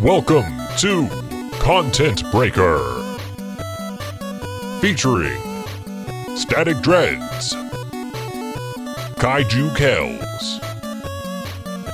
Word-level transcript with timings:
Welcome 0.00 0.58
to 0.76 1.08
Content 1.58 2.22
Breaker. 2.30 2.78
Featuring 4.82 5.40
Static 6.36 6.82
Dreads, 6.82 7.54
Kaiju 9.16 9.74
Kells, 9.74 10.60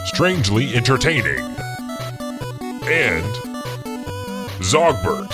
Strangely 0.09 0.75
Entertaining, 0.75 1.39
and 2.89 3.25
Zogbert. 4.59 5.31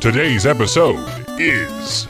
Today's 0.00 0.44
episode 0.44 1.08
is 1.38 2.08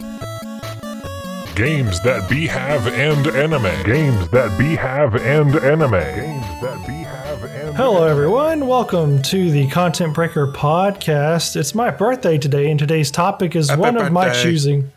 Games 1.54 2.00
that 2.00 2.28
be 2.30 2.46
have 2.46 2.86
and 2.86 3.26
anime. 3.26 3.62
Games 3.84 4.28
that 4.30 4.58
be 4.58 4.74
have 4.74 5.14
and 5.16 5.54
anime. 5.56 5.90
Games 5.90 6.60
that 6.62 6.86
be 6.86 6.94
have 6.94 7.44
and 7.44 7.76
Hello, 7.76 8.04
everyone. 8.04 8.66
Welcome 8.66 9.20
to 9.24 9.50
the 9.50 9.68
Content 9.68 10.14
Breaker 10.14 10.46
podcast. 10.46 11.54
It's 11.56 11.74
my 11.74 11.90
birthday 11.90 12.38
today, 12.38 12.70
and 12.70 12.80
today's 12.80 13.10
topic 13.10 13.54
is 13.54 13.74
one 13.76 13.98
of 13.98 14.10
my 14.10 14.28
birthday. 14.28 14.42
choosing. 14.42 14.92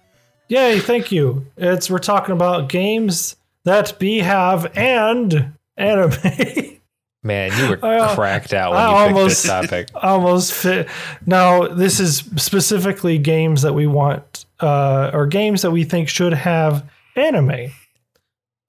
Yay! 0.48 0.80
Thank 0.80 1.12
you. 1.12 1.46
It's 1.58 1.90
we're 1.90 1.98
talking 2.00 2.32
about 2.34 2.70
games 2.70 3.36
that 3.66 4.00
be 4.00 4.20
have 4.20 4.72
and 4.78 5.54
anime. 5.76 6.14
Man, 7.24 7.52
you 7.60 7.70
were 7.70 7.84
I, 7.86 8.14
cracked 8.16 8.54
out 8.54 8.72
when 8.72 8.80
I 8.80 8.86
you 8.86 9.08
picked 9.08 9.18
almost- 9.18 9.44
this 9.44 9.52
topic. 9.52 9.90
Almost 9.96 10.54
fit. 10.54 10.88
Now, 11.26 11.68
this 11.68 12.00
is 12.00 12.20
specifically 12.38 13.18
games 13.18 13.64
that 13.64 13.74
we 13.74 13.88
want, 13.88 14.45
uh, 14.60 15.12
or 15.14 15.28
games 15.28 15.62
that 15.62 15.72
we 15.72 15.84
think 15.84 16.10
should 16.10 16.34
have 16.34 16.90
anime. 17.16 17.72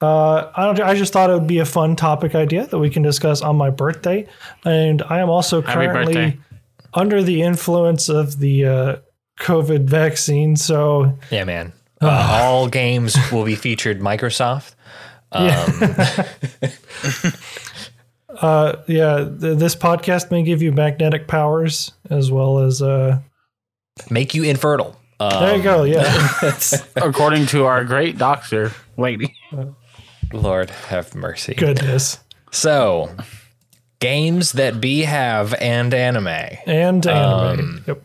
Uh, 0.00 0.50
I, 0.54 0.64
don't, 0.64 0.80
I 0.80 0.94
just 0.94 1.12
thought 1.12 1.30
it 1.30 1.34
would 1.34 1.46
be 1.46 1.58
a 1.58 1.64
fun 1.64 1.96
topic 1.96 2.34
idea 2.34 2.66
that 2.66 2.78
we 2.78 2.90
can 2.90 3.02
discuss 3.02 3.40
on 3.40 3.56
my 3.56 3.70
birthday, 3.70 4.26
and 4.64 5.02
I 5.02 5.20
am 5.20 5.30
also 5.30 5.62
currently 5.62 6.38
under 6.92 7.22
the 7.22 7.42
influence 7.42 8.08
of 8.08 8.38
the 8.38 8.66
uh, 8.66 8.96
COVID 9.40 9.84
vaccine. 9.84 10.56
So 10.56 11.16
Yeah, 11.30 11.44
man. 11.44 11.72
Uh, 12.00 12.40
all 12.42 12.68
games 12.68 13.16
will 13.32 13.44
be 13.44 13.54
featured 13.54 14.00
Microsoft. 14.00 14.74
Um, 15.32 15.42
uh, 18.40 18.76
yeah, 18.86 19.16
th- 19.24 19.58
this 19.58 19.74
podcast 19.74 20.30
may 20.30 20.44
give 20.44 20.62
you 20.62 20.70
magnetic 20.70 21.26
powers 21.26 21.90
as 22.08 22.30
well 22.30 22.60
as. 22.60 22.80
Uh, 22.80 23.18
make 24.08 24.34
you 24.34 24.44
infertile. 24.44 24.96
Um, 25.18 25.42
there 25.42 25.56
you 25.56 25.62
go. 25.62 25.84
Yeah. 25.84 26.58
According 26.96 27.46
to 27.46 27.64
our 27.64 27.84
great 27.84 28.18
doctor 28.18 28.72
lady. 28.96 29.34
Lord 30.32 30.70
have 30.70 31.14
mercy. 31.14 31.54
Goodness. 31.54 32.18
So, 32.50 33.14
games 34.00 34.52
that 34.52 34.80
be 34.80 35.02
have 35.02 35.54
and 35.54 35.94
anime. 35.94 36.26
And 36.66 37.06
anime. 37.06 37.60
Um, 37.60 37.84
yep. 37.86 38.02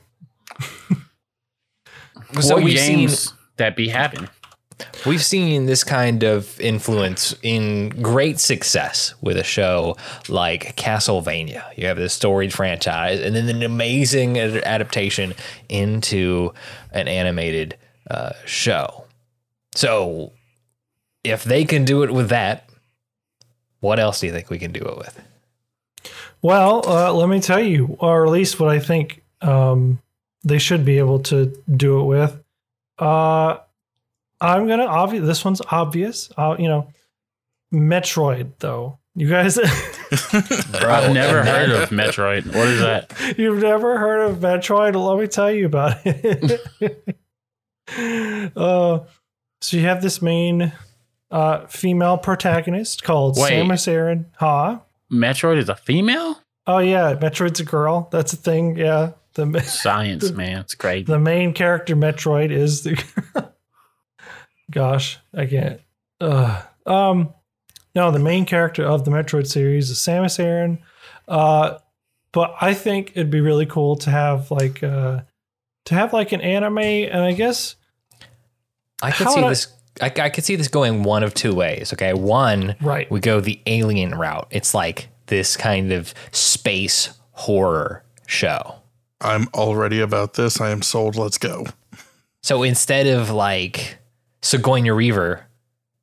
So 2.39 2.55
what 2.55 2.63
we've 2.63 2.77
games 2.77 3.23
seen 3.29 3.37
that 3.57 3.75
be 3.75 3.89
having? 3.89 4.29
We've 5.05 5.23
seen 5.23 5.65
this 5.65 5.83
kind 5.83 6.23
of 6.23 6.59
influence 6.59 7.35
in 7.41 7.89
great 8.01 8.39
success 8.39 9.13
with 9.21 9.38
a 9.38 9.43
show 9.43 9.97
like 10.29 10.75
Castlevania. 10.75 11.65
You 11.77 11.88
have 11.88 11.97
this 11.97 12.13
storied 12.13 12.53
franchise, 12.53 13.19
and 13.19 13.35
then 13.35 13.49
an 13.49 13.63
amazing 13.63 14.38
adaptation 14.39 15.33
into 15.69 16.53
an 16.91 17.07
animated 17.07 17.77
uh, 18.09 18.33
show. 18.45 19.05
So, 19.73 20.33
if 21.23 21.43
they 21.43 21.66
can 21.66 21.85
do 21.85 22.03
it 22.03 22.11
with 22.11 22.29
that, 22.29 22.69
what 23.79 23.99
else 23.99 24.19
do 24.19 24.27
you 24.27 24.33
think 24.33 24.49
we 24.49 24.59
can 24.59 24.71
do 24.71 24.81
it 24.81 24.97
with? 24.97 25.21
Well, 26.41 26.88
uh, 26.88 27.13
let 27.13 27.29
me 27.29 27.39
tell 27.39 27.59
you, 27.59 27.95
or 27.99 28.25
at 28.25 28.31
least 28.31 28.59
what 28.59 28.69
I 28.69 28.79
think 28.79 29.23
um, 29.41 30.00
they 30.44 30.57
should 30.57 30.83
be 30.83 30.97
able 30.97 31.19
to 31.23 31.56
do 31.75 32.00
it 32.00 32.06
with. 32.06 32.44
Uh, 32.97 33.57
I'm 34.41 34.68
gonna 34.68 34.85
obvious. 34.85 35.25
This 35.25 35.46
one's 35.46 35.62
obvious. 35.69 36.31
Uh, 36.35 36.56
you 36.57 36.68
know, 36.68 36.91
Metroid 37.74 38.53
though. 38.59 38.97
You 39.13 39.29
guys, 39.29 39.57
I've 40.34 41.13
never 41.13 41.44
heard 41.44 41.69
of 41.69 41.90
Metroid. 41.90 42.47
What 42.47 42.68
is 42.68 42.80
that? 42.80 43.13
you've 43.38 43.62
never 43.62 43.97
heard 43.97 44.30
of 44.30 44.38
Metroid? 44.38 44.96
Let 44.96 45.22
me 45.22 45.28
tell 45.28 45.51
you 45.51 45.66
about 45.66 45.97
it. 46.06 46.62
uh, 48.56 49.00
so 49.59 49.78
you 49.78 49.84
have 49.84 50.01
this 50.01 50.22
main 50.22 50.72
uh, 51.30 51.68
female 51.68 52.18
protagonist 52.18 53.03
called 53.03 53.38
Wait. 53.38 53.51
Samus 53.51 53.85
Aran. 53.88 54.28
Huh? 54.38 54.80
Metroid 55.12 55.57
is 55.57 55.68
a 55.68 55.75
female? 55.75 56.40
Oh 56.66 56.80
yeah, 56.80 57.13
Metroid's 57.16 57.59
a 57.59 57.66
girl. 57.66 58.07
That's 58.12 58.31
a 58.31 58.38
thing. 58.38 58.78
Yeah. 58.78 59.12
The 59.34 59.62
Science, 59.62 60.31
man. 60.31 60.59
It's 60.59 60.75
great. 60.75 61.06
the 61.06 61.19
main 61.19 61.53
character 61.53 61.96
Metroid 61.96 62.51
is 62.51 62.84
the 62.84 63.51
Gosh, 64.71 65.19
I 65.33 65.45
can't. 65.45 65.81
Uh, 66.19 66.61
um 66.85 67.33
no, 67.93 68.09
the 68.11 68.19
main 68.19 68.45
character 68.45 68.83
of 68.85 69.03
the 69.05 69.11
Metroid 69.11 69.47
series 69.47 69.89
is 69.89 69.97
Samus 69.97 70.39
Aran. 70.39 70.79
Uh 71.27 71.77
but 72.31 72.55
I 72.61 72.73
think 72.73 73.11
it'd 73.15 73.29
be 73.29 73.41
really 73.41 73.65
cool 73.65 73.95
to 73.97 74.09
have 74.09 74.49
like 74.51 74.81
uh 74.83 75.21
to 75.85 75.95
have 75.95 76.13
like 76.13 76.31
an 76.31 76.41
anime 76.41 76.77
and 76.77 77.19
I 77.21 77.33
guess 77.33 77.75
I 79.01 79.11
could 79.11 79.29
see 79.29 79.41
this. 79.41 79.67
I, 80.01 80.11
I 80.19 80.29
could 80.29 80.43
see 80.45 80.55
this 80.55 80.67
going 80.69 81.03
one 81.03 81.23
of 81.23 81.33
two 81.33 81.53
ways. 81.53 81.91
Okay, 81.93 82.13
one, 82.13 82.75
Right. 82.81 83.09
we 83.11 83.19
go 83.19 83.41
the 83.41 83.59
alien 83.65 84.11
route. 84.11 84.47
It's 84.51 84.73
like 84.73 85.09
this 85.25 85.57
kind 85.57 85.91
of 85.91 86.13
space 86.31 87.09
horror 87.31 88.03
show. 88.27 88.75
I'm 89.19 89.47
already 89.53 89.99
about 89.99 90.35
this. 90.35 90.61
I 90.61 90.69
am 90.69 90.81
sold. 90.81 91.15
Let's 91.15 91.38
go. 91.38 91.65
So 92.41 92.63
instead 92.63 93.07
of 93.07 93.29
like 93.31 93.97
Sigourney 94.41 94.91
Weaver, 94.91 95.46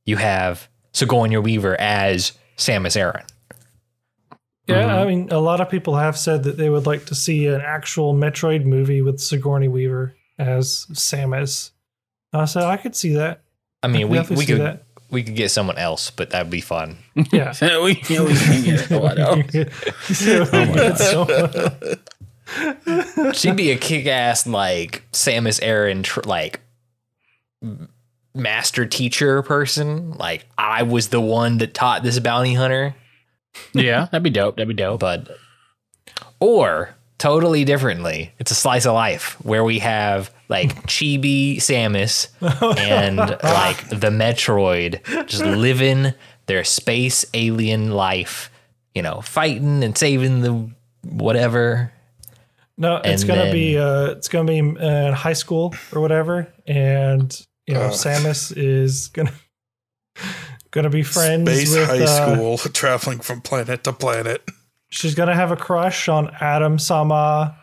you 0.04 0.16
have 0.16 0.68
Sigourney 0.92 1.36
Weaver 1.38 1.78
as 1.80 2.32
Samus 2.56 2.96
Aran. 2.96 3.24
Yeah, 4.66 4.82
Mhm. 4.82 4.88
I 4.98 5.04
mean 5.06 5.28
a 5.30 5.38
lot 5.38 5.60
of 5.60 5.70
people 5.70 5.96
have 5.96 6.16
said 6.18 6.44
that 6.44 6.56
they 6.58 6.68
would 6.68 6.86
like 6.86 7.06
to 7.06 7.14
see 7.14 7.46
an 7.46 7.60
actual 7.62 8.14
Metroid 8.14 8.64
movie 8.64 9.00
with 9.02 9.18
Sigourney 9.20 9.68
Weaver 9.68 10.14
as 10.38 10.86
Samus. 10.92 11.70
I 12.32 12.44
said 12.44 12.64
I 12.64 12.76
could 12.76 12.94
see 12.94 13.14
that. 13.14 13.40
I 13.82 13.88
mean, 13.88 14.08
could 14.10 14.28
we, 14.30 14.36
we 14.36 14.46
could 14.46 14.60
that. 14.60 14.82
we 15.10 15.22
could 15.22 15.36
get 15.36 15.50
someone 15.50 15.78
else, 15.78 16.10
but 16.10 16.30
that'd 16.30 16.50
be 16.50 16.60
fun. 16.60 16.98
Yeah. 17.32 17.54
we, 17.78 17.78
we 17.78 17.94
can 18.02 18.64
get 18.64 18.90
what 18.90 19.18
else? 19.18 21.00
So- 21.00 21.96
She'd 23.34 23.56
be 23.56 23.70
a 23.72 23.76
kick-ass 23.76 24.46
like 24.46 25.02
Samus 25.12 25.60
Aran, 25.62 26.02
tr- 26.02 26.20
like 26.24 26.60
m- 27.62 27.88
master 28.38 28.86
teacher 28.86 29.42
person. 29.42 30.12
Like 30.12 30.46
I 30.56 30.82
was 30.84 31.08
the 31.08 31.20
one 31.20 31.58
that 31.58 31.74
taught 31.74 32.02
this 32.02 32.18
bounty 32.18 32.54
hunter. 32.54 32.94
Yeah, 33.72 34.04
that'd 34.06 34.22
be 34.22 34.30
dope. 34.30 34.56
That'd 34.56 34.68
be 34.68 34.74
dope. 34.74 35.00
but 35.00 35.28
or 36.40 36.94
totally 37.18 37.64
differently 37.64 38.32
it's 38.38 38.52
a 38.52 38.54
slice 38.54 38.86
of 38.86 38.94
life 38.94 39.32
where 39.44 39.64
we 39.64 39.80
have 39.80 40.32
like 40.48 40.72
chibi 40.86 41.56
samus 41.56 42.28
and 42.78 43.18
like 43.42 43.88
the 43.88 44.08
metroid 44.08 45.02
just 45.26 45.42
living 45.44 46.14
their 46.46 46.62
space 46.62 47.24
alien 47.34 47.90
life 47.90 48.52
you 48.94 49.02
know 49.02 49.20
fighting 49.20 49.82
and 49.82 49.98
saving 49.98 50.42
the 50.42 50.70
whatever 51.02 51.92
No, 52.76 53.00
it's 53.04 53.22
And 53.22 53.28
gonna 53.28 53.50
be 53.50 53.76
uh, 53.76 54.10
it's 54.12 54.28
gonna 54.28 54.46
be 54.46 54.58
in 54.58 55.12
high 55.12 55.32
school 55.32 55.74
or 55.92 56.00
whatever, 56.00 56.46
and 56.68 57.36
you 57.68 57.74
know 57.74 57.82
Uh. 57.82 57.90
Samus 57.90 58.52
is 58.56 59.08
gonna 59.08 59.32
gonna 60.70 60.90
be 60.90 61.02
friends 61.02 61.48
Space 61.50 61.74
with. 61.74 61.86
high 61.88 62.02
uh, 62.02 62.34
school, 62.34 62.58
traveling 62.72 63.20
from 63.20 63.40
planet 63.40 63.84
to 63.84 63.92
planet. 63.92 64.42
she's 64.88 65.14
gonna 65.14 65.34
have 65.34 65.52
a 65.52 65.56
crush 65.56 66.08
on 66.08 66.34
Adam 66.40 66.78
Sama. 66.78 67.56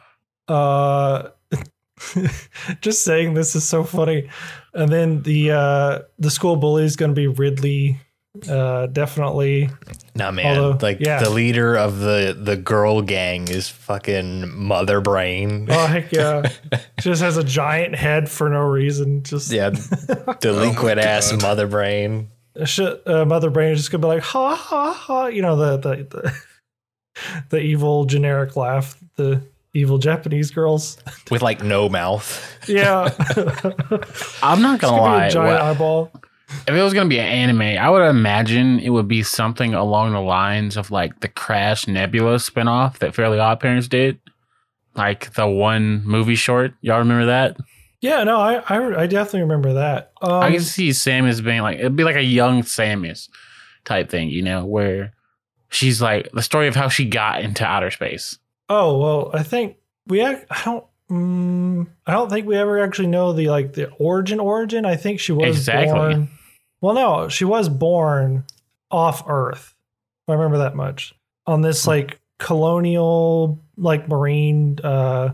Uh, 0.47 1.29
just 2.81 3.03
saying 3.03 3.33
this 3.33 3.55
is 3.55 3.67
so 3.67 3.83
funny, 3.83 4.29
and 4.73 4.91
then 4.91 5.23
the 5.23 5.51
uh, 5.51 5.99
the 6.19 6.29
school 6.29 6.55
bully 6.55 6.83
is 6.83 6.95
gonna 6.95 7.13
be 7.13 7.27
Ridley. 7.27 7.99
Uh, 8.49 8.87
definitely. 8.87 9.69
no 10.15 10.31
man 10.31 10.57
Although, 10.57 10.77
like 10.85 10.99
yeah. 10.99 11.21
the 11.23 11.29
leader 11.29 11.75
of 11.75 11.99
the 11.99 12.37
the 12.39 12.55
girl 12.57 13.01
gang 13.01 13.47
is 13.47 13.69
fucking 13.69 14.51
mother 14.55 15.01
brain 15.01 15.67
Oh 15.69 15.85
heck 15.87 16.11
yeah! 16.11 16.49
she 16.71 16.79
just 17.09 17.21
has 17.21 17.37
a 17.37 17.43
giant 17.43 17.95
head 17.95 18.29
for 18.29 18.49
no 18.49 18.61
reason. 18.61 19.23
Just 19.23 19.51
yeah 19.51 19.71
delinquent 20.39 20.99
ass 20.99 21.31
God. 21.31 21.41
mother 21.41 21.67
brain 21.67 22.29
shit, 22.65 23.01
uh, 23.05 23.25
Mother 23.25 23.49
Brain 23.49 23.73
is 23.73 23.79
just 23.79 23.91
gonna 23.91 24.01
be 24.01 24.07
like, 24.07 24.23
ha 24.23 24.55
ha 24.55 24.93
ha, 24.93 25.25
you 25.27 25.41
know 25.41 25.55
the 25.57 25.77
the 25.77 25.95
the, 26.09 26.33
the 27.49 27.59
evil 27.59 28.05
generic 28.05 28.55
laugh, 28.55 28.97
the 29.17 29.41
evil 29.73 29.97
Japanese 29.97 30.51
girls. 30.51 30.97
with 31.29 31.41
like 31.41 31.61
no 31.61 31.89
mouth 31.89 32.57
Yeah, 32.69 33.09
I'm 34.41 34.61
not 34.61 34.79
gonna 34.79 34.97
gonna 34.97 35.01
lie. 35.01 35.25
a 35.27 35.31
giant 35.31 35.51
What, 35.53 35.61
eyeball. 35.61 36.11
If 36.49 36.69
it 36.69 36.81
was 36.81 36.93
gonna 36.93 37.09
be 37.09 37.19
an 37.19 37.25
anime, 37.25 37.61
I 37.61 37.89
would 37.89 38.03
imagine 38.03 38.79
it 38.79 38.89
would 38.89 39.07
be 39.07 39.23
something 39.23 39.73
along 39.73 40.13
the 40.13 40.21
lines 40.21 40.77
of 40.77 40.91
like 40.91 41.19
the 41.19 41.27
Crash 41.27 41.87
Nebula 41.87 42.35
spinoff 42.35 42.99
that 42.99 43.15
Fairly 43.15 43.39
Odd 43.39 43.59
Parents 43.59 43.87
did, 43.87 44.19
like 44.95 45.33
the 45.33 45.47
one 45.47 46.05
movie 46.05 46.35
short. 46.35 46.73
Y'all 46.81 46.99
remember 46.99 47.25
that? 47.25 47.57
Yeah, 48.01 48.23
no, 48.23 48.39
I 48.39 48.55
I, 48.69 49.01
I 49.01 49.07
definitely 49.07 49.41
remember 49.41 49.73
that. 49.73 50.11
Um, 50.21 50.43
I 50.43 50.51
can 50.51 50.61
see 50.61 50.89
Samus 50.89 51.43
being 51.43 51.61
like 51.61 51.79
it'd 51.79 51.95
be 51.95 52.03
like 52.03 52.15
a 52.15 52.23
young 52.23 52.61
Samus 52.61 53.29
type 53.83 54.09
thing, 54.09 54.29
you 54.29 54.41
know, 54.41 54.65
where 54.65 55.13
she's 55.69 56.01
like 56.01 56.29
the 56.31 56.41
story 56.43 56.67
of 56.67 56.75
how 56.75 56.89
she 56.89 57.05
got 57.05 57.41
into 57.41 57.65
outer 57.65 57.91
space. 57.91 58.37
oh 58.69 58.97
well, 58.97 59.31
I 59.33 59.43
think 59.43 59.77
we. 60.07 60.23
I 60.23 60.45
don't. 60.63 60.85
Mm, 61.11 61.87
I 62.07 62.13
don't 62.13 62.29
think 62.29 62.47
we 62.47 62.55
ever 62.57 62.79
actually 62.83 63.07
know 63.07 63.31
the 63.33 63.49
like 63.49 63.73
the 63.73 63.89
origin 63.99 64.39
origin. 64.39 64.85
I 64.85 64.95
think 64.95 65.19
she 65.19 65.31
was 65.31 65.55
Exactly. 65.57 65.91
born. 65.93 66.29
Well, 66.81 66.93
no, 66.95 67.29
she 67.29 67.45
was 67.45 67.69
born 67.69 68.43
off 68.91 69.23
Earth. 69.27 69.73
I 70.27 70.33
remember 70.33 70.57
that 70.59 70.75
much 70.75 71.13
on 71.45 71.61
this 71.61 71.85
like 71.85 72.19
colonial 72.39 73.61
like 73.77 74.07
marine 74.09 74.77
uh 74.83 75.33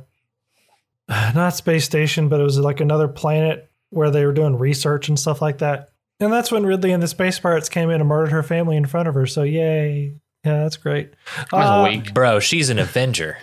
not 1.10 1.56
space 1.56 1.84
station 1.86 2.28
but 2.30 2.40
it 2.40 2.44
was 2.44 2.60
like 2.60 2.80
another 2.80 3.08
planet 3.08 3.70
where 3.90 4.12
they 4.12 4.26
were 4.26 4.34
doing 4.34 4.58
research 4.58 5.08
and 5.08 5.18
stuff 5.20 5.42
like 5.42 5.60
that 5.60 5.90
and 6.20 6.32
that's 6.32 6.52
when 6.52 6.64
ridley 6.66 6.92
and 6.92 7.02
the 7.02 7.08
space 7.08 7.40
pirates 7.40 7.70
came 7.70 7.90
in 7.90 8.02
and 8.02 8.08
murdered 8.10 8.32
her 8.32 8.44
family 8.44 8.76
in 8.78 8.86
front 8.86 9.08
of 9.08 9.16
her 9.16 9.26
so 9.26 9.42
yay 9.44 10.14
yeah 10.46 10.64
that's 10.64 10.78
great 10.78 11.14
I 11.54 11.98
Uh. 11.98 12.12
Bro, 12.14 12.40
she's 12.42 12.70
an 12.70 12.78
Avenger. 12.80 13.38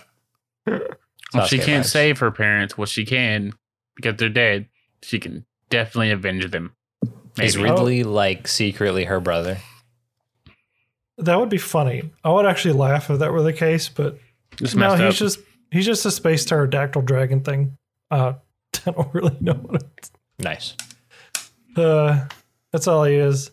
If 0.68 1.48
she 1.48 1.58
can't 1.60 1.86
vibes. 1.86 1.90
save 1.90 2.20
her 2.20 2.32
parents, 2.32 2.78
well, 2.78 2.86
she 2.86 3.06
can 3.06 3.54
because 3.96 4.16
they're 4.18 4.30
dead. 4.30 4.68
She 5.04 5.20
can 5.20 5.46
definitely 5.70 6.12
avenge 6.12 6.50
them. 6.52 6.74
Is 7.40 7.58
Maybe. 7.58 7.70
Ridley 7.70 8.04
like 8.04 8.48
secretly 8.48 9.06
her 9.06 9.20
brother? 9.20 9.58
that 11.18 11.40
would 11.40 11.48
be 11.48 11.58
funny 11.58 12.12
i 12.26 12.30
would 12.30 12.46
actually 12.46 12.74
laugh 12.74 13.10
if 13.10 13.20
that 13.20 13.32
were 13.32 13.42
the 13.42 13.54
case 13.54 13.88
but 13.88 14.20
Just 14.58 14.76
no 14.76 14.92
he's 14.96 15.00
up. 15.02 15.14
just 15.14 15.40
he's 15.72 15.86
just 15.86 16.06
a 16.06 16.12
space 16.12 16.44
pterodactyl 16.44 17.04
dragon 17.04 17.40
thing 17.40 17.78
uh 18.12 18.34
i 18.86 18.92
don't 18.92 19.14
really 19.14 19.36
know 19.40 19.54
what 19.54 19.82
it 19.82 20.10
Nice. 20.40 20.76
Uh, 21.78 22.26
that's 22.74 22.88
all 22.90 23.06
he 23.06 23.16
is. 23.16 23.50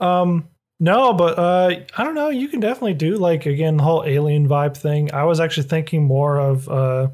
Um, 0.00 0.46
no, 0.80 1.12
but 1.12 1.38
uh, 1.38 1.80
I 1.96 2.04
don't 2.04 2.14
know. 2.14 2.28
You 2.28 2.48
can 2.48 2.60
definitely 2.60 2.94
do 2.94 3.16
like 3.16 3.46
again 3.46 3.76
the 3.76 3.82
whole 3.82 4.04
alien 4.04 4.48
vibe 4.48 4.76
thing. 4.76 5.12
I 5.12 5.24
was 5.24 5.40
actually 5.40 5.68
thinking 5.68 6.04
more 6.04 6.38
of 6.38 6.68
uh, 6.68 7.08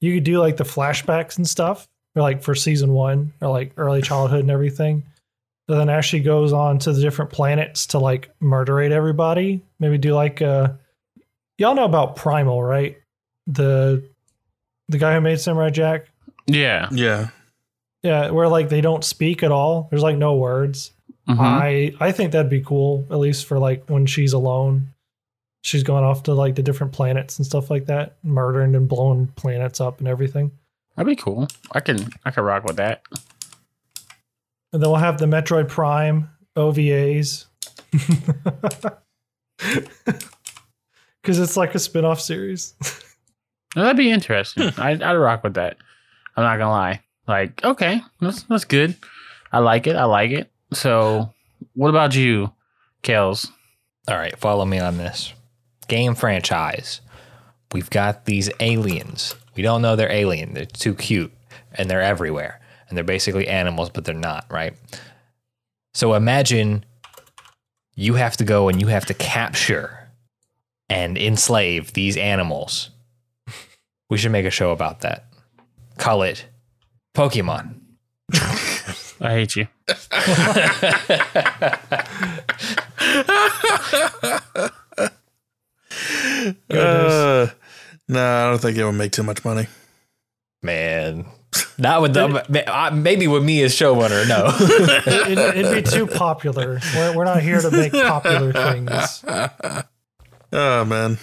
you 0.00 0.14
could 0.14 0.24
do 0.24 0.38
like 0.38 0.56
the 0.56 0.64
flashbacks 0.64 1.36
and 1.36 1.48
stuff, 1.48 1.88
or 2.14 2.22
like 2.22 2.42
for 2.42 2.54
season 2.54 2.92
one, 2.92 3.32
or 3.40 3.48
like 3.48 3.72
early 3.76 4.02
childhood 4.02 4.40
and 4.40 4.50
everything. 4.50 5.02
And 5.68 5.78
then 5.78 5.88
Ashley 5.90 6.20
goes 6.20 6.52
on 6.52 6.78
to 6.80 6.92
the 6.92 7.00
different 7.00 7.30
planets 7.30 7.86
to 7.88 7.98
like 7.98 8.30
murderate 8.40 8.92
everybody. 8.92 9.62
Maybe 9.80 9.98
do 9.98 10.14
like 10.14 10.40
uh, 10.40 10.72
y'all 11.58 11.74
know 11.74 11.84
about 11.84 12.16
Primal, 12.16 12.62
right? 12.62 12.98
The 13.46 14.02
the 14.88 14.98
guy 14.98 15.14
who 15.14 15.20
made 15.20 15.40
Samurai 15.40 15.70
Jack. 15.70 16.06
yeah. 16.46 16.88
Yeah. 16.92 17.28
Yeah, 18.04 18.30
where 18.30 18.48
like 18.48 18.68
they 18.68 18.80
don't 18.80 19.04
speak 19.04 19.42
at 19.42 19.50
all. 19.50 19.88
There's 19.90 20.04
like 20.04 20.16
no 20.16 20.36
words. 20.36 20.92
Mhm. 21.28 21.38
I 21.38 21.92
I 22.00 22.12
think 22.12 22.32
that'd 22.32 22.50
be 22.50 22.62
cool, 22.62 23.06
at 23.10 23.18
least 23.18 23.46
for 23.46 23.58
like 23.58 23.84
when 23.88 24.06
she's 24.06 24.32
alone. 24.32 24.94
She's 25.62 25.82
going 25.82 26.04
off 26.04 26.22
to 26.24 26.34
like 26.34 26.54
the 26.54 26.62
different 26.62 26.92
planets 26.92 27.38
and 27.38 27.44
stuff 27.44 27.70
like 27.70 27.86
that, 27.86 28.16
murdering 28.22 28.74
and 28.74 28.88
blowing 28.88 29.26
planets 29.36 29.80
up 29.80 29.98
and 29.98 30.08
everything. 30.08 30.50
That'd 30.96 31.08
be 31.08 31.16
cool. 31.16 31.48
I 31.72 31.80
can 31.80 32.08
I 32.24 32.30
can 32.30 32.44
rock 32.44 32.64
with 32.64 32.76
that. 32.76 33.02
And 34.72 34.82
then 34.82 34.90
we'll 34.90 34.96
have 35.00 35.18
the 35.18 35.26
Metroid 35.26 35.68
Prime 35.68 36.30
OVAs. 36.56 37.46
Because 41.22 41.38
it's 41.40 41.56
like 41.56 41.74
a 41.74 41.78
spin 41.78 42.04
off 42.04 42.20
series. 42.20 42.74
Now, 43.76 43.82
That'd 43.82 43.98
be 43.98 44.10
interesting. 44.10 44.72
I'd, 44.78 45.02
I'd 45.02 45.14
rock 45.14 45.44
with 45.44 45.54
that. 45.54 45.76
I'm 46.34 46.42
not 46.42 46.56
gonna 46.56 46.70
lie. 46.70 47.02
Like, 47.28 47.62
okay, 47.62 48.00
that's 48.18 48.42
that's 48.44 48.64
good. 48.64 48.96
I 49.52 49.58
like 49.58 49.86
it. 49.86 49.94
I 49.94 50.04
like 50.04 50.30
it. 50.30 50.50
So, 50.72 51.32
what 51.74 51.88
about 51.88 52.14
you, 52.14 52.52
Kels? 53.02 53.50
All 54.06 54.16
right, 54.16 54.36
follow 54.38 54.64
me 54.64 54.78
on 54.78 54.98
this. 54.98 55.32
Game 55.88 56.14
franchise. 56.14 57.00
We've 57.72 57.90
got 57.90 58.24
these 58.24 58.50
aliens. 58.60 59.34
We 59.54 59.62
don't 59.62 59.82
know 59.82 59.96
they're 59.96 60.10
alien. 60.12 60.54
They're 60.54 60.64
too 60.64 60.94
cute 60.94 61.32
and 61.74 61.90
they're 61.90 62.02
everywhere. 62.02 62.60
And 62.88 62.96
they're 62.96 63.04
basically 63.04 63.48
animals, 63.48 63.90
but 63.90 64.04
they're 64.04 64.14
not, 64.14 64.46
right? 64.50 64.74
So 65.94 66.14
imagine 66.14 66.84
you 67.94 68.14
have 68.14 68.36
to 68.38 68.44
go 68.44 68.68
and 68.68 68.80
you 68.80 68.86
have 68.86 69.06
to 69.06 69.14
capture 69.14 70.08
and 70.88 71.18
enslave 71.18 71.92
these 71.92 72.16
animals. 72.16 72.90
We 74.08 74.16
should 74.16 74.32
make 74.32 74.46
a 74.46 74.50
show 74.50 74.70
about 74.70 75.00
that. 75.00 75.26
Call 75.98 76.22
it 76.22 76.46
Pokemon. 77.14 77.80
I 79.20 79.32
hate 79.32 79.56
you. 79.56 79.66
Uh, 86.70 87.48
no, 88.08 88.46
I 88.46 88.50
don't 88.50 88.60
think 88.60 88.76
it 88.76 88.84
would 88.84 88.92
make 88.92 89.12
too 89.12 89.22
much 89.22 89.44
money. 89.44 89.66
Man. 90.62 91.26
Not 91.78 92.02
with 92.02 92.14
the 92.14 92.90
maybe 92.92 93.26
with 93.26 93.42
me 93.42 93.62
as 93.62 93.74
showrunner, 93.74 94.28
no. 94.28 94.52
it, 94.60 95.56
it'd 95.56 95.84
be 95.84 95.90
too 95.90 96.06
popular. 96.06 96.78
We're, 96.94 97.16
we're 97.16 97.24
not 97.24 97.40
here 97.40 97.60
to 97.60 97.70
make 97.70 97.92
popular 97.92 98.52
things. 98.52 99.24
Oh 100.52 100.84
man. 100.84 101.18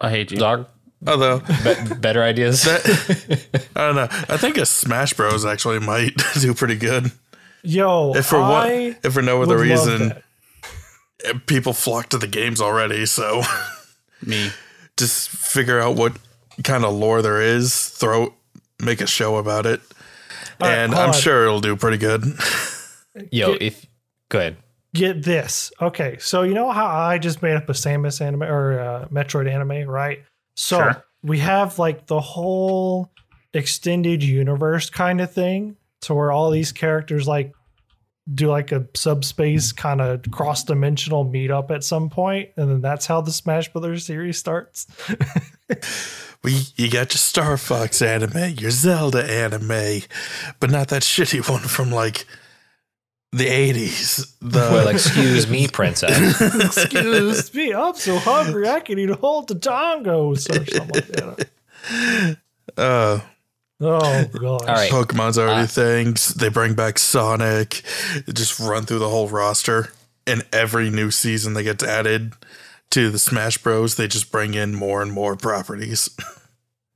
I 0.00 0.10
hate 0.10 0.30
you. 0.30 0.36
Dog, 0.36 0.68
Although 1.06 1.40
be- 1.40 1.94
better 1.96 2.22
ideas. 2.22 2.66
I 2.68 2.76
don't 3.74 3.94
know. 3.96 4.08
I 4.28 4.36
think 4.36 4.56
a 4.56 4.66
Smash 4.66 5.14
Bros 5.14 5.44
actually 5.44 5.80
might 5.80 6.12
do 6.40 6.54
pretty 6.54 6.76
good. 6.76 7.10
Yo, 7.64 8.12
If 8.14 8.26
for 8.26 8.36
I 8.38 8.48
what 8.50 8.68
if 9.04 9.12
for 9.12 9.22
no 9.22 9.42
other 9.42 9.56
reason 9.58 10.12
people 11.46 11.72
flock 11.72 12.08
to 12.10 12.18
the 12.18 12.26
games 12.26 12.60
already, 12.60 13.06
so 13.06 13.42
Me. 14.26 14.50
just 14.96 15.28
figure 15.30 15.80
out 15.80 15.96
what 15.96 16.12
kind 16.64 16.84
of 16.84 16.92
lore 16.94 17.22
there 17.22 17.40
is, 17.40 17.88
throw 17.88 18.34
make 18.80 19.00
a 19.00 19.06
show 19.06 19.36
about 19.36 19.66
it. 19.66 19.80
All 20.60 20.68
right, 20.68 20.76
and 20.78 20.92
hold 20.92 21.02
I'm 21.04 21.14
on. 21.14 21.20
sure 21.20 21.44
it'll 21.44 21.60
do 21.60 21.76
pretty 21.76 21.98
good. 21.98 22.24
Yo, 23.30 23.52
Get- 23.52 23.62
if 23.62 23.86
go 24.28 24.38
ahead. 24.38 24.56
get 24.94 25.22
this. 25.22 25.72
Okay, 25.80 26.16
so 26.18 26.42
you 26.42 26.54
know 26.54 26.70
how 26.72 26.86
I 26.86 27.18
just 27.18 27.42
made 27.42 27.54
up 27.56 27.68
a 27.68 27.72
Samus 27.72 28.20
anime 28.20 28.42
or 28.42 28.78
uh, 28.80 29.08
Metroid 29.08 29.48
anime, 29.50 29.88
right? 29.88 30.22
So 30.54 30.78
Sure. 30.78 31.04
we 31.22 31.38
have 31.38 31.78
like 31.78 32.06
the 32.06 32.20
whole 32.20 33.10
extended 33.54 34.22
universe 34.22 34.90
kind 34.90 35.20
of 35.20 35.32
thing, 35.32 35.76
to 36.02 36.14
where 36.14 36.32
all 36.32 36.50
these 36.50 36.72
characters 36.72 37.28
like 37.28 37.52
do 38.32 38.48
like 38.48 38.70
a 38.72 38.86
subspace 38.94 39.72
kind 39.72 40.00
of 40.00 40.22
cross 40.30 40.64
dimensional 40.64 41.24
meetup 41.24 41.70
at 41.70 41.82
some 41.84 42.08
point, 42.08 42.50
and 42.56 42.70
then 42.70 42.80
that's 42.80 43.06
how 43.06 43.20
the 43.20 43.32
Smash 43.32 43.72
Brothers 43.72 44.06
series 44.06 44.38
starts. 44.38 44.86
We 46.44 46.60
you 46.74 46.90
got 46.90 47.12
your 47.12 47.18
Star 47.18 47.56
Fox 47.56 48.02
anime, 48.02 48.54
your 48.58 48.72
Zelda 48.72 49.22
anime, 49.24 50.02
but 50.58 50.70
not 50.70 50.88
that 50.88 51.02
shitty 51.02 51.48
one 51.48 51.60
from 51.60 51.92
like 51.92 52.26
the 53.32 53.46
80s. 53.46 54.34
The 54.40 54.58
Well, 54.58 54.88
excuse 54.88 55.48
me, 55.48 55.66
princess. 55.68 56.40
Excuse 56.64 57.54
me, 57.54 57.72
I'm 57.72 57.94
so 57.94 58.18
hungry 58.18 58.68
I 58.68 58.80
can 58.80 58.98
eat 58.98 59.10
a 59.10 59.14
whole 59.16 59.44
tangos 59.46 60.48
or 60.50 60.66
something 60.66 60.94
like 60.94 61.46
that. 61.88 62.38
uh 62.76 63.20
Oh 63.84 64.24
gosh. 64.26 64.42
All 64.42 64.58
right. 64.68 64.90
Pokemon's 64.92 65.38
already 65.38 65.62
Uh, 65.62 65.66
things. 65.66 66.34
They 66.34 66.48
bring 66.48 66.74
back 66.74 66.98
Sonic. 67.00 67.82
They 68.26 68.32
just 68.32 68.60
run 68.60 68.84
through 68.84 69.00
the 69.00 69.08
whole 69.08 69.28
roster. 69.28 69.88
And 70.24 70.44
every 70.52 70.88
new 70.88 71.10
season 71.10 71.54
that 71.54 71.64
gets 71.64 71.82
added 71.82 72.34
to 72.90 73.10
the 73.10 73.18
Smash 73.18 73.58
Bros, 73.58 73.96
they 73.96 74.06
just 74.06 74.30
bring 74.30 74.54
in 74.54 74.74
more 74.76 75.02
and 75.02 75.10
more 75.12 75.36
properties. 75.36 76.10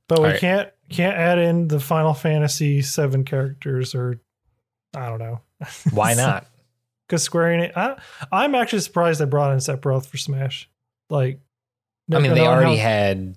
But 0.07 0.19
we 0.19 0.25
Alright. 0.27 0.39
can't 0.39 0.69
can't 0.89 1.17
add 1.17 1.37
in 1.37 1.67
the 1.67 1.81
Final 1.81 2.13
Fantasy 2.13 2.81
seven 2.81 3.25
characters 3.25 3.93
or 3.93 4.21
I 4.95 5.09
don't 5.09 5.19
know. 5.19 5.41
Why 5.91 6.13
not? 6.15 6.45
Because 7.07 7.23
Square 7.23 7.57
Enix, 7.57 7.77
I, 7.77 7.97
I'm 8.31 8.53
actually 8.55 8.79
surprised 8.81 9.19
they 9.21 9.25
brought 9.25 9.51
in 9.53 9.59
Sephiroth 9.59 10.05
for 10.07 10.17
Smash. 10.17 10.69
Like, 11.09 11.39
I 12.11 12.19
mean, 12.19 12.33
they 12.33 12.45
already 12.45 12.75
how- 12.77 12.83
had 12.89 13.35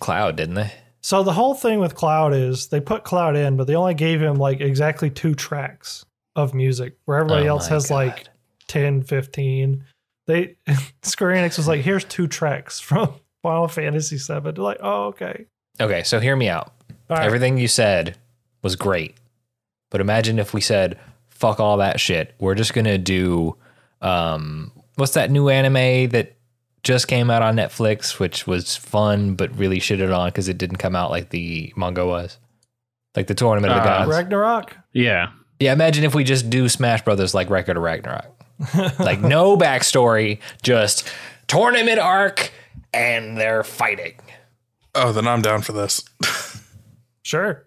Cloud, 0.00 0.36
didn't 0.36 0.54
they? 0.54 0.72
So 1.02 1.22
the 1.22 1.32
whole 1.32 1.54
thing 1.54 1.78
with 1.78 1.94
Cloud 1.94 2.34
is 2.34 2.66
they 2.68 2.80
put 2.80 3.04
Cloud 3.04 3.36
in, 3.36 3.56
but 3.56 3.66
they 3.68 3.76
only 3.76 3.94
gave 3.94 4.20
him 4.20 4.36
like 4.36 4.60
exactly 4.60 5.08
two 5.08 5.34
tracks 5.36 6.04
of 6.34 6.52
music, 6.52 6.96
where 7.04 7.18
everybody 7.18 7.46
Oh 7.46 7.50
else 7.50 7.68
has 7.68 7.90
like 7.92 8.24
God. 8.24 8.28
10, 8.68 9.02
15. 9.04 9.84
They 10.26 10.56
Square 11.02 11.36
Enix 11.36 11.58
was 11.58 11.68
like, 11.68 11.82
here's 11.82 12.04
two 12.04 12.26
tracks 12.26 12.80
from 12.80 13.14
Final 13.42 13.68
Fantasy 13.68 14.16
VII. 14.16 14.40
They're 14.50 14.52
like, 14.54 14.78
oh, 14.82 15.04
okay. 15.08 15.46
Okay, 15.80 16.02
so 16.02 16.18
hear 16.18 16.34
me 16.34 16.48
out. 16.48 16.72
Right. 17.08 17.24
Everything 17.24 17.56
you 17.56 17.68
said 17.68 18.16
was 18.62 18.74
great. 18.74 19.14
But 19.90 20.00
imagine 20.00 20.40
if 20.40 20.52
we 20.52 20.60
said, 20.60 20.98
fuck 21.38 21.60
all 21.60 21.76
that 21.78 22.00
shit. 22.00 22.34
We're 22.38 22.54
just 22.54 22.74
going 22.74 22.84
to 22.86 22.98
do, 22.98 23.56
um, 24.00 24.72
what's 24.96 25.12
that 25.14 25.30
new 25.30 25.48
anime 25.48 26.08
that 26.10 26.34
just 26.82 27.08
came 27.08 27.30
out 27.30 27.42
on 27.42 27.56
Netflix, 27.56 28.18
which 28.18 28.46
was 28.46 28.76
fun, 28.76 29.34
but 29.34 29.56
really 29.56 29.78
shitted 29.80 30.16
on 30.16 30.28
because 30.28 30.48
it 30.48 30.58
didn't 30.58 30.76
come 30.76 30.96
out 30.96 31.10
like 31.10 31.30
the 31.30 31.72
manga 31.76 32.06
was? 32.06 32.38
Like 33.14 33.26
the 33.26 33.34
Tournament 33.34 33.72
of 33.72 33.82
the 33.82 33.88
Uh, 33.90 33.98
Gods. 33.98 34.10
Ragnarok. 34.10 34.76
Yeah. 34.92 35.30
Yeah, 35.58 35.72
imagine 35.72 36.04
if 36.04 36.14
we 36.14 36.22
just 36.22 36.50
do 36.50 36.68
Smash 36.68 37.02
Brothers 37.02 37.34
like 37.34 37.48
Record 37.50 37.76
of 37.76 37.82
Ragnarok. 37.82 38.26
like 38.98 39.20
no 39.20 39.56
backstory, 39.56 40.38
just 40.62 41.10
tournament 41.46 41.98
arc, 41.98 42.50
and 42.94 43.36
they're 43.38 43.64
fighting. 43.64 44.14
Oh, 44.94 45.12
then 45.12 45.26
I'm 45.26 45.42
down 45.42 45.62
for 45.62 45.72
this. 45.72 46.02
Sure. 47.22 47.65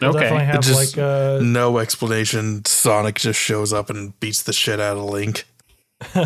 We'll 0.00 0.16
Okay. 0.16 0.28
have 0.44 0.60
just- 0.60 0.96
like 0.96 1.02
uh 1.02 1.38
no 1.42 1.78
explanation. 1.78 2.64
Sonic 2.64 3.16
just 3.16 3.38
shows 3.40 3.72
up 3.72 3.88
and 3.90 4.18
beats 4.20 4.42
the 4.42 4.52
shit 4.52 4.80
out 4.80 4.96
of 4.96 5.04
Link. 5.04 5.46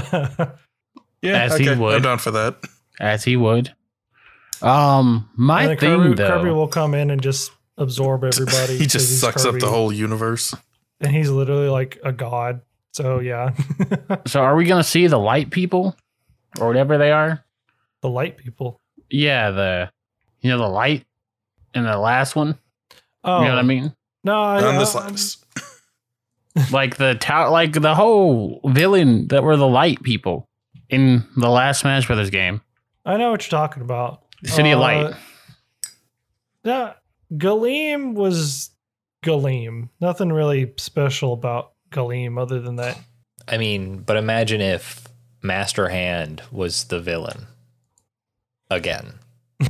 Yeah, 1.23 1.43
As 1.45 1.57
he 1.57 1.69
would. 1.69 1.95
I'm 1.97 2.03
down 2.03 2.19
for 2.19 2.31
that. 2.33 2.57
As 3.01 3.25
he 3.25 3.37
would. 3.37 3.75
Um, 4.63 5.29
my 5.35 5.65
and 5.65 5.81
thing 5.81 5.99
Kirby, 6.01 6.15
though. 6.15 6.29
Kirby 6.29 6.51
will 6.51 6.69
come 6.69 6.95
in 6.95 7.11
and 7.11 7.21
just 7.21 7.51
absorb 7.79 8.23
everybody. 8.25 8.75
He 8.75 8.85
'cause 8.85 8.93
just 8.93 9.09
he's 9.09 9.21
sucks 9.21 9.45
up 9.45 9.59
the 9.59 9.69
whole 9.69 9.93
universe. 9.93 10.55
and 11.01 11.11
he's 11.15 11.29
literally 11.31 11.69
like 11.69 11.99
a 12.05 12.13
god. 12.13 12.61
So 12.93 13.19
yeah, 13.19 13.55
so 14.27 14.41
are 14.41 14.55
we 14.57 14.65
gonna 14.67 14.85
see 14.85 15.07
the 15.07 15.19
light 15.19 15.51
people, 15.51 15.97
or 16.61 16.67
whatever 16.69 16.97
they 16.97 17.11
are? 17.13 17.43
the 18.03 18.09
light 18.09 18.37
people. 18.37 18.81
Yeah, 19.11 19.51
the 19.51 19.91
you 20.43 20.51
know 20.51 20.59
the 20.59 20.69
light 20.69 21.05
in 21.75 21.83
the 21.85 21.99
last 21.99 22.37
one. 22.37 22.57
Oh 23.27 23.41
You 23.41 23.49
know 23.49 23.55
what 23.55 23.59
I 23.59 23.63
mean? 23.63 23.95
no, 24.25 24.43
I, 24.43 24.63
On 24.65 24.75
the 24.77 24.81
I- 24.81 24.85
slightest. 24.85 25.45
like 26.73 26.97
the 26.97 27.15
tower, 27.17 27.51
like 27.51 27.73
the 27.75 27.95
whole 27.95 28.61
villain 28.65 29.29
that 29.29 29.43
were 29.43 29.57
the 29.59 29.67
light 29.69 30.03
people 30.03 30.49
in 30.89 31.25
the 31.37 31.51
last 31.51 31.81
Smash 31.81 32.07
Brothers 32.07 32.31
game, 32.31 32.63
I 33.05 33.17
know 33.19 33.31
what 33.31 33.43
you're 33.45 33.59
talking 33.61 33.83
about. 33.83 34.23
The 34.43 34.49
City 34.49 34.71
of 34.71 34.79
Uh, 34.79 34.83
Light. 34.83 35.15
Yeah, 36.65 36.93
Galeem 37.33 38.15
was 38.15 38.71
Galeem. 39.25 39.89
Nothing 40.01 40.33
really 40.33 40.73
special 40.79 41.33
about 41.33 41.73
Galeem 41.91 42.41
other 42.41 42.61
than 42.61 42.77
that. 42.77 42.99
I 43.49 43.59
mean, 43.59 43.99
but 43.99 44.17
imagine 44.17 44.61
if 44.61 45.07
Master 45.43 45.89
Hand 45.89 46.43
was 46.51 46.85
the 46.85 47.01
villain 47.01 47.47
again. 48.71 49.15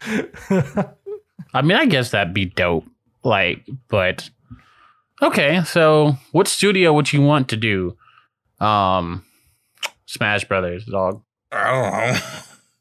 I 1.54 1.62
mean, 1.62 1.76
I 1.76 1.86
guess 1.86 2.10
that'd 2.10 2.34
be 2.34 2.46
dope. 2.46 2.86
Like, 3.24 3.66
but 3.88 4.28
okay. 5.22 5.62
So, 5.64 6.16
what 6.32 6.48
studio 6.48 6.92
would 6.92 7.12
you 7.12 7.22
want 7.22 7.48
to 7.50 7.56
do? 7.56 7.96
Um, 8.60 9.24
Smash 10.06 10.44
Brothers, 10.44 10.84
dog. 10.84 11.22
I 11.52 11.70
don't 11.70 11.92
know. 11.92 12.20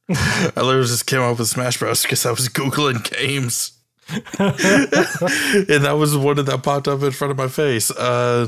I 0.56 0.62
literally 0.62 0.88
just 0.88 1.08
came 1.08 1.22
up 1.22 1.40
with 1.40 1.48
Smash 1.48 1.80
Bros. 1.80 2.04
because 2.04 2.26
I 2.26 2.32
was 2.32 2.50
Googling 2.50 3.04
games. 3.10 3.72
and 4.10 5.84
that 5.84 5.96
was 5.98 6.16
one 6.16 6.36
that 6.36 6.64
popped 6.64 6.88
up 6.88 7.02
in 7.02 7.12
front 7.12 7.32
of 7.32 7.38
my 7.38 7.48
face. 7.48 7.90
Uh, 7.90 8.48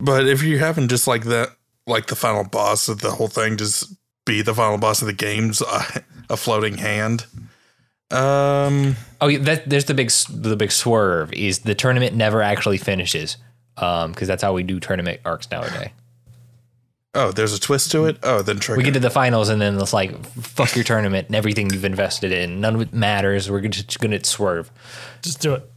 but 0.00 0.26
if 0.26 0.42
you're 0.42 0.58
having 0.58 0.88
just 0.88 1.06
like 1.06 1.24
that, 1.24 1.50
like 1.86 2.06
the 2.06 2.16
final 2.16 2.44
boss 2.44 2.88
of 2.88 3.00
the 3.00 3.12
whole 3.12 3.28
thing, 3.28 3.56
just 3.56 3.94
be 4.24 4.42
the 4.42 4.54
final 4.54 4.78
boss 4.78 5.00
of 5.00 5.06
the 5.06 5.12
games, 5.12 5.62
uh, 5.62 6.00
a 6.30 6.36
floating 6.36 6.78
hand. 6.78 7.26
Um, 8.10 8.96
Oh, 9.24 9.28
yeah, 9.28 9.38
that, 9.38 9.70
there's 9.70 9.86
the 9.86 9.94
big 9.94 10.10
the 10.28 10.54
big 10.54 10.70
swerve 10.70 11.32
is 11.32 11.60
the 11.60 11.74
tournament 11.74 12.14
never 12.14 12.42
actually 12.42 12.76
finishes. 12.76 13.38
Um, 13.78 14.12
because 14.12 14.28
that's 14.28 14.42
how 14.42 14.52
we 14.52 14.62
do 14.62 14.78
tournament 14.78 15.20
arcs 15.24 15.50
nowadays. 15.50 15.88
oh, 17.14 17.32
there's 17.32 17.54
a 17.54 17.58
twist 17.58 17.90
to 17.92 18.04
it. 18.04 18.18
Oh, 18.22 18.42
then 18.42 18.58
trigger. 18.58 18.76
We 18.76 18.84
get 18.84 18.92
to 18.94 19.00
the 19.00 19.08
finals 19.10 19.48
and 19.48 19.60
then 19.60 19.80
it's 19.80 19.92
like 19.94 20.24
fuck 20.26 20.76
your 20.76 20.84
tournament 20.84 21.28
and 21.28 21.34
everything 21.36 21.70
you've 21.70 21.84
invested 21.86 22.32
in. 22.32 22.60
None 22.60 22.74
of 22.74 22.80
it 22.82 22.92
matters. 22.92 23.50
We're 23.50 23.62
just 23.62 23.98
gonna 23.98 24.22
swerve. 24.22 24.70
Just 25.22 25.40
do 25.40 25.54
it. 25.54 25.70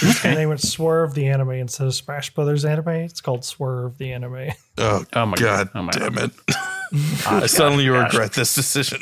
Just 0.00 0.24
name 0.24 0.52
it 0.52 0.60
Swerve 0.60 1.14
the 1.14 1.28
anime 1.28 1.50
instead 1.52 1.86
of 1.86 1.94
Smash 1.94 2.34
Brothers 2.34 2.64
anime. 2.64 2.88
It's 2.88 3.20
called 3.20 3.44
Swerve 3.44 3.98
the 3.98 4.12
anime. 4.12 4.50
oh, 4.78 5.04
Oh 5.12 5.26
my 5.26 5.36
god, 5.36 5.36
god! 5.36 5.68
Oh 5.74 5.82
my 5.82 5.92
damn 5.92 6.14
god! 6.14 6.30
it! 6.48 6.56
I 7.26 7.46
suddenly 7.46 7.86
gosh. 7.86 8.12
regret 8.12 8.32
this 8.32 8.54
decision. 8.54 9.00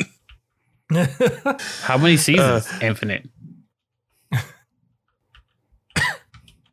How 0.92 1.99
many 1.99 2.16
seasons? 2.16 2.66
Infinite. 2.80 3.28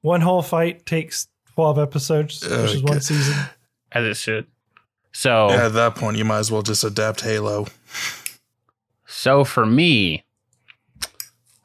One 0.01 0.21
whole 0.21 0.41
fight 0.41 0.85
takes 0.85 1.27
twelve 1.53 1.79
episodes, 1.79 2.41
which 2.43 2.75
is 2.75 2.83
one 2.83 3.01
season. 3.01 3.35
as 3.91 4.05
it 4.05 4.17
should. 4.17 4.47
So, 5.13 5.49
At 5.49 5.69
that 5.73 5.95
point, 5.95 6.17
you 6.17 6.25
might 6.25 6.39
as 6.39 6.51
well 6.51 6.61
just 6.61 6.83
adapt 6.83 7.21
Halo. 7.21 7.67
so 9.07 9.43
for 9.45 9.65
me, 9.65 10.25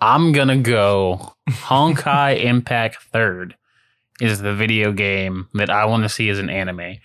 I'm 0.01 0.33
gonna 0.33 0.57
go 0.59 1.35
Honkai 1.49 2.45
Impact 2.45 3.03
Third 3.13 3.57
is 4.21 4.41
the 4.41 4.55
video 4.55 4.93
game 4.93 5.49
that 5.55 5.69
I 5.71 5.85
want 5.87 6.05
to 6.05 6.09
see 6.09 6.29
as 6.29 6.39
an 6.39 6.49
anime. 6.51 6.97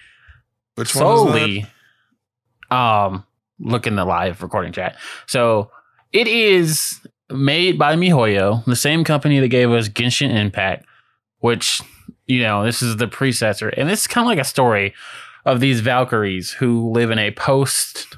Which 0.76 0.96
one 0.96 1.38
is 1.38 1.64
that? 2.70 2.76
um 2.76 3.26
look 3.60 3.88
in 3.88 3.96
the 3.96 4.06
live 4.06 4.42
recording 4.42 4.72
chat. 4.72 4.98
So 5.28 5.72
it 6.12 6.28
is 6.28 7.00
made 7.30 7.78
by 7.78 7.96
mihoyo 7.96 8.64
the 8.66 8.76
same 8.76 9.04
company 9.04 9.40
that 9.40 9.48
gave 9.48 9.72
us 9.72 9.90
genshin 9.90 10.34
impact 10.36 10.86
which 11.46 11.82
you 12.26 12.42
know 12.42 12.66
this 12.66 12.82
is 12.82 12.98
the 12.98 13.08
predecessor. 13.08 13.70
And 13.70 13.90
it's 13.92 14.08
kind 14.08 14.26
of 14.26 14.30
like 14.30 14.40
a 14.40 14.44
story 14.44 14.96
of 15.46 15.60
these 15.60 15.80
valkyries 15.80 16.52
who 16.52 16.90
live 16.92 17.12
in 17.12 17.20
a 17.20 17.30
post 17.32 18.18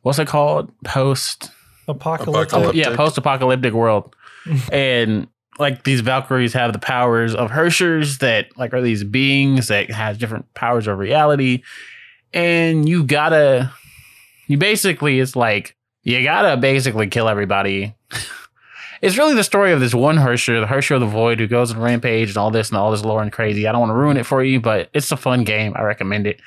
what's 0.00 0.18
it 0.18 0.26
called? 0.26 0.72
Post 0.84 1.50
Apocalyptic. 1.86 2.52
Apocalyptic. 2.52 2.76
yeah 2.76 2.96
post-apocalyptic 2.96 3.74
world. 3.74 4.14
And 4.72 5.28
like 5.58 5.84
these 5.84 6.00
valkyries 6.00 6.54
have 6.54 6.72
the 6.72 6.78
powers 6.78 7.34
of 7.34 7.50
Herrschers 7.50 8.20
that 8.20 8.46
like 8.56 8.72
are 8.72 8.80
these 8.80 9.04
beings 9.04 9.68
that 9.68 9.90
have 9.90 10.18
different 10.18 10.52
powers 10.54 10.86
of 10.86 10.96
reality. 10.96 11.62
And 12.32 12.88
you 12.88 13.04
gotta 13.04 13.70
you 14.50 14.58
basically 14.58 15.20
it's 15.20 15.36
like 15.36 15.76
you 16.02 16.24
gotta 16.24 16.56
basically 16.56 17.06
kill 17.06 17.28
everybody. 17.28 17.94
It's 19.00 19.16
really 19.16 19.34
the 19.34 19.44
story 19.44 19.72
of 19.72 19.78
this 19.78 19.94
one 19.94 20.16
Herrscher 20.16 20.60
the 20.60 20.66
Herrscher 20.66 20.96
of 20.96 21.00
the 21.00 21.06
void 21.06 21.38
who 21.38 21.46
goes 21.46 21.70
on 21.72 21.78
rampage 21.78 22.30
and 22.30 22.36
all 22.36 22.50
this 22.50 22.68
and 22.68 22.76
all 22.76 22.90
this 22.90 23.04
lore 23.04 23.22
and 23.22 23.30
crazy. 23.30 23.68
I 23.68 23.72
don't 23.72 23.80
want 23.80 23.90
to 23.90 23.94
ruin 23.94 24.16
it 24.16 24.26
for 24.26 24.42
you 24.42 24.60
but 24.60 24.90
it's 24.92 25.12
a 25.12 25.16
fun 25.16 25.44
game. 25.44 25.72
I 25.76 25.82
recommend 25.82 26.26
it. 26.26 26.40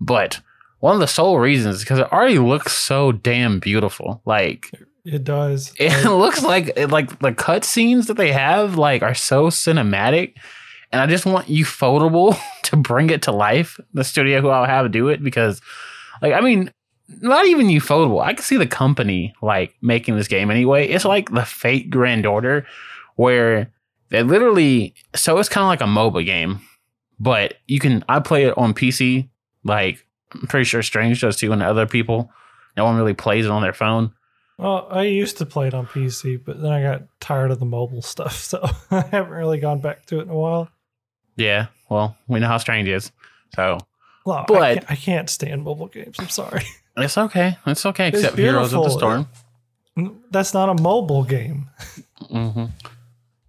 But 0.00 0.38
one 0.78 0.94
of 0.94 1.00
the 1.00 1.08
sole 1.08 1.40
reasons 1.40 1.76
is 1.76 1.80
because 1.82 1.98
it 1.98 2.12
already 2.12 2.38
looks 2.38 2.72
so 2.72 3.10
damn 3.10 3.58
beautiful. 3.58 4.22
Like 4.24 4.70
It 5.04 5.24
does. 5.24 5.74
it 5.78 6.08
looks 6.08 6.44
like 6.44 6.78
like 6.88 7.18
the 7.18 7.32
cutscenes 7.32 8.06
that 8.06 8.16
they 8.16 8.30
have 8.30 8.78
like 8.78 9.02
are 9.02 9.14
so 9.14 9.48
cinematic. 9.48 10.34
And 10.92 11.02
i 11.02 11.06
just 11.06 11.26
want 11.26 11.48
you 11.48 11.64
ufotable 11.64 12.38
to 12.62 12.76
bring 12.76 13.10
it 13.10 13.22
to 13.22 13.32
life. 13.32 13.80
The 13.92 14.04
studio 14.04 14.40
who 14.40 14.50
i'll 14.50 14.66
have 14.66 14.92
do 14.92 15.08
it 15.08 15.20
because 15.20 15.60
like 16.22 16.32
i 16.32 16.40
mean 16.40 16.72
not 17.20 17.46
even 17.46 17.68
you, 17.68 17.80
ufotable 17.80 18.22
i 18.22 18.32
can 18.32 18.42
see 18.42 18.56
the 18.56 18.66
company 18.66 19.34
like 19.42 19.74
making 19.82 20.16
this 20.16 20.28
game 20.28 20.50
anyway 20.50 20.86
it's 20.88 21.04
like 21.04 21.30
the 21.32 21.44
fate 21.44 21.90
grand 21.90 22.24
order 22.26 22.66
where 23.16 23.70
they 24.10 24.22
literally 24.22 24.94
so 25.14 25.38
it's 25.38 25.48
kind 25.48 25.62
of 25.64 25.68
like 25.68 25.80
a 25.80 25.84
moba 25.84 26.24
game 26.24 26.60
but 27.18 27.54
you 27.66 27.78
can 27.78 28.04
i 28.08 28.18
play 28.20 28.44
it 28.44 28.56
on 28.56 28.72
pc 28.74 29.28
like 29.64 30.06
i'm 30.34 30.46
pretty 30.46 30.64
sure 30.64 30.82
strange 30.82 31.20
does 31.20 31.36
too 31.36 31.52
and 31.52 31.62
other 31.62 31.86
people 31.86 32.30
no 32.76 32.84
one 32.84 32.96
really 32.96 33.14
plays 33.14 33.44
it 33.44 33.50
on 33.50 33.62
their 33.62 33.72
phone 33.72 34.12
Well, 34.58 34.86
I 34.90 35.02
used 35.04 35.38
to 35.38 35.46
play 35.46 35.68
it 35.68 35.74
on 35.74 35.86
PC, 35.86 36.38
but 36.44 36.60
then 36.60 36.70
I 36.70 36.82
got 36.82 37.02
tired 37.18 37.50
of 37.50 37.58
the 37.60 37.64
mobile 37.66 38.02
stuff, 38.14 38.34
so 38.36 38.60
I 38.90 39.00
haven't 39.10 39.32
really 39.32 39.58
gone 39.58 39.80
back 39.80 40.04
to 40.06 40.18
it 40.20 40.24
in 40.24 40.28
a 40.28 40.36
while. 40.36 40.68
Yeah, 41.36 41.68
well, 41.88 42.14
we 42.28 42.40
know 42.40 42.46
how 42.46 42.58
strange 42.58 42.86
is. 42.86 43.10
So 43.56 43.78
Well, 44.26 44.36
I, 44.38 44.44
But- 44.46 44.74
can't, 44.74 44.90
I 44.90 44.96
can't 44.96 45.30
stand 45.30 45.62
mobile 45.64 45.88
games. 45.88 46.16
I'm 46.18 46.28
sorry. 46.28 46.62
it's 46.96 47.16
okay. 47.18 47.56
It's 47.66 47.84
okay. 47.86 48.08
It's 48.08 48.18
Except 48.18 48.36
Heroes 48.38 48.72
of 48.72 48.84
the. 48.84 48.90
Storm. 48.90 49.26
That's 50.30 50.54
not 50.54 50.68
a 50.68 50.80
mobile 50.82 51.24
game. 51.24 51.68
hmm 52.28 52.64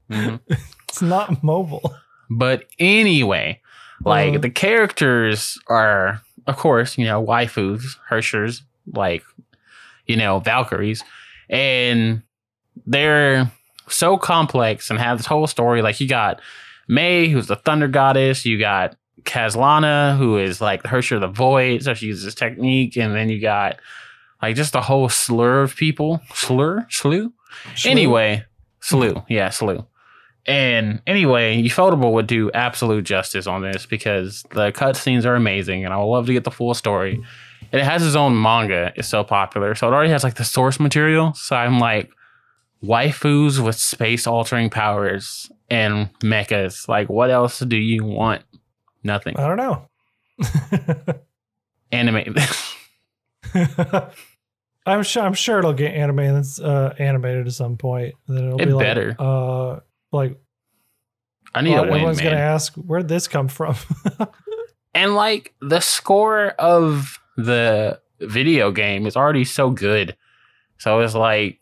hmm 0.10 0.36
It's 0.90 1.02
not 1.02 1.42
mobile. 1.44 1.94
But 2.30 2.66
anyway, 2.80 3.62
like 4.04 4.36
Uh. 4.36 4.40
the 4.40 4.50
characters 4.50 5.58
are, 5.68 6.22
of 6.48 6.58
course, 6.58 6.98
you 6.98 7.06
know, 7.06 7.24
waifus, 7.24 7.84
Herrschers, 8.10 8.62
like, 8.94 9.24
you 10.08 10.18
know, 10.18 10.40
Valkyries. 10.40 11.04
And 11.50 12.24
they're 12.86 13.52
so 13.88 14.18
complex 14.18 14.90
and 14.90 15.00
have 15.00 15.18
this 15.18 15.28
whole 15.28 15.48
story. 15.48 15.82
Like, 15.82 16.00
you 16.02 16.08
got 16.08 16.42
May, 16.88 17.28
who's 17.30 17.48
the 17.48 17.56
thunder 17.58 17.88
goddess. 17.88 18.46
You 18.46 18.58
got 18.60 18.96
Kaslana, 19.24 20.18
who 20.18 20.38
is 20.38 20.62
like 20.62 20.84
the 20.84 20.90
Herrscher 20.90 21.16
of 21.16 21.22
the 21.22 21.28
Void. 21.28 21.84
So 21.84 21.94
she 21.94 22.08
uses 22.08 22.26
this 22.26 22.36
technique. 22.36 22.96
And 22.98 23.16
then 23.16 23.30
you 23.30 23.42
got 23.42 23.80
like 24.42 24.56
just 24.56 24.76
a 24.76 24.82
whole 24.82 25.10
slur 25.10 25.62
of 25.62 25.76
people. 25.76 26.22
Slur, 26.34 26.86
slew. 26.90 27.34
Anyway, 27.86 28.46
slew. 28.80 29.24
Yeah, 29.28 29.50
slew. 29.50 29.86
And 30.48 31.02
anyway, 31.06 31.62
Ufotable 31.62 32.14
would 32.14 32.28
do 32.28 32.50
absolute 32.52 33.04
justice 33.04 33.46
on 33.46 33.62
this 33.62 33.86
because 33.86 34.44
the 34.52 34.72
cutscenes 34.72 35.26
are 35.26 35.36
amazing, 35.36 35.86
and 35.86 35.94
I 35.94 35.98
would 35.98 36.06
love 36.06 36.26
to 36.26 36.34
get 36.34 36.46
the 36.46 36.52
full 36.52 36.74
story. 36.74 37.22
And 37.72 37.80
it 37.80 37.84
has 37.84 38.06
its 38.06 38.16
own 38.16 38.42
manga. 38.42 38.92
It's 38.96 39.08
so 39.08 39.24
popular, 39.24 39.76
so 39.76 39.88
it 39.88 39.94
already 39.94 40.10
has 40.10 40.24
like 40.24 40.36
the 40.36 40.44
source 40.44 40.80
material. 40.80 41.34
So 41.36 41.56
I'm 41.56 41.78
like, 41.78 42.10
waifus 42.84 43.64
with 43.64 43.76
space 43.76 44.26
altering 44.26 44.72
powers 44.72 45.52
and 45.70 46.10
mechas. 46.22 46.88
Like, 46.88 47.08
what 47.08 47.30
else 47.30 47.60
do 47.60 47.78
you 47.78 48.04
want? 48.04 48.42
Nothing. 49.04 49.38
I 49.38 49.48
don't 49.48 49.58
know. 49.58 49.88
Anime. 51.92 52.36
I'm 54.86 55.04
sure. 55.04 55.24
I'm 55.24 55.34
sure 55.34 55.60
it'll 55.60 55.74
get 55.74 55.94
animated. 55.94 56.46
Uh, 56.64 56.94
animated 56.98 57.48
at 57.48 57.54
some 57.54 57.78
point. 57.78 58.16
Then 58.28 58.46
it'll 58.46 58.62
It 58.62 58.66
be 58.66 58.74
like, 58.74 58.86
better. 58.86 59.16
Uh, 59.20 59.80
like 60.12 60.38
I 61.54 61.62
need 61.62 61.72
well, 61.72 61.84
a 61.84 61.88
win, 61.88 61.94
everyone's 61.94 62.18
man. 62.18 62.32
gonna 62.32 62.42
ask, 62.42 62.74
where'd 62.76 63.08
this 63.08 63.28
come 63.28 63.48
from? 63.48 63.76
and 64.94 65.16
like 65.16 65.54
the 65.62 65.82
score 65.82 66.50
of 66.60 67.20
the 67.38 68.00
video 68.20 68.72
game 68.72 69.06
is 69.06 69.16
already 69.16 69.44
so 69.46 69.70
good. 69.70 70.16
So 70.78 71.00
it's 71.02 71.16
like 71.16 71.60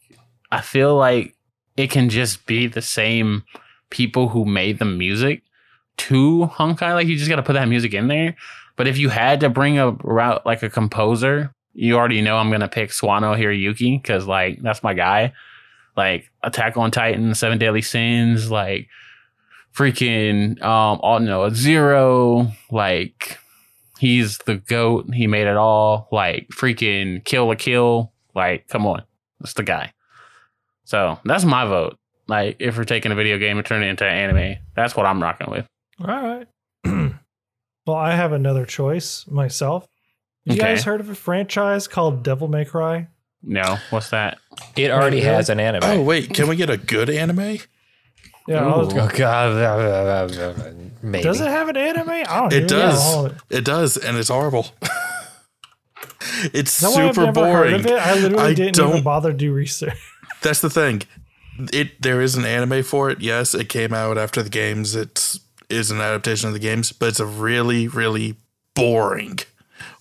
I 0.51 0.61
feel 0.61 0.95
like 0.95 1.35
it 1.75 1.89
can 1.89 2.09
just 2.09 2.45
be 2.45 2.67
the 2.67 2.81
same 2.81 3.43
people 3.89 4.29
who 4.29 4.45
made 4.45 4.79
the 4.79 4.85
music 4.85 5.41
to 5.99 6.49
Honkai. 6.53 6.93
Like 6.93 7.07
you 7.07 7.17
just 7.17 7.29
gotta 7.29 7.43
put 7.43 7.53
that 7.53 7.67
music 7.67 7.93
in 7.93 8.07
there. 8.07 8.35
But 8.75 8.87
if 8.87 8.97
you 8.97 9.09
had 9.09 9.41
to 9.41 9.49
bring 9.49 9.77
a 9.77 9.91
route 9.91 10.45
like 10.45 10.63
a 10.63 10.69
composer, 10.69 11.53
you 11.73 11.95
already 11.97 12.21
know 12.21 12.37
I'm 12.37 12.51
gonna 12.51 12.67
pick 12.67 12.89
Sawano 12.89 13.37
Hiroyuki 13.37 14.01
because 14.01 14.25
like 14.25 14.61
that's 14.61 14.83
my 14.83 14.93
guy. 14.93 15.33
Like 15.97 16.31
Attack 16.43 16.77
on 16.77 16.91
Titan, 16.91 17.35
Seven 17.35 17.57
Deadly 17.57 17.81
Sins, 17.81 18.49
like 18.49 18.87
freaking 19.75 20.61
um 20.63 20.99
Aldnoah.Zero 20.99 22.51
like 22.71 23.37
he's 23.99 24.37
the 24.39 24.55
goat 24.55 25.13
he 25.13 25.27
made 25.27 25.47
it 25.47 25.57
all 25.57 26.07
like 26.11 26.47
freaking 26.49 27.23
Kill 27.23 27.47
la 27.47 27.55
Kill 27.55 28.11
like 28.35 28.67
come 28.67 28.85
on 28.85 29.03
that's 29.39 29.53
the 29.53 29.63
guy 29.63 29.93
so 30.85 31.19
that's 31.23 31.45
my 31.45 31.65
vote 31.65 31.97
like 32.27 32.55
if 32.59 32.77
we're 32.77 32.83
taking 32.83 33.11
a 33.11 33.15
video 33.15 33.37
game 33.37 33.57
and 33.57 33.65
turning 33.65 33.87
it 33.87 33.91
into 33.91 34.05
anime 34.05 34.57
that's 34.75 34.95
what 34.95 35.05
i'm 35.05 35.21
rocking 35.21 35.49
with 35.49 35.67
All 36.01 36.07
right. 36.07 36.47
well, 37.85 37.95
I 37.97 38.15
have 38.15 38.31
another 38.31 38.65
choice 38.65 39.25
myself. 39.27 39.87
You 40.45 40.53
Okay. 40.53 40.61
guys 40.61 40.83
heard 40.83 40.99
of 41.01 41.09
a 41.09 41.15
franchise 41.15 41.87
called 41.87 42.23
Devil 42.23 42.47
May 42.47 42.65
Cry? 42.65 43.07
no 43.41 43.77
what's 43.89 44.09
that 44.09 44.37
It 44.75 44.91
already 44.91 45.17
Wait, 45.17 45.23
has 45.23 45.49
an 45.49 45.61
anime. 45.61 45.79
Oh 45.85 46.01
wait, 46.01 46.33
can 46.33 46.49
we 46.49 46.57
get 46.57 46.69
a 46.69 46.75
good 46.75 47.09
anime? 47.09 47.57
Yeah. 48.47 48.65
I 48.65 48.77
was- 48.77 48.93
Ooh. 48.93 48.99
Oh, 48.99 49.09
God. 49.15 50.91
Maybe. 51.01 51.23
does 51.23 51.39
it 51.39 51.47
have 51.47 51.69
an 51.69 51.77
anime? 51.77 52.09
I 52.09 52.23
don't 52.23 52.51
It 52.53 52.55
even 52.63 52.67
know. 52.67 52.79
does. 53.29 53.31
It 53.49 53.63
does, 53.63 53.95
and 53.97 54.17
it's 54.17 54.27
horrible. 54.27 54.67
it's 56.53 56.79
that 56.81 56.91
why 56.91 57.03
I've 57.07 57.15
super 57.15 57.25
never 57.27 57.45
heard 57.45 57.53
boring. 57.69 57.75
of 57.75 57.85
it? 57.85 57.93
I 57.93 58.13
literally 58.15 58.43
I 58.43 58.53
didn't 58.53 58.77
even 58.79 58.91
don't- 58.95 59.03
bother 59.03 59.31
to 59.31 59.37
do 59.37 59.53
research. 59.53 59.93
That's 60.41 60.61
the 60.61 60.69
thing. 60.69 61.03
It 61.73 62.01
there 62.01 62.21
is 62.21 62.35
an 62.35 62.45
anime 62.45 62.83
for 62.83 63.09
it. 63.09 63.21
Yes, 63.21 63.53
it 63.53 63.67
came 63.69 63.93
out 63.93 64.17
after 64.17 64.41
the 64.41 64.49
games. 64.49 64.95
It 64.95 65.37
is 65.69 65.91
an 65.91 65.99
adaptation 66.01 66.47
of 66.47 66.53
the 66.53 66.59
games, 66.59 66.91
but 66.91 67.09
it's 67.09 67.19
a 67.19 67.25
really, 67.25 67.87
really 67.87 68.35
boring 68.75 69.39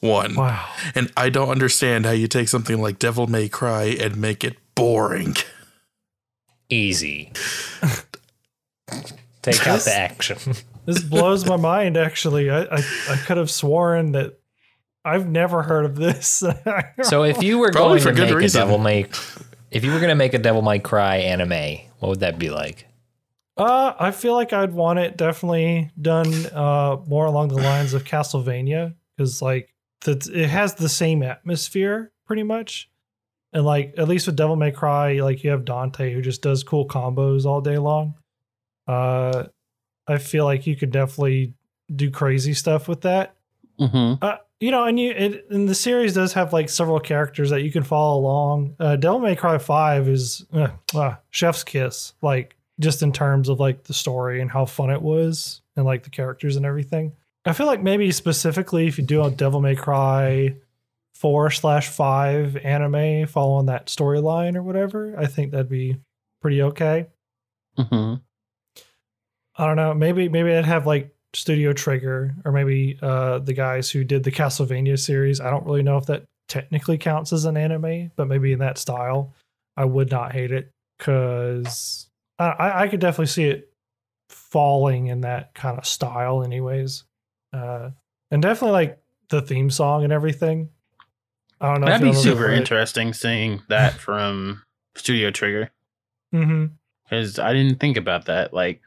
one. 0.01 0.35
Wow. 0.35 0.67
And 0.95 1.13
I 1.17 1.29
don't 1.29 1.51
understand 1.51 2.07
how 2.07 2.13
you 2.13 2.29
take 2.29 2.49
something 2.49 2.81
like 2.81 2.99
Devil 2.99 3.27
May 3.27 3.49
Cry 3.49 3.85
and 4.01 4.17
make 4.17 4.45
it 4.45 4.57
boring. 4.75 5.37
Easy. 6.71 7.33
Take 9.43 9.67
out 9.67 9.81
the 9.81 9.95
action. 9.95 10.39
This 10.89 11.03
blows 11.03 11.45
my 11.45 11.57
mind. 11.57 11.99
Actually, 11.99 12.49
I, 12.49 12.63
I 12.63 12.83
I 13.11 13.17
could 13.27 13.37
have 13.37 13.51
sworn 13.51 14.13
that 14.13 14.39
I've 15.05 15.29
never 15.29 15.63
heard 15.63 15.85
of 15.85 15.97
this. 15.97 16.43
So 17.03 17.25
if 17.25 17.43
you 17.43 17.59
were 17.59 17.71
Probably 17.73 17.99
going 17.99 18.03
for 18.05 18.09
to 18.09 18.15
good 18.15 18.31
make 18.31 18.39
reason. 18.39 18.63
a 18.63 18.65
Devil 18.65 18.79
May, 18.79 19.05
if 19.71 19.85
you 19.85 19.91
were 19.93 19.99
going 19.99 20.09
to 20.09 20.15
make 20.15 20.33
a 20.33 20.39
Devil 20.39 20.63
May 20.63 20.79
Cry 20.79 21.17
anime, 21.17 21.81
what 21.99 22.09
would 22.09 22.21
that 22.21 22.39
be 22.39 22.49
like? 22.49 22.88
Uh, 23.59 23.95
I 23.99 24.13
feel 24.13 24.35
like 24.35 24.53
I'd 24.53 24.73
want 24.73 25.01
it 25.01 25.17
definitely 25.17 25.91
done 26.01 26.33
uh 26.47 26.99
more 27.07 27.27
along 27.27 27.49
the 27.49 27.57
lines 27.57 27.93
of 27.93 28.05
Castlevania 28.05 28.95
because 29.17 29.43
like 29.43 29.75
that 30.03 30.29
it 30.29 30.49
has 30.49 30.75
the 30.75 30.89
same 30.89 31.23
atmosphere 31.23 32.13
pretty 32.25 32.45
much, 32.45 32.89
and 33.53 33.65
like 33.65 33.95
at 33.99 34.09
least 34.09 34.27
with 34.27 34.37
Devil 34.37 34.57
May 34.57 34.71
Cry, 34.71 35.15
like 35.21 35.43
you 35.43 35.51
have 35.51 35.65
Dante 35.65 36.13
who 36.13 36.23
just 36.23 36.43
does 36.43 36.63
cool 36.63 36.87
combos 36.87 37.45
all 37.45 37.61
day 37.61 37.79
long. 37.79 38.15
Uh, 38.87 39.45
I 40.07 40.19
feel 40.19 40.45
like 40.45 40.67
you 40.67 40.77
could 40.77 40.91
definitely 40.91 41.55
do 41.95 42.11
crazy 42.11 42.55
stuff 42.55 42.89
with 42.89 43.03
that. 43.03 43.35
mm-hmm. 43.79 44.25
Uh, 44.25 44.37
you 44.61 44.71
know, 44.71 44.85
and 44.85 44.99
you 44.99 45.11
it, 45.11 45.47
and 45.51 45.69
the 45.69 45.75
series 45.75 46.15
does 46.15 46.33
have 46.33 46.53
like 46.53 46.69
several 46.69 46.99
characters 46.99 47.51
that 47.51 47.63
you 47.63 47.71
can 47.71 47.83
follow 47.83 48.19
along. 48.21 48.75
Uh, 48.81 48.97
Devil 48.97 49.21
May 49.21 49.37
Cry 49.37 49.59
Five 49.59 50.09
is 50.09 50.45
uh, 50.53 50.69
uh, 50.95 51.17
Chef's 51.31 51.65
Kiss, 51.65 52.15
like 52.23 52.57
just 52.81 53.03
in 53.03 53.13
terms 53.13 53.49
of 53.49 53.61
like 53.61 53.85
the 53.85 53.95
story 53.95 54.41
and 54.41 54.51
how 54.51 54.65
fun 54.65 54.91
it 54.91 55.03
was, 55.03 55.63
and 55.77 55.85
like 55.85 56.05
the 56.05 56.11
characters 56.11 56.57
and 56.57 56.67
everything. 56.67 57.13
I 57.45 57.53
feel 57.53 57.67
like 57.67 57.83
maybe 57.83 58.11
specifically 58.13 58.89
if 58.89 58.99
you 58.99 59.05
do 59.05 59.23
a 59.23 59.31
Devil 59.31 59.61
May 59.61 59.75
Cry 59.77 60.57
four 61.15 61.51
slash 61.51 61.89
five 61.89 62.57
anime 62.57 63.27
following 63.27 63.67
that 63.67 63.87
storyline 63.87 64.57
or 64.57 64.63
whatever, 64.63 65.19
I 65.19 65.27
think 65.27 65.51
that'd 65.53 65.69
be 65.69 65.97
pretty 66.41 66.63
okay. 66.63 67.07
Mm-hmm. 67.79 68.15
I 69.57 69.67
don't 69.67 69.77
know. 69.77 69.95
Maybe 69.95 70.29
maybe 70.29 70.53
I'd 70.53 70.65
have 70.65 70.87
like 70.87 71.15
Studio 71.35 71.73
Trigger 71.73 72.35
or 72.45 72.53
maybe 72.53 72.99
uh, 73.03 73.39
the 73.39 73.53
guys 73.53 73.91
who 73.91 74.05
did 74.05 74.25
the 74.25 74.31
Castlevania 74.31 74.99
series. 74.99 75.41
I 75.41 75.51
don't 75.51 75.67
really 75.67 75.83
know 75.83 75.97
if 75.97 76.07
that 76.07 76.25
technically 76.49 76.99
counts 76.99 77.33
as 77.33 77.45
an 77.45 77.57
anime, 77.57 78.11
but 78.17 78.27
maybe 78.27 78.53
in 78.53 78.61
that 78.61 78.79
style, 78.79 79.35
I 79.77 79.85
would 79.85 80.11
not 80.11 80.33
hate 80.33 80.53
it 80.53 80.71
because 80.99 82.08
I, 82.39 82.45
I, 82.49 82.83
I 82.83 82.89
could 82.89 83.01
definitely 83.01 83.27
see 83.27 83.45
it 83.45 83.73
falling 84.29 85.07
in 85.09 85.23
that 85.23 85.55
kind 85.55 85.79
of 85.79 85.87
style, 85.87 86.43
anyways. 86.43 87.05
Uh, 87.53 87.91
and 88.31 88.43
definitely 88.43 88.73
like 88.73 88.99
the 89.31 89.41
theme 89.43 89.71
song 89.71 90.05
and 90.05 90.13
everything. 90.13 90.71
I 91.61 91.73
don't 91.73 91.81
know. 91.81 91.87
that'd 91.89 92.07
be 92.07 92.13
super 92.15 92.51
interesting 92.51 93.13
seeing 93.13 93.63
that 93.69 93.95
from 93.95 94.63
studio 94.95 95.31
trigger 95.31 95.71
Mm-hmm. 96.35 96.67
because 97.05 97.39
i 97.39 97.55
didn't 97.55 97.81
think 97.81 97.97
about 97.97 98.27
that 98.27 98.53
like 98.53 98.83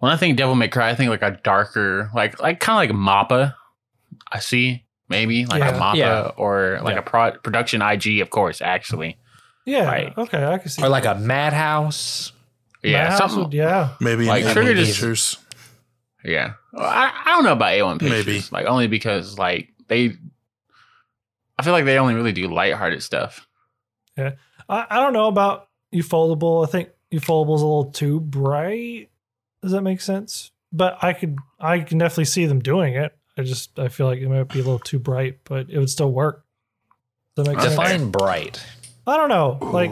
when 0.00 0.10
i 0.10 0.16
think 0.16 0.36
devil 0.36 0.56
may 0.56 0.66
cry 0.66 0.90
i 0.90 0.94
think 0.96 1.10
like 1.10 1.22
a 1.22 1.38
darker 1.44 2.10
like 2.12 2.42
like 2.42 2.58
kind 2.58 2.90
of 2.90 2.96
like 2.96 3.06
mappa 3.28 3.54
i 4.32 4.40
see 4.40 4.84
maybe 5.08 5.46
like 5.46 5.62
a 5.62 5.78
mappa 5.78 5.94
Yeah. 5.94 6.30
or 6.36 6.80
like 6.82 6.94
Yeah. 6.94 6.98
a 6.98 7.02
pro- 7.02 7.38
production 7.38 7.82
ig 7.82 8.20
of 8.20 8.30
course 8.30 8.60
actually 8.60 9.16
Yeah. 9.64 9.84
Right. 9.86 10.18
Okay, 10.18 10.44
I 10.44 10.58
can 10.58 10.68
see. 10.68 10.82
Or 10.82 10.88
like 10.88 11.04
a 11.06 11.14
Madhouse? 11.14 12.32
Yeah 12.82 13.04
Madhouse 13.04 13.18
something 13.18 13.44
would- 13.44 13.52
yeah. 13.54 13.90
Maybe 14.00 14.26
Like, 14.26 14.44
like 14.44 14.52
Trigger 14.52 14.68
Trigger 14.74 14.80
just- 14.84 14.92
Pictures. 15.00 15.38
Yeah, 16.24 16.54
Well, 16.72 16.82
I, 16.84 17.12
I 17.24 17.30
don't 17.36 17.44
know 17.44 17.52
about 17.52 17.72
A1 17.72 18.00
Pictures. 18.00 18.26
Maybe. 18.26 18.42
like 18.50 18.66
only 18.66 18.88
because 18.88 19.38
like 19.38 19.68
they, 19.86 20.16
I 21.56 21.62
feel 21.62 21.72
like 21.72 21.84
they 21.84 21.98
only 21.98 22.14
really 22.14 22.32
do 22.32 22.48
lighthearted 22.48 23.00
stuff. 23.02 23.46
Yeah, 24.16 24.32
I, 24.68 24.86
I 24.90 24.96
don't 25.00 25.12
know 25.12 25.28
about 25.28 25.68
Ufotable. 25.94 26.66
I 26.66 26.70
think 26.70 26.88
Ufotable's 27.12 27.62
a 27.62 27.66
little 27.66 27.92
too 27.92 28.18
bright. 28.18 29.08
Does 29.62 29.70
that 29.70 29.82
make 29.82 30.00
sense? 30.00 30.50
But 30.72 30.98
I 31.02 31.12
could 31.12 31.36
I 31.60 31.78
can 31.80 31.98
definitely 31.98 32.24
see 32.24 32.46
them 32.46 32.58
doing 32.58 32.94
it. 32.94 33.16
I 33.38 33.42
just 33.42 33.78
I 33.78 33.86
feel 33.86 34.06
like 34.06 34.18
it 34.18 34.28
might 34.28 34.48
be 34.48 34.58
a 34.58 34.64
little 34.64 34.80
too 34.80 34.98
bright, 34.98 35.38
but 35.44 35.70
it 35.70 35.78
would 35.78 35.90
still 35.90 36.10
work. 36.10 36.44
Does 37.36 37.44
that 37.46 37.52
make 37.52 37.60
sense? 37.60 37.74
Define 37.76 38.10
bright. 38.10 38.64
I 39.06 39.16
don't 39.16 39.28
know. 39.28 39.58
Like 39.60 39.90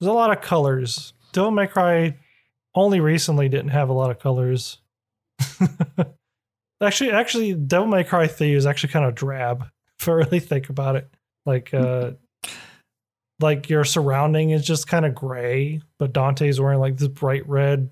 there's 0.00 0.08
a 0.08 0.14
lot 0.14 0.30
of 0.34 0.40
colors. 0.40 1.12
Devil 1.36 1.50
May 1.50 1.66
Cry 1.66 2.16
only 2.74 2.98
recently 2.98 3.50
didn't 3.50 3.68
have 3.68 3.90
a 3.90 3.92
lot 3.92 4.10
of 4.10 4.18
colors. 4.18 4.78
actually, 6.80 7.10
actually, 7.10 7.52
Devil 7.52 7.88
May 7.88 8.04
Cry 8.04 8.26
3 8.26 8.54
is 8.54 8.64
actually 8.64 8.90
kind 8.94 9.04
of 9.04 9.14
drab 9.14 9.66
if 10.00 10.08
I 10.08 10.12
really 10.12 10.40
think 10.40 10.70
about 10.70 10.96
it. 10.96 11.10
Like, 11.44 11.74
uh, 11.74 12.12
like 13.40 13.68
your 13.68 13.84
surrounding 13.84 14.48
is 14.48 14.64
just 14.64 14.88
kind 14.88 15.04
of 15.04 15.14
gray, 15.14 15.82
but 15.98 16.14
Dante's 16.14 16.58
wearing 16.58 16.80
like 16.80 16.96
this 16.96 17.08
bright 17.08 17.46
red 17.46 17.90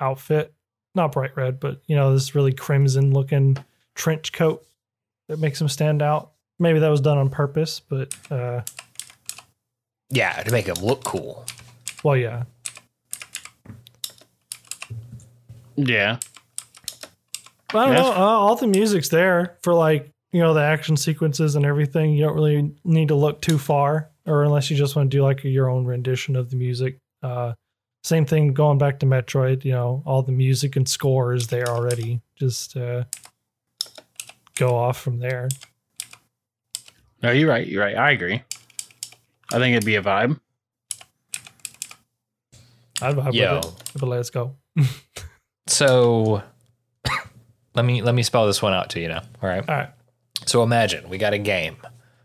outfit. 0.00 0.54
Not 0.94 1.12
bright 1.12 1.36
red, 1.36 1.60
but 1.60 1.82
you 1.88 1.94
know, 1.94 2.14
this 2.14 2.34
really 2.34 2.54
crimson 2.54 3.12
looking 3.12 3.58
trench 3.96 4.32
coat 4.32 4.64
that 5.28 5.38
makes 5.38 5.60
him 5.60 5.68
stand 5.68 6.00
out. 6.00 6.30
Maybe 6.58 6.78
that 6.78 6.88
was 6.88 7.02
done 7.02 7.18
on 7.18 7.28
purpose, 7.28 7.80
but 7.80 8.14
uh, 8.30 8.62
Yeah, 10.08 10.42
to 10.42 10.50
make 10.50 10.68
him 10.68 10.82
look 10.82 11.04
cool. 11.04 11.44
well, 12.02 12.16
yeah. 12.16 12.44
Yeah, 15.80 16.18
I 17.70 17.86
don't 17.86 17.92
Yes. 17.92 18.02
know. 18.04 18.12
Uh, 18.12 18.16
all 18.16 18.56
the 18.56 18.66
music's 18.66 19.08
there 19.10 19.56
for 19.62 19.72
like 19.74 20.10
you 20.32 20.40
know 20.40 20.52
the 20.54 20.62
action 20.62 20.96
sequences 20.96 21.54
and 21.56 21.64
everything, 21.64 22.12
you 22.12 22.24
don't 22.24 22.34
really 22.34 22.72
need 22.84 23.08
to 23.08 23.14
look 23.14 23.40
too 23.40 23.58
far, 23.58 24.10
or 24.26 24.42
unless 24.44 24.70
you 24.70 24.76
just 24.76 24.96
want 24.96 25.10
to 25.10 25.16
do 25.16 25.22
like 25.22 25.44
your 25.44 25.70
own 25.70 25.84
rendition 25.84 26.34
of 26.36 26.50
the 26.50 26.56
music. 26.56 26.98
Uh, 27.22 27.52
same 28.02 28.26
thing 28.26 28.52
going 28.52 28.78
back 28.78 28.98
to 29.00 29.06
Metroid. 29.06 29.64
You 29.64 29.72
know, 29.72 30.02
all 30.04 30.22
the 30.22 30.32
music 30.32 30.76
and 30.76 30.88
score 30.88 31.32
is 31.32 31.46
there 31.46 31.68
already. 31.68 32.20
Just 32.36 32.76
uh, 32.76 33.04
go 34.56 34.74
off 34.76 34.98
from 35.00 35.18
there. 35.18 35.48
No, 37.22 37.30
you're 37.32 37.48
right. 37.48 37.66
You're 37.66 37.82
right. 37.84 37.96
I 37.96 38.10
agree. 38.12 38.42
I 39.52 39.58
think 39.58 39.74
it'd 39.76 39.84
be 39.86 39.96
a 39.96 40.02
vibe. 40.02 40.38
I'd 43.00 43.14
vibe 43.16 43.32
Yo. 43.34 43.56
with 43.56 43.66
it. 43.66 43.92
But 44.00 44.08
let's 44.08 44.30
go. 44.30 44.56
So 45.68 46.42
let 47.74 47.84
me 47.84 48.02
let 48.02 48.14
me 48.14 48.22
spell 48.22 48.46
this 48.46 48.60
one 48.62 48.72
out 48.72 48.90
to 48.90 49.00
you 49.00 49.08
now. 49.08 49.22
All 49.42 49.48
right. 49.48 49.66
All 49.68 49.74
right. 49.76 49.90
So 50.46 50.62
imagine 50.62 51.08
we 51.08 51.18
got 51.18 51.32
a 51.34 51.38
game. 51.38 51.76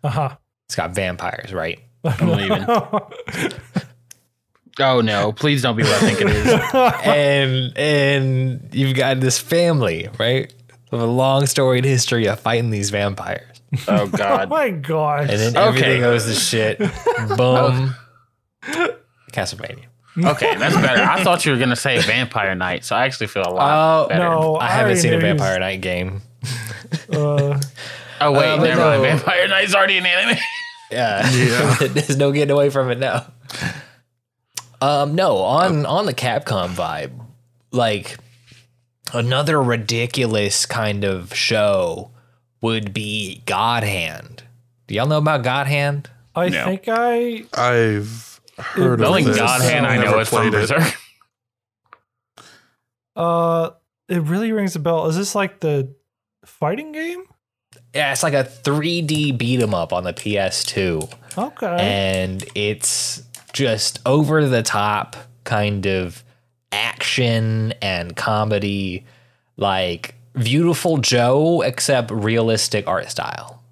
Uh 0.03 0.09
huh. 0.09 0.29
It's 0.67 0.75
got 0.75 0.91
vampires, 0.95 1.53
right? 1.53 1.79
I'm 2.03 2.29
leaving. 2.29 2.65
Oh 4.79 5.01
no! 5.01 5.31
Please 5.31 5.61
don't 5.61 5.75
be 5.75 5.83
what 5.83 5.91
I 5.91 5.99
think 5.99 6.21
it 6.21 6.29
is. 6.29 6.47
and 7.05 7.77
and 7.77 8.69
you've 8.73 8.95
got 8.97 9.19
this 9.19 9.37
family, 9.39 10.09
right? 10.19 10.51
With 10.91 11.01
a 11.01 11.05
long 11.05 11.45
storied 11.45 11.85
history 11.85 12.25
of 12.27 12.39
fighting 12.39 12.71
these 12.71 12.89
vampires. 12.89 13.61
Oh 13.87 14.01
oh 14.03 14.07
god! 14.07 14.49
my 14.49 14.69
gosh. 14.71 15.29
And 15.29 15.39
then 15.39 15.55
Okay. 15.57 15.67
everything 15.67 16.01
goes 16.01 16.25
to 16.25 16.33
shit. 16.33 16.79
Boom. 17.37 17.93
Castlevania. 19.31 19.85
Okay, 20.17 20.55
that's 20.55 20.75
better. 20.75 21.01
I 21.01 21.23
thought 21.23 21.45
you 21.45 21.51
were 21.53 21.57
gonna 21.57 21.75
say 21.75 21.99
Vampire 21.99 22.53
Night, 22.55 22.85
so 22.85 22.95
I 22.95 23.05
actually 23.05 23.27
feel 23.27 23.43
a 23.47 23.49
lot 23.49 24.05
Oh, 24.05 24.07
better. 24.09 24.23
no. 24.23 24.55
I 24.55 24.65
I 24.67 24.69
haven't 24.71 24.97
seen 24.97 25.13
a 25.13 25.17
knew 25.17 25.25
he 25.25 25.33
was- 25.33 25.41
Vampire 25.41 25.59
Night 25.59 25.81
game. 25.81 26.21
Uh, 27.11 27.59
Oh 28.21 28.31
wait, 28.31 28.53
Uh, 28.53 28.57
but 28.57 28.63
never 28.63 28.79
mind. 28.81 29.01
no. 29.03 29.09
Vampire 29.09 29.47
Knight's 29.47 29.73
already 29.75 29.97
an 29.97 30.05
anime. 30.05 30.37
Yeah. 30.91 31.27
Yeah. 31.31 31.75
There's 31.87 32.17
no 32.17 32.31
getting 32.31 32.51
away 32.51 32.69
from 32.69 32.91
it 32.91 32.99
now. 32.99 33.25
Um, 34.81 35.15
no, 35.15 35.37
on 35.37 35.85
on 35.87 36.05
the 36.05 36.13
Capcom 36.13 36.69
vibe, 36.69 37.19
like 37.71 38.17
another 39.13 39.61
ridiculous 39.61 40.65
kind 40.67 41.03
of 41.03 41.33
show 41.33 42.11
would 42.61 42.93
be 42.93 43.41
God 43.47 43.83
Hand. 43.83 44.43
Do 44.87 44.93
y'all 44.95 45.07
know 45.07 45.17
about 45.17 45.41
God 45.43 45.65
Hand? 45.67 46.09
I 46.35 46.49
No. 46.49 46.65
think 46.65 46.83
I 46.87 47.43
I've 47.53 48.32
heard 48.57 48.99
The 48.99 49.03
of 49.03 49.09
only 49.09 49.23
this. 49.23 49.37
God 49.37 49.61
hand 49.61 49.85
I 49.85 49.97
know 49.97 50.19
is 50.19 50.29
from 50.29 50.49
played 50.49 50.53
it. 50.53 50.69
Berserk. 50.69 50.93
uh 53.15 53.69
it 54.09 54.21
really 54.21 54.51
rings 54.51 54.75
a 54.75 54.79
bell. 54.79 55.07
Is 55.07 55.15
this 55.15 55.33
like 55.35 55.59
the 55.59 55.93
fighting 56.45 56.91
game? 56.91 57.23
Yeah, 57.95 58.11
it's 58.11 58.23
like 58.23 58.33
a 58.33 58.43
3D 58.43 59.37
beat 59.37 59.61
'em 59.61 59.73
up 59.73 59.93
on 59.93 60.03
the 60.03 60.13
PS2. 60.13 61.09
Okay. 61.37 61.77
and 61.79 62.43
it's 62.53 63.23
just 63.53 63.99
over 64.05 64.47
the 64.47 64.61
top 64.61 65.15
kind 65.45 65.85
of 65.87 66.23
action 66.71 67.73
and 67.81 68.15
comedy 68.15 69.05
like 69.57 70.15
beautiful 70.33 70.97
joe 70.97 71.61
except 71.61 72.09
realistic 72.11 72.87
art 72.87 73.09
style 73.09 73.63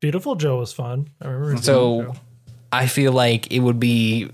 Beautiful 0.00 0.34
Joe 0.34 0.58
was 0.58 0.72
fun. 0.72 1.08
I 1.20 1.28
remember. 1.28 1.60
So- 1.62 1.96
Beautiful 1.96 2.14
Joe. 2.14 2.20
I 2.72 2.86
feel 2.86 3.12
like 3.12 3.50
it 3.52 3.60
would 3.60 3.80
be 3.80 4.30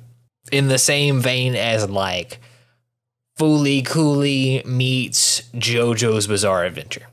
in 0.52 0.68
the 0.68 0.78
same 0.78 1.20
vein 1.20 1.54
as 1.54 1.88
like 1.90 2.38
Fooly 3.38 3.84
Cooley 3.84 4.62
meets 4.64 5.42
JoJo's 5.52 6.26
Bizarre 6.26 6.64
Adventure. 6.64 7.06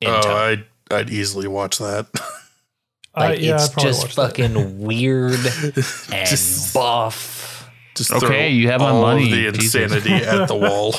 In 0.00 0.08
Oh, 0.10 0.20
tone. 0.22 0.36
I'd 0.36 0.64
I'd 0.90 1.10
easily 1.10 1.48
watch 1.48 1.78
that. 1.78 2.06
like 3.16 3.38
Uh, 3.38 3.40
yeah, 3.42 3.54
it's 3.56 3.68
just 3.74 4.02
watch 4.04 4.14
that. 4.14 4.28
fucking 4.36 4.78
weird 4.78 5.32
and 6.12 6.28
Just- 6.28 6.72
buff. 6.72 7.68
Just 7.96 8.12
Okay, 8.12 8.20
throw 8.26 8.46
you 8.46 8.68
have 8.68 8.80
my 8.82 8.90
all 8.90 9.02
money, 9.02 9.46
Of 9.46 9.54
the 9.54 9.58
Jesus. 9.58 9.74
insanity 9.90 10.14
at 10.24 10.46
the 10.46 10.54
wall 10.68 10.94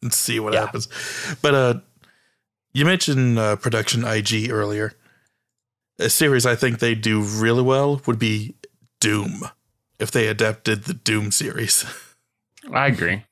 and 0.00 0.12
see 0.14 0.38
what 0.38 0.52
Yeah. 0.54 0.60
happens. 0.60 0.86
But 1.42 1.54
uh, 1.54 1.74
you 2.72 2.84
mentioned 2.84 3.36
uh, 3.38 3.56
production 3.56 4.04
IG 4.04 4.48
earlier. 4.50 4.92
A 5.98 6.10
series 6.10 6.44
I 6.44 6.56
think 6.56 6.78
they 6.80 6.94
do 6.94 7.20
really 7.22 7.62
well 7.62 8.00
would 8.06 8.18
be 8.18 8.56
Doom. 9.00 9.48
If 9.98 10.10
they 10.10 10.26
adapted 10.26 10.84
the 10.84 10.94
Doom 10.94 11.30
series, 11.30 11.84
I 12.72 12.88
agree. 12.88 13.24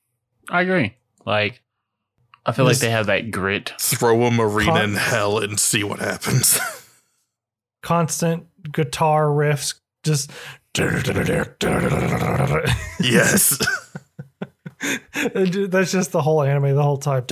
I 0.49 0.61
agree. 0.61 0.95
Like, 1.25 1.61
I 2.45 2.51
feel 2.53 2.65
like 2.65 2.77
they 2.77 2.89
have 2.89 3.07
that 3.07 3.31
grit. 3.31 3.73
throw 3.79 4.17
them 4.19 4.39
arena 4.39 4.71
Con- 4.71 4.83
in 4.83 4.95
hell 4.95 5.39
and 5.39 5.59
see 5.59 5.83
what 5.83 5.99
happens. 5.99 6.59
constant 7.81 8.47
guitar 8.71 9.27
riffs, 9.27 9.75
just. 10.03 10.31
yes, 12.99 13.59
That's 15.33 15.91
just 15.91 16.11
the 16.11 16.21
whole 16.21 16.41
anime 16.41 16.75
the 16.75 16.83
whole 16.83 16.97
time. 16.97 17.25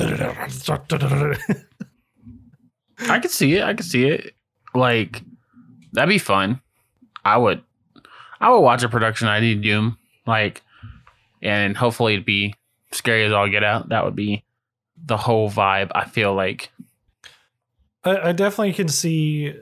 I 3.10 3.20
could 3.20 3.32
see 3.32 3.56
it. 3.56 3.63
I 3.63 3.74
could 3.74 3.86
see 3.86 4.06
it. 4.06 4.36
Like, 4.73 5.21
that'd 5.93 6.10
be 6.10 6.17
fun. 6.17 6.62
I 7.23 7.38
would. 7.38 7.63
I 8.39 8.49
would 8.49 8.62
watch 8.62 8.84
a 8.84 8.89
production 8.89 9.27
ID 9.27 9.55
Doom. 9.55 9.97
Like, 10.25 10.62
and 11.41 11.75
hopefully 11.75 12.13
it'd 12.13 12.25
be 12.25 12.55
scary 12.91 13.25
as 13.25 13.34
all 13.34 13.49
get 13.49 13.63
out. 13.63 13.89
That 13.89 14.05
would 14.05 14.15
be 14.15 14.43
the 15.03 15.17
whole 15.17 15.49
vibe. 15.49 15.91
I 15.93 16.05
feel 16.05 16.34
like. 16.34 16.71
I, 18.03 18.29
I 18.29 18.31
definitely 18.31 18.73
can 18.73 18.88
see 18.88 19.53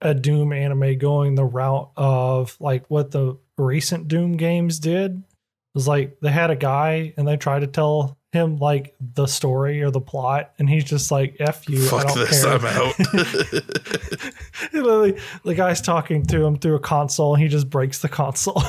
a 0.00 0.14
Doom 0.14 0.52
anime 0.52 0.98
going 0.98 1.34
the 1.34 1.44
route 1.44 1.90
of 1.96 2.56
like 2.60 2.88
what 2.88 3.10
the 3.10 3.38
recent 3.56 4.08
Doom 4.08 4.36
games 4.36 4.78
did. 4.78 5.12
It 5.12 5.74
was 5.74 5.86
like 5.86 6.18
they 6.20 6.30
had 6.30 6.50
a 6.50 6.56
guy 6.56 7.14
and 7.16 7.28
they 7.28 7.36
tried 7.36 7.60
to 7.60 7.66
tell 7.66 8.18
him 8.32 8.58
like 8.58 8.94
the 9.00 9.26
story 9.26 9.82
or 9.82 9.90
the 9.90 10.00
plot, 10.00 10.52
and 10.58 10.68
he's 10.70 10.84
just 10.84 11.10
like, 11.10 11.36
"F 11.40 11.68
you, 11.68 11.84
I 11.84 11.88
fuck 11.88 12.06
don't 12.08 12.18
this, 12.18 12.44
care." 12.44 12.54
I'm 12.54 12.64
out. 12.64 12.94
Literally, 14.72 15.18
the 15.44 15.54
guy's 15.54 15.80
talking 15.80 16.24
to 16.26 16.44
him 16.44 16.56
through 16.56 16.76
a 16.76 16.80
console, 16.80 17.34
and 17.34 17.42
he 17.42 17.48
just 17.48 17.68
breaks 17.70 17.98
the 18.00 18.08
console. 18.08 18.62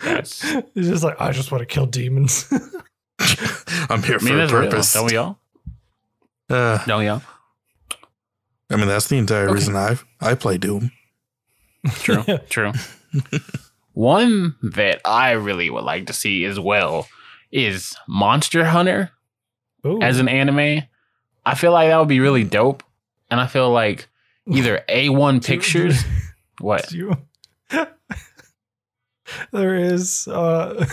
That's. 0.00 0.42
He's 0.74 0.88
just 0.88 1.02
like, 1.04 1.20
"I 1.20 1.32
just 1.32 1.50
want 1.50 1.62
to 1.62 1.66
kill 1.66 1.86
demons." 1.86 2.46
I'm 3.88 4.02
here 4.02 4.16
I 4.16 4.18
for 4.18 4.24
mean, 4.24 4.34
a 4.34 4.38
that's 4.38 4.52
real. 4.52 4.70
purpose. 4.70 4.92
Don't 4.92 5.10
we 5.10 5.16
all? 5.16 5.38
Uh, 6.50 6.84
Don't 6.84 7.00
we 7.00 7.08
all? 7.08 7.22
I 8.70 8.76
mean, 8.76 8.88
that's 8.88 9.08
the 9.08 9.16
entire 9.16 9.44
Okay. 9.46 9.54
reason 9.54 9.74
I 9.74 9.96
I 10.20 10.34
play 10.34 10.58
Doom. 10.58 10.92
True. 11.94 12.24
True. 12.50 12.72
One 13.94 14.54
that 14.62 15.00
I 15.04 15.32
really 15.32 15.70
would 15.70 15.84
like 15.84 16.06
to 16.08 16.12
see 16.12 16.44
as 16.44 16.60
well 16.60 17.08
is 17.56 17.96
Monster 18.06 18.64
Hunter 18.66 19.10
Ooh. 19.86 20.00
as 20.02 20.20
an 20.20 20.28
anime. 20.28 20.82
I 21.44 21.54
feel 21.54 21.72
like 21.72 21.88
that 21.88 21.98
would 21.98 22.08
be 22.08 22.20
really 22.20 22.44
dope. 22.44 22.82
And 23.30 23.40
I 23.40 23.46
feel 23.46 23.70
like 23.70 24.08
either 24.48 24.84
A1 24.88 25.44
Pictures. 25.46 26.04
What? 26.58 26.90
you. 26.90 27.14
there 29.52 29.76
is. 29.76 30.26
uh 30.26 30.86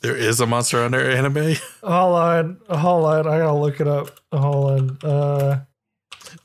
There 0.00 0.16
is 0.16 0.40
a 0.40 0.46
Monster 0.46 0.80
Hunter 0.82 1.10
anime. 1.10 1.56
Hold 1.82 2.16
on, 2.16 2.60
hold 2.70 3.04
on. 3.04 3.26
I 3.26 3.38
gotta 3.38 3.52
look 3.58 3.80
it 3.80 3.88
up. 3.88 4.20
Hold 4.32 4.80
on. 4.80 4.98
Uh, 5.02 5.64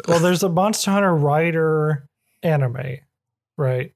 well, 0.07 0.19
there's 0.19 0.43
a 0.43 0.49
Monster 0.49 0.91
Hunter 0.91 1.15
Rider 1.15 2.07
anime, 2.43 2.97
right? 3.57 3.93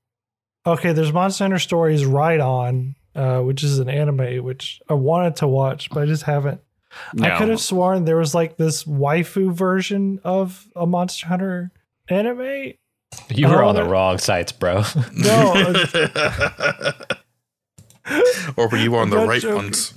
Okay, 0.66 0.94
there's 0.94 1.12
Monster 1.12 1.44
Hunter 1.46 1.60
Stories 1.60 2.06
Ride 2.06 2.40
On, 2.40 2.96
uh, 3.16 3.40
which 3.42 3.64
is 3.64 3.80
an 3.80 3.90
anime 3.90 4.44
which 4.44 4.82
I 4.90 4.94
wanted 4.94 5.36
to 5.38 5.48
watch, 5.48 5.90
but 5.90 6.04
I 6.04 6.06
just 6.06 6.24
haven't. 6.24 6.62
I 7.22 7.38
could 7.38 7.50
have 7.50 7.60
sworn 7.60 8.06
there 8.06 8.18
was 8.18 8.36
like 8.36 8.58
this 8.58 8.84
waifu 8.84 9.52
version 9.52 10.20
of 10.24 10.68
a 10.76 10.86
Monster 10.86 11.26
Hunter 11.28 11.72
anime. 12.08 12.74
You 13.30 13.48
were 13.48 13.64
Oh, 13.64 13.70
on 13.70 13.76
the 13.76 13.84
wrong 13.84 14.18
sites, 14.20 14.52
bro. 14.52 14.84
No, 15.14 15.74
or 18.58 18.68
were 18.68 18.78
you 18.78 18.96
on 18.96 19.10
the 19.10 19.18
right 19.18 19.42
joking. 19.42 19.56
ones? 19.56 19.94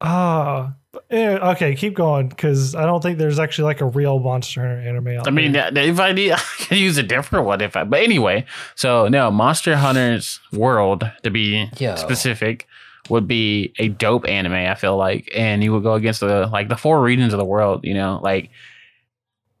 Ah, 0.00 0.74
eh, 1.10 1.36
okay, 1.52 1.74
keep 1.74 1.94
going 1.94 2.28
because 2.28 2.74
I 2.74 2.84
don't 2.86 3.02
think 3.02 3.18
there's 3.18 3.38
actually 3.38 3.64
like 3.66 3.80
a 3.80 3.86
real 3.86 4.18
Monster 4.18 4.60
Hunter 4.60 4.80
anime. 4.88 5.08
Out 5.18 5.28
I 5.28 5.30
mean, 5.30 5.52
there. 5.52 5.70
if 5.76 6.00
I 6.00 6.12
need, 6.12 6.32
I 6.36 6.38
could 6.58 6.78
use 6.78 6.96
a 6.98 7.02
different 7.02 7.46
one. 7.46 7.60
If 7.60 7.76
I, 7.76 7.84
but 7.84 8.00
anyway, 8.02 8.44
so 8.74 9.08
no, 9.08 9.30
Monster 9.30 9.76
Hunter's 9.76 10.40
World 10.52 11.10
to 11.22 11.30
be 11.30 11.70
Yo. 11.78 11.96
specific 11.96 12.66
would 13.08 13.28
be 13.28 13.72
a 13.78 13.88
dope 13.88 14.26
anime. 14.26 14.52
I 14.54 14.74
feel 14.74 14.96
like, 14.96 15.30
and 15.34 15.62
you 15.62 15.72
would 15.72 15.82
go 15.82 15.94
against 15.94 16.20
the 16.20 16.46
like 16.46 16.68
the 16.68 16.76
four 16.76 17.00
regions 17.02 17.32
of 17.32 17.38
the 17.38 17.44
world. 17.44 17.84
You 17.84 17.94
know, 17.94 18.20
like 18.22 18.50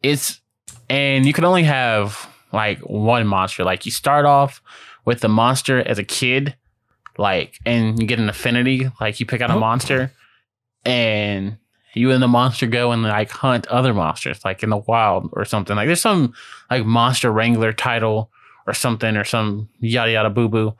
it's, 0.02 0.40
and 0.88 1.26
you 1.26 1.32
can 1.32 1.44
only 1.44 1.62
have 1.64 2.28
like 2.52 2.78
one 2.80 3.26
monster. 3.26 3.64
Like 3.64 3.86
you 3.86 3.92
start 3.92 4.24
off 4.24 4.60
with 5.04 5.20
the 5.20 5.28
monster 5.28 5.78
as 5.78 5.98
a 5.98 6.04
kid, 6.04 6.56
like, 7.18 7.58
and 7.64 8.00
you 8.00 8.06
get 8.06 8.18
an 8.18 8.28
affinity. 8.28 8.90
Like 9.00 9.20
you 9.20 9.26
pick 9.26 9.40
out 9.40 9.50
a 9.50 9.54
Oh. 9.54 9.58
monster, 9.60 10.12
and 10.86 11.58
you 11.94 12.10
and 12.12 12.22
the 12.22 12.28
monster 12.28 12.66
go 12.66 12.92
and 12.92 13.02
like 13.02 13.30
hunt 13.30 13.66
other 13.68 13.92
monsters, 13.92 14.44
like 14.44 14.62
in 14.62 14.70
the 14.70 14.76
wild 14.76 15.30
or 15.32 15.44
something. 15.44 15.76
Like 15.76 15.86
there's 15.88 16.00
some 16.00 16.32
like 16.70 16.84
monster 16.86 17.30
wrangler 17.32 17.72
title 17.72 18.30
or 18.66 18.72
something 18.74 19.16
or 19.16 19.24
some 19.24 19.68
yada 19.80 20.12
yada 20.12 20.30
boo 20.30 20.48
boo, 20.48 20.74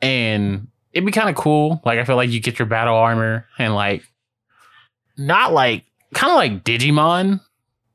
and 0.00 0.68
it'd 0.92 1.04
be 1.06 1.12
kind 1.12 1.28
of 1.28 1.34
cool. 1.36 1.80
Like 1.84 1.98
I 1.98 2.04
feel 2.04 2.16
like 2.16 2.30
you 2.30 2.40
get 2.40 2.58
your 2.58 2.66
battle 2.66 2.94
armor 2.94 3.46
and 3.58 3.74
like 3.74 4.02
not 5.16 5.52
like 5.52 5.84
kind 6.14 6.30
of 6.30 6.36
like 6.36 6.64
Digimon, 6.64 7.40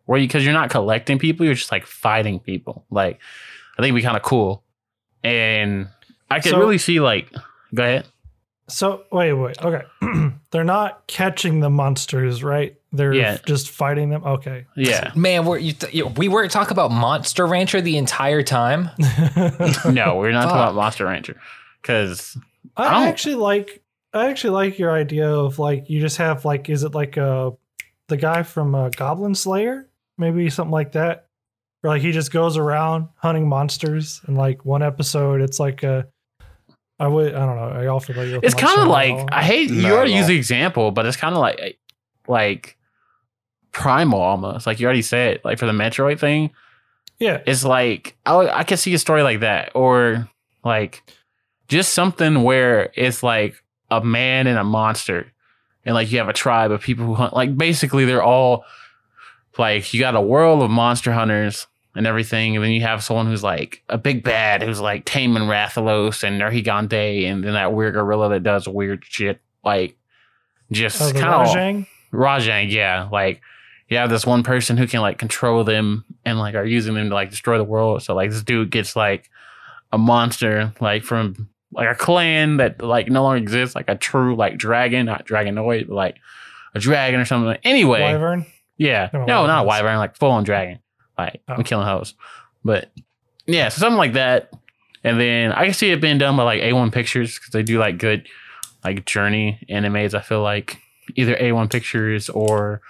where 0.05 0.19
you 0.19 0.27
because 0.27 0.43
you're 0.43 0.53
not 0.53 0.69
collecting 0.69 1.19
people, 1.19 1.45
you're 1.45 1.55
just 1.55 1.71
like 1.71 1.85
fighting 1.85 2.39
people. 2.39 2.85
Like 2.89 3.19
I 3.77 3.81
think 3.81 3.89
it'd 3.91 3.95
be 3.95 4.01
kind 4.01 4.17
of 4.17 4.23
cool, 4.23 4.63
and 5.23 5.87
I 6.31 6.39
could 6.39 6.51
So- 6.51 6.59
really 6.59 6.77
see 6.77 6.99
like 6.99 7.31
go 7.73 7.83
ahead. 7.83 8.07
So 8.67 9.03
wait, 9.11 9.33
wait, 9.33 9.61
okay. 9.63 9.85
They're 10.51 10.63
not 10.63 11.05
catching 11.07 11.59
the 11.59 11.69
monsters, 11.69 12.43
right? 12.43 12.75
They're 12.91 13.13
Yeah. 13.13 13.37
just 13.45 13.69
fighting 13.69 14.09
them. 14.09 14.23
Okay. 14.23 14.65
Yeah, 14.75 15.11
Man, 15.15 15.45
we're, 15.45 15.57
you 15.59 15.73
th- 15.73 15.93
you- 15.93 16.07
we 16.07 16.27
weren't 16.27 16.51
talking 16.51 16.71
about 16.71 16.91
Monster 16.91 17.45
Rancher 17.45 17.81
the 17.81 17.97
entire 17.97 18.41
time. 18.41 18.89
no, 19.91 20.15
we're 20.17 20.31
not 20.31 20.43
talking 20.45 20.57
about 20.57 20.75
Monster 20.75 21.05
Rancher 21.05 21.39
because 21.81 22.37
I 22.77 22.85
I, 23.05 23.07
actually 23.07 23.35
like 23.35 23.81
I 24.13 24.29
actually 24.29 24.51
like 24.51 24.79
your 24.79 24.91
idea 24.91 25.29
of 25.29 25.59
like 25.59 25.89
you 25.89 25.99
just 26.01 26.17
have 26.17 26.45
like 26.45 26.69
is 26.69 26.83
it 26.83 26.93
like 26.95 27.17
uh 27.17 27.51
the 28.07 28.17
guy 28.17 28.43
from 28.43 28.73
uh, 28.75 28.89
Goblin 28.89 29.35
Slayer 29.35 29.87
maybe 30.17 30.49
something 30.49 30.71
like 30.71 30.93
that 30.93 31.27
or 31.83 31.89
like 31.89 32.01
he 32.01 32.11
just 32.11 32.31
goes 32.31 32.55
around 32.57 33.09
hunting 33.17 33.47
monsters 33.49 34.21
and 34.25 34.37
like 34.37 34.63
one 34.65 34.81
episode 34.83 35.41
it's 35.41 35.59
like 35.59 35.83
a 35.83 36.07
I 36.99 37.07
would 37.07 37.33
I 37.33 37.45
don't 37.45 37.55
know 37.55 37.79
I 37.81 37.87
all 37.87 37.99
familiar 37.99 38.35
with 38.35 38.45
it's 38.45 38.53
kind 38.53 38.79
of 38.79 38.87
like 38.87 39.27
I 39.31 39.43
hate 39.43 39.69
Not 39.69 39.83
you 39.83 39.93
already 39.93 40.13
use 40.13 40.27
the 40.27 40.35
example, 40.35 40.91
but 40.91 41.05
it's 41.05 41.17
kind 41.17 41.35
of 41.35 41.41
like 41.41 41.77
like 42.27 42.77
primal 43.71 44.21
almost. 44.21 44.65
Like 44.65 44.79
you 44.79 44.85
already 44.85 45.01
said, 45.01 45.41
like 45.43 45.59
for 45.59 45.65
the 45.65 45.73
Metroid 45.73 46.19
thing, 46.19 46.51
yeah 47.19 47.41
it's 47.45 47.63
like 47.63 48.15
I 48.25 48.47
I 48.47 48.63
could 48.63 48.79
see 48.79 48.93
a 48.93 48.99
story 48.99 49.23
like 49.23 49.41
that, 49.41 49.71
or 49.75 50.29
like 50.63 51.03
just 51.67 51.93
something 51.93 52.43
where 52.43 52.91
it's 52.95 53.23
like 53.23 53.61
a 53.91 54.03
man 54.03 54.47
and 54.47 54.57
a 54.57 54.63
monster, 54.63 55.31
and 55.83 55.93
like 55.93 56.11
you 56.11 56.17
have 56.19 56.29
a 56.29 56.33
tribe 56.33 56.71
of 56.71 56.81
people 56.81 57.05
who 57.05 57.15
hunt. 57.15 57.33
Like 57.33 57.57
basically, 57.57 58.05
they're 58.05 58.23
all 58.23 58.63
like 59.57 59.93
you 59.93 59.99
got 59.99 60.15
a 60.15 60.21
world 60.21 60.63
of 60.63 60.69
monster 60.69 61.11
hunters 61.11 61.67
and 61.95 62.05
everything, 62.05 62.55
and 62.55 62.63
then 62.63 62.71
you 62.71 62.81
have 62.81 63.03
someone 63.03 63.27
who's 63.27 63.43
like 63.43 63.81
a 63.89 63.97
big 63.97 64.23
bad 64.23 64.61
who's 64.61 64.81
like 64.81 65.05
taming 65.05 65.43
Rathalos 65.43 66.23
and 66.23 66.39
Nergigante, 66.39 67.25
and 67.25 67.43
then 67.43 67.53
that 67.53 67.73
weird 67.73 67.93
gorilla 67.93 68.29
that 68.29 68.43
does 68.43 68.67
weird 68.67 69.03
shit, 69.05 69.39
like 69.63 69.97
just 70.71 71.01
oh, 71.01 71.11
kind 71.11 71.25
of 71.25 71.47
Rajang 71.47 71.87
Rajang, 72.11 72.71
yeah. 72.71 73.07
Like 73.11 73.41
you 73.89 73.97
have 73.97 74.09
this 74.09 74.25
one 74.25 74.43
person 74.43 74.77
who 74.77 74.87
can 74.87 75.01
like 75.01 75.17
control 75.17 75.63
them 75.63 76.05
and 76.25 76.39
like 76.39 76.55
are 76.55 76.65
using 76.65 76.95
them 76.95 77.09
to 77.09 77.15
like 77.15 77.29
destroy 77.29 77.57
the 77.57 77.63
world. 77.63 78.01
So 78.03 78.15
like 78.15 78.31
this 78.31 78.43
dude 78.43 78.71
gets 78.71 78.95
like 78.95 79.29
a 79.91 79.97
monster 79.97 80.73
like 80.81 81.03
from 81.03 81.49
like 81.71 81.89
a 81.89 81.95
clan 81.95 82.57
that 82.57 82.81
like 82.81 83.09
no 83.09 83.23
longer 83.23 83.37
exists, 83.37 83.75
like 83.75 83.89
a 83.89 83.95
true 83.95 84.35
like 84.35 84.57
dragon, 84.57 85.05
not 85.05 85.25
dragonoid, 85.25 85.87
but 85.87 85.95
like 85.95 86.17
a 86.73 86.79
dragon 86.79 87.19
or 87.19 87.25
something. 87.25 87.57
Anyway, 87.63 88.01
Wyvern 88.01 88.45
yeah. 88.77 89.09
No, 89.13 89.25
No, 89.25 89.47
not 89.47 89.65
wyvern, 89.65 89.97
like 89.97 90.17
full 90.17 90.31
on 90.31 90.43
dragon. 90.43 90.79
Like 91.17 91.41
Oh. 91.47 91.53
I'm 91.53 91.63
killing 91.63 91.87
hoes. 91.87 92.13
But 92.63 92.89
yeah, 93.45 93.69
so 93.69 93.79
something 93.79 93.97
like 93.97 94.13
that. 94.13 94.51
And 95.03 95.19
then 95.19 95.51
I 95.51 95.65
can 95.65 95.73
see 95.73 95.91
it 95.91 96.01
being 96.01 96.17
done 96.17 96.35
by 96.35 96.43
like 96.43 96.61
A1 96.61 96.91
Pictures 96.91 97.37
because 97.37 97.51
they 97.51 97.61
do 97.63 97.77
like 97.77 97.97
good 97.99 98.27
like 98.83 99.05
journey 99.05 99.59
animes. 99.69 100.13
I 100.13 100.21
feel 100.21 100.41
like 100.41 100.79
either 101.15 101.35
A1 101.35 101.71
Pictures 101.71 102.29
or 102.29 102.81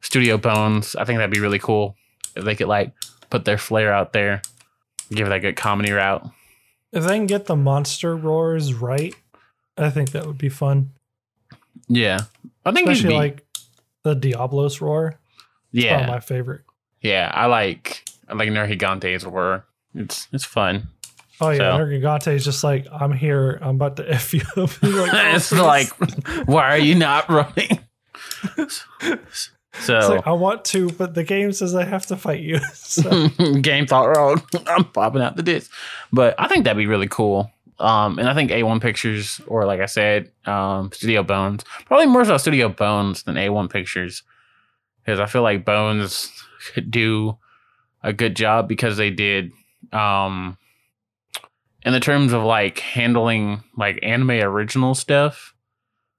Studio 0.00 0.38
Bones. 0.38 0.94
I 0.94 1.04
think 1.04 1.18
that'd 1.18 1.34
be 1.34 1.40
really 1.40 1.58
cool 1.58 1.96
if 2.36 2.44
they 2.44 2.54
could 2.54 2.68
like 2.68 2.92
put 3.30 3.44
their 3.44 3.58
flair 3.58 3.92
out 3.92 4.12
there, 4.12 4.42
give 5.10 5.26
it 5.26 5.30
that 5.30 5.40
good 5.40 5.56
comedy 5.56 5.90
route. 5.90 6.24
if 6.92 7.02
they 7.04 7.16
can 7.16 7.26
get 7.26 7.46
the 7.46 7.56
monster 7.56 8.14
roars 8.16 8.72
right 8.72 9.14
I 9.76 9.90
think 9.90 10.12
that 10.12 10.24
would 10.26 10.38
be 10.38 10.48
fun 10.48 10.92
Yeah, 11.88 12.20
I 12.64 12.70
think 12.72 12.88
especially 12.88 13.08
be 13.14 13.16
like 13.16 13.44
the 14.04 14.14
Diablos 14.14 14.80
roar 14.80 15.18
yeah, 15.72 16.06
my 16.06 16.20
favorite 16.20 16.62
yeah. 17.06 17.30
I 17.34 17.46
like 17.46 18.04
I 18.28 18.34
like 18.34 18.48
Nergigante's 18.50 19.26
were. 19.26 19.64
It's 19.94 20.28
it's 20.32 20.44
fun. 20.44 20.88
Oh 21.40 21.50
yeah, 21.50 21.58
So- 21.58 21.78
Nergigante 21.78 22.32
is 22.34 22.44
just 22.44 22.64
like 22.64 22.86
I'm 22.92 23.12
here. 23.12 23.58
I'm 23.62 23.76
about 23.76 23.96
to 23.96 24.10
f 24.12 24.32
you 24.34 24.42
up. 24.56 24.82
Like, 24.82 25.12
"Oh, 25.12 25.32
it's 25.34 25.52
like, 25.52 25.88
why 26.46 26.70
are 26.70 26.78
you 26.78 26.94
not 26.94 27.28
running? 27.28 27.78
So, 29.80 29.98
like, 30.16 30.26
I 30.26 30.32
want 30.32 30.64
to, 30.66 30.90
but 30.92 31.14
the 31.14 31.22
game 31.22 31.52
says 31.52 31.74
I 31.74 31.84
have 31.84 32.06
to 32.06 32.16
fight 32.16 32.40
you. 32.40 32.58
So, 32.72 33.28
game 33.60 33.86
thought 33.86 34.06
wrong. 34.16 34.42
I'm 34.66 34.84
popping 34.84 35.20
out 35.20 35.36
the 35.36 35.42
disc, 35.42 35.70
but 36.12 36.34
I 36.38 36.48
think 36.48 36.64
that'd 36.64 36.78
be 36.78 36.86
really 36.86 37.08
cool. 37.08 37.50
Um, 37.78 38.18
and 38.18 38.26
I 38.26 38.32
think 38.32 38.50
A1 38.50 38.80
Pictures, 38.80 39.38
or 39.46 39.66
like 39.66 39.80
I 39.80 39.86
said, 39.86 40.30
um, 40.46 40.90
Studio 40.92 41.22
Bones, 41.22 41.62
probably 41.84 42.06
more 42.06 42.24
so 42.24 42.38
Studio 42.38 42.70
Bones 42.70 43.24
than 43.24 43.34
A1 43.34 43.68
Pictures, 43.68 44.22
because 45.04 45.20
I 45.20 45.26
feel 45.26 45.42
like 45.42 45.66
Bones 45.66 46.32
could 46.72 46.90
do 46.90 47.38
a 48.02 48.12
good 48.12 48.36
job 48.36 48.68
because 48.68 48.96
they 48.96 49.10
did, 49.10 49.52
um, 49.92 50.56
in 51.84 51.92
the 51.92 52.00
terms 52.00 52.32
of 52.32 52.42
like 52.42 52.78
handling 52.80 53.62
like 53.76 53.98
anime 54.02 54.30
original 54.30 54.94
stuff. 54.94 55.54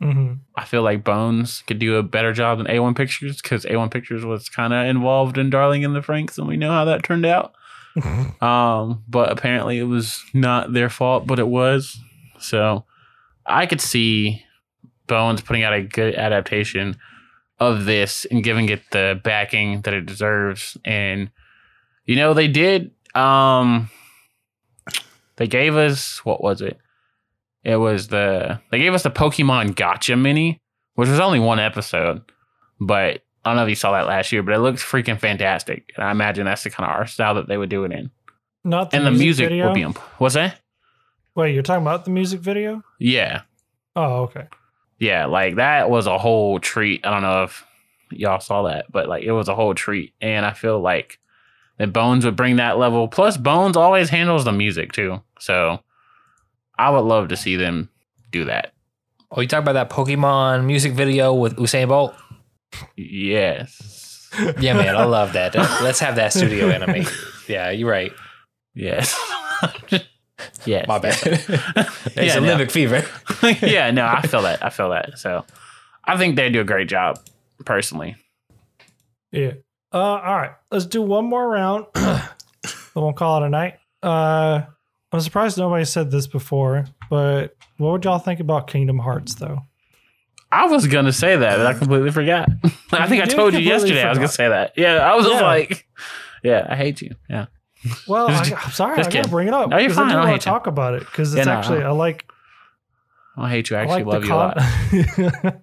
mhm. 0.01 0.39
I 0.55 0.65
feel 0.65 0.81
like 0.81 1.03
Bones 1.03 1.63
could 1.67 1.79
do 1.79 1.95
a 1.95 2.03
better 2.03 2.31
job 2.33 2.57
than 2.59 2.67
A1 2.67 2.95
Pictures 2.95 3.41
because 3.41 3.65
A1 3.65 3.89
Pictures 3.91 4.23
was 4.23 4.47
kind 4.49 4.73
of 4.73 4.85
involved 4.85 5.37
in 5.37 5.49
Darling 5.49 5.83
in 5.83 5.93
the 5.93 6.01
Franxx, 6.01 6.37
and 6.37 6.47
we 6.47 6.55
know 6.57 6.71
how 6.71 6.85
that 6.85 7.03
turned 7.03 7.25
out. 7.25 7.53
um, 8.41 9.03
but 9.07 9.31
apparently 9.31 9.79
it 9.79 9.85
was 9.85 10.23
not 10.33 10.71
their 10.73 10.89
fault, 10.89 11.25
but 11.25 11.39
it 11.39 11.47
was. 11.47 11.99
So 12.39 12.85
I 13.45 13.65
could 13.65 13.81
see 13.81 14.43
Bones 15.07 15.41
putting 15.41 15.63
out 15.63 15.73
a 15.73 15.81
good 15.81 16.13
adaptation 16.15 16.97
of 17.59 17.85
this 17.85 18.25
and 18.25 18.43
giving 18.43 18.69
it 18.69 18.81
the 18.91 19.19
backing 19.23 19.81
that 19.81 19.93
it 19.93 20.05
deserves. 20.05 20.77
And 20.85 21.29
you 22.05 22.15
know, 22.15 22.33
they 22.33 22.47
did. 22.47 22.91
Um, 23.15 23.89
they 25.37 25.47
gave 25.47 25.75
us 25.75 26.23
what 26.25 26.41
was 26.41 26.61
it? 26.61 26.77
It 27.63 27.77
was 27.77 28.07
the 28.07 28.59
they 28.71 28.79
gave 28.79 28.93
us 28.93 29.03
the 29.03 29.11
Pokemon 29.11 29.75
Gotcha 29.75 30.15
mini, 30.15 30.61
which 30.95 31.09
was 31.09 31.19
only 31.19 31.39
one 31.39 31.59
episode, 31.59 32.21
but 32.79 33.21
I 33.43 33.49
don't 33.49 33.55
know 33.57 33.63
if 33.63 33.69
you 33.69 33.75
saw 33.75 33.93
that 33.93 34.07
last 34.07 34.31
year, 34.31 34.43
but 34.43 34.53
it 34.53 34.59
looks 34.59 34.83
freaking 34.83 35.19
fantastic. 35.19 35.91
And 35.95 36.05
I 36.05 36.11
imagine 36.11 36.45
that's 36.45 36.63
the 36.63 36.69
kind 36.69 36.89
of 36.89 36.95
art 36.95 37.09
style 37.09 37.35
that 37.35 37.47
they 37.47 37.57
would 37.57 37.69
do 37.69 37.83
it 37.85 37.91
in. 37.91 38.11
Not 38.63 38.91
the 38.91 38.97
and 38.97 39.05
the 39.05 39.11
music 39.11 39.49
video. 39.49 39.67
will 39.67 39.73
be. 39.73 39.83
What's 40.17 40.35
that? 40.35 40.59
Wait, 41.35 41.53
you're 41.53 41.63
talking 41.63 41.83
about 41.83 42.03
the 42.03 42.11
music 42.11 42.39
video? 42.41 42.83
Yeah, 42.99 43.41
Oh, 43.95 44.23
okay. 44.23 44.47
Yeah, 44.99 45.25
like 45.25 45.55
that 45.55 45.89
was 45.89 46.07
a 46.07 46.17
whole 46.17 46.59
treat. 46.59 47.05
I 47.05 47.11
don't 47.11 47.21
know 47.21 47.43
if 47.43 47.65
y'all 48.11 48.39
saw 48.39 48.63
that, 48.63 48.91
but 48.91 49.07
like 49.07 49.23
it 49.23 49.31
was 49.31 49.47
a 49.47 49.55
whole 49.55 49.73
treat, 49.75 50.13
and 50.21 50.45
I 50.45 50.53
feel 50.53 50.79
like 50.79 51.19
that 51.77 51.93
Bones 51.93 52.25
would 52.25 52.35
bring 52.35 52.55
that 52.57 52.77
level. 52.77 53.07
Plus, 53.07 53.37
Bones 53.37 53.77
always 53.77 54.09
handles 54.09 54.45
the 54.45 54.51
music 54.51 54.91
too, 54.93 55.21
so 55.39 55.81
I 56.77 56.89
would 56.89 57.01
love 57.01 57.29
to 57.29 57.37
see 57.37 57.55
them 57.55 57.89
do 58.31 58.45
that. 58.45 58.73
Oh, 59.31 59.41
you 59.41 59.47
talk 59.47 59.61
about 59.61 59.73
that 59.73 59.89
Pokemon 59.89 60.65
music 60.65 60.93
video 60.93 61.33
with 61.33 61.57
Usain 61.57 61.87
Bolt? 61.89 62.13
Yes. 62.95 63.93
Yeah, 64.59 64.73
man, 64.73 64.95
I 64.95 65.05
love 65.05 65.33
that. 65.33 65.55
Let's 65.81 65.99
have 65.99 66.17
that 66.17 66.33
studio 66.33 66.67
anime. 66.67 67.07
Yeah, 67.47 67.71
you're 67.71 67.89
right. 67.89 68.11
Yes. 68.75 69.17
yes. 70.65 70.87
My 70.87 70.99
bad. 70.99 71.17
it's 71.25 72.15
Yeah, 72.15 72.35
no. 72.39 72.43
Olympic 72.53 72.71
fever. 72.71 73.03
yeah, 73.65 73.91
no, 73.91 74.05
I 74.05 74.21
feel 74.21 74.41
that. 74.43 74.63
I 74.63 74.69
feel 74.69 74.89
that. 74.89 75.17
So 75.19 75.45
I 76.03 76.17
think 76.17 76.35
they 76.35 76.49
do 76.49 76.61
a 76.61 76.65
great 76.65 76.87
job, 76.89 77.19
personally. 77.65 78.15
Yeah. 79.31 79.53
Uh, 79.93 79.97
all 79.97 80.35
right. 80.37 80.51
Let's 80.71 80.85
do 80.85 81.01
one 81.01 81.25
more 81.25 81.47
round. 81.49 81.85
then 81.93 82.21
We 82.95 83.01
won't 83.01 83.15
call 83.17 83.41
it 83.43 83.45
a 83.45 83.49
night. 83.49 83.75
Uh, 84.03 84.61
I'm 85.11 85.19
surprised 85.21 85.57
nobody 85.57 85.85
said 85.85 86.11
this 86.11 86.27
before, 86.27 86.85
but 87.09 87.55
what 87.77 87.91
would 87.93 88.05
y'all 88.05 88.19
think 88.19 88.39
about 88.39 88.67
Kingdom 88.67 88.99
Hearts, 88.99 89.35
though? 89.35 89.61
I 90.51 90.65
was 90.67 90.87
gonna 90.87 91.11
say 91.11 91.35
that, 91.35 91.57
but 91.57 91.65
I 91.67 91.73
completely 91.73 92.11
forgot. 92.11 92.49
I 92.91 93.07
think 93.07 93.21
I 93.21 93.25
told 93.25 93.53
you 93.53 93.59
completely 93.59 93.63
yesterday 93.65 94.03
I 94.03 94.09
was 94.09 94.17
gonna 94.17 94.27
say 94.29 94.47
that. 94.47 94.73
Yeah, 94.77 94.95
I 94.95 95.15
was 95.15 95.27
Yeah. 95.27 95.41
like, 95.41 95.85
yeah, 96.43 96.65
I 96.69 96.75
hate 96.75 97.01
you. 97.01 97.15
Yeah. 97.29 97.47
Well, 98.07 98.27
I, 98.29 98.51
I'm 98.63 98.71
sorry, 98.71 98.99
I 98.99 99.09
gotta 99.09 99.29
bring 99.29 99.47
it 99.47 99.53
up. 99.53 99.69
No, 99.69 99.77
you're 99.77 99.89
fine. 99.89 100.09
I 100.11 100.13
I 100.23 100.29
want 100.29 100.41
to 100.41 100.49
you. 100.49 100.51
talk 100.53 100.67
about 100.67 100.93
it 100.95 100.99
because 101.01 101.33
Yeah, 101.33 101.41
it's 101.41 101.47
no, 101.47 101.53
actually 101.53 101.83
I 101.83 101.87
I 101.87 101.91
like 101.91 102.25
I 103.37 103.49
hate 103.49 103.69
you. 103.69 103.77
I 103.77 103.79
I 103.79 103.83
actually 103.83 104.03
like 104.03 104.13
love 104.13 104.25
you 104.25 104.33
a 104.33 104.35
lot. 104.35 104.57
con- 104.57 105.61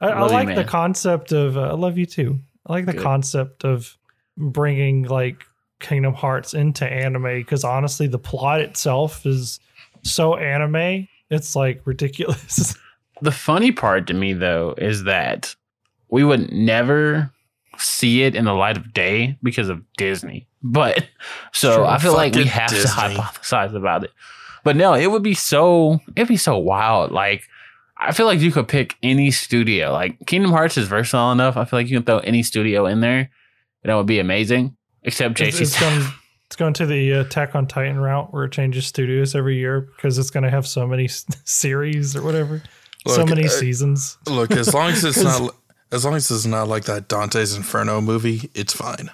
I, 0.00 0.06
I 0.08 0.20
Love 0.20 0.30
you, 0.30 0.36
like 0.36 0.54
the 0.56 0.64
concept 0.64 1.32
of. 1.32 1.56
Uh, 1.56 1.62
I 1.70 1.72
love 1.74 1.96
you 1.98 2.06
too. 2.06 2.38
I 2.66 2.72
like 2.72 2.86
the 2.86 2.92
Good. 2.92 3.02
concept 3.02 3.64
of 3.64 3.96
bringing 4.36 5.04
like 5.04 5.44
Kingdom 5.80 6.14
Hearts 6.14 6.54
into 6.54 6.86
anime 6.86 7.22
because 7.38 7.64
honestly, 7.64 8.06
the 8.06 8.18
plot 8.18 8.60
itself 8.60 9.26
is 9.26 9.60
so 10.02 10.36
anime. 10.36 11.08
It's 11.30 11.54
like 11.56 11.82
ridiculous. 11.86 12.74
The 13.20 13.32
funny 13.32 13.72
part 13.72 14.06
to 14.08 14.14
me 14.14 14.32
though 14.32 14.74
is 14.78 15.04
that 15.04 15.54
we 16.10 16.24
would 16.24 16.52
never 16.52 17.30
see 17.78 18.22
it 18.22 18.34
in 18.34 18.44
the 18.44 18.52
light 18.54 18.76
of 18.76 18.92
day 18.92 19.36
because 19.42 19.68
of 19.68 19.82
Disney. 19.96 20.46
But 20.62 21.06
so 21.52 21.74
Sure, 21.74 21.86
I 21.86 21.98
feel 21.98 22.14
like 22.14 22.34
we 22.34 22.44
have 22.46 22.70
Disney. 22.70 22.90
to 22.90 23.20
hypothesize 23.20 23.74
about 23.74 24.04
it. 24.04 24.12
But 24.64 24.76
no, 24.76 24.94
it 24.94 25.10
would 25.10 25.22
be 25.22 25.34
so 25.34 26.00
it'd 26.14 26.28
be 26.28 26.36
so 26.36 26.56
wild. 26.58 27.10
Like 27.10 27.42
I 27.96 28.12
feel 28.12 28.26
like 28.26 28.40
you 28.40 28.52
could 28.52 28.68
pick 28.68 28.96
any 29.02 29.30
studio. 29.30 29.92
Like 29.92 30.26
Kingdom 30.26 30.52
Hearts 30.52 30.76
is 30.76 30.88
versatile 30.88 31.32
enough. 31.32 31.56
I 31.56 31.64
feel 31.64 31.78
like 31.78 31.88
you 31.88 31.96
can 31.96 32.04
throw 32.04 32.18
any 32.18 32.42
studio 32.42 32.86
in 32.86 33.00
there 33.00 33.30
and 33.82 33.92
it 33.92 33.94
would 33.94 34.06
be 34.06 34.18
amazing. 34.18 34.76
Except 35.02 35.40
It's, 35.40 35.56
JC's 35.56 35.60
it's 35.60 35.80
going 35.80 36.02
it's 36.46 36.56
going 36.56 36.74
to 36.74 36.86
the 36.86 37.10
Attack 37.12 37.54
on 37.54 37.66
Titan 37.66 37.98
route 37.98 38.32
where 38.32 38.44
it 38.44 38.52
changes 38.52 38.86
studios 38.86 39.34
every 39.34 39.56
year 39.56 39.80
because 39.80 40.18
it's 40.18 40.30
going 40.30 40.44
to 40.44 40.50
have 40.50 40.66
so 40.66 40.86
many 40.86 41.08
series 41.44 42.14
or 42.14 42.22
whatever, 42.22 42.62
so 43.06 43.24
many 43.24 43.46
uh, 43.46 43.48
seasons. 43.48 44.18
Look, 44.26 44.52
as 44.52 44.72
long 44.72 44.90
as 44.90 45.04
it's 45.04 45.22
not 45.22 45.54
as 45.92 46.04
long 46.04 46.14
as 46.14 46.30
it's 46.30 46.46
not 46.46 46.68
like 46.68 46.84
that 46.84 47.08
Dante's 47.08 47.54
Inferno 47.54 48.00
movie, 48.00 48.50
it's 48.54 48.72
fine. 48.72 49.10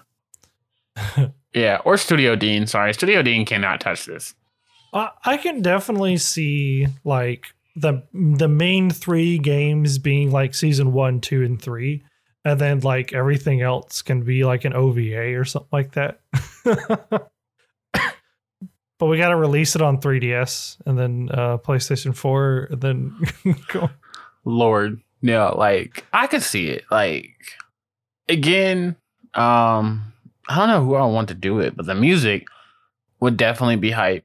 Yeah, 1.54 1.80
or 1.84 1.96
Studio 1.96 2.36
Dean. 2.36 2.66
Sorry, 2.66 2.92
Studio 2.92 3.22
Dean 3.22 3.46
cannot 3.46 3.80
touch 3.80 4.04
this. 4.04 4.34
I, 4.92 5.10
I 5.24 5.36
can 5.38 5.62
definitely 5.62 6.18
see 6.18 6.86
like 7.04 7.46
the 7.74 8.02
the 8.12 8.48
main 8.48 8.90
three 8.90 9.38
games 9.38 9.98
being 9.98 10.30
like 10.30 10.54
season 10.54 10.92
one, 10.92 11.20
two, 11.20 11.42
and 11.42 11.60
three, 11.60 12.04
and 12.44 12.60
then 12.60 12.80
like 12.80 13.12
everything 13.12 13.62
else 13.62 14.02
can 14.02 14.22
be 14.22 14.44
like 14.44 14.64
an 14.64 14.74
OVA 14.74 15.36
or 15.38 15.44
something 15.44 15.68
like 15.72 15.92
that. 15.92 16.20
but 18.98 19.06
we 19.06 19.16
got 19.16 19.30
to 19.30 19.36
release 19.36 19.74
it 19.74 19.82
on 19.82 20.00
3DS 20.00 20.78
and 20.86 20.98
then 20.98 21.28
uh, 21.32 21.58
PlayStation 21.58 22.14
4, 22.14 22.68
and 22.72 22.80
then 22.80 23.16
go. 23.68 23.88
Lord, 24.44 25.00
no, 25.22 25.54
like 25.56 26.04
I 26.12 26.26
could 26.26 26.42
see 26.42 26.68
it. 26.68 26.84
Like 26.90 27.34
again, 28.28 28.96
um, 29.34 30.12
I 30.48 30.56
don't 30.56 30.68
know 30.68 30.84
who 30.84 30.94
I 30.94 31.06
want 31.06 31.28
to 31.28 31.34
do 31.34 31.60
it, 31.60 31.76
but 31.76 31.86
the 31.86 31.94
music 31.94 32.46
would 33.20 33.36
definitely 33.36 33.76
be 33.76 33.90
hype. 33.90 34.24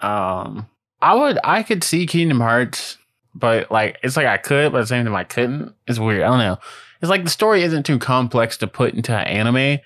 Um, 0.00 0.68
I 1.00 1.14
would, 1.14 1.38
I 1.44 1.62
could 1.62 1.82
see 1.82 2.06
Kingdom 2.06 2.40
Hearts, 2.40 2.98
but 3.34 3.70
like 3.70 3.98
it's 4.02 4.16
like 4.16 4.26
I 4.26 4.36
could, 4.36 4.72
but 4.72 4.78
at 4.78 4.82
the 4.82 4.86
same 4.88 5.04
time 5.04 5.14
I 5.14 5.24
couldn't. 5.24 5.74
It's 5.86 5.98
weird. 5.98 6.22
I 6.22 6.28
don't 6.28 6.38
know. 6.38 6.58
It's 7.00 7.10
like 7.10 7.24
the 7.24 7.30
story 7.30 7.62
isn't 7.62 7.84
too 7.84 7.98
complex 7.98 8.56
to 8.58 8.66
put 8.66 8.94
into 8.94 9.12
an 9.14 9.26
anime. 9.26 9.80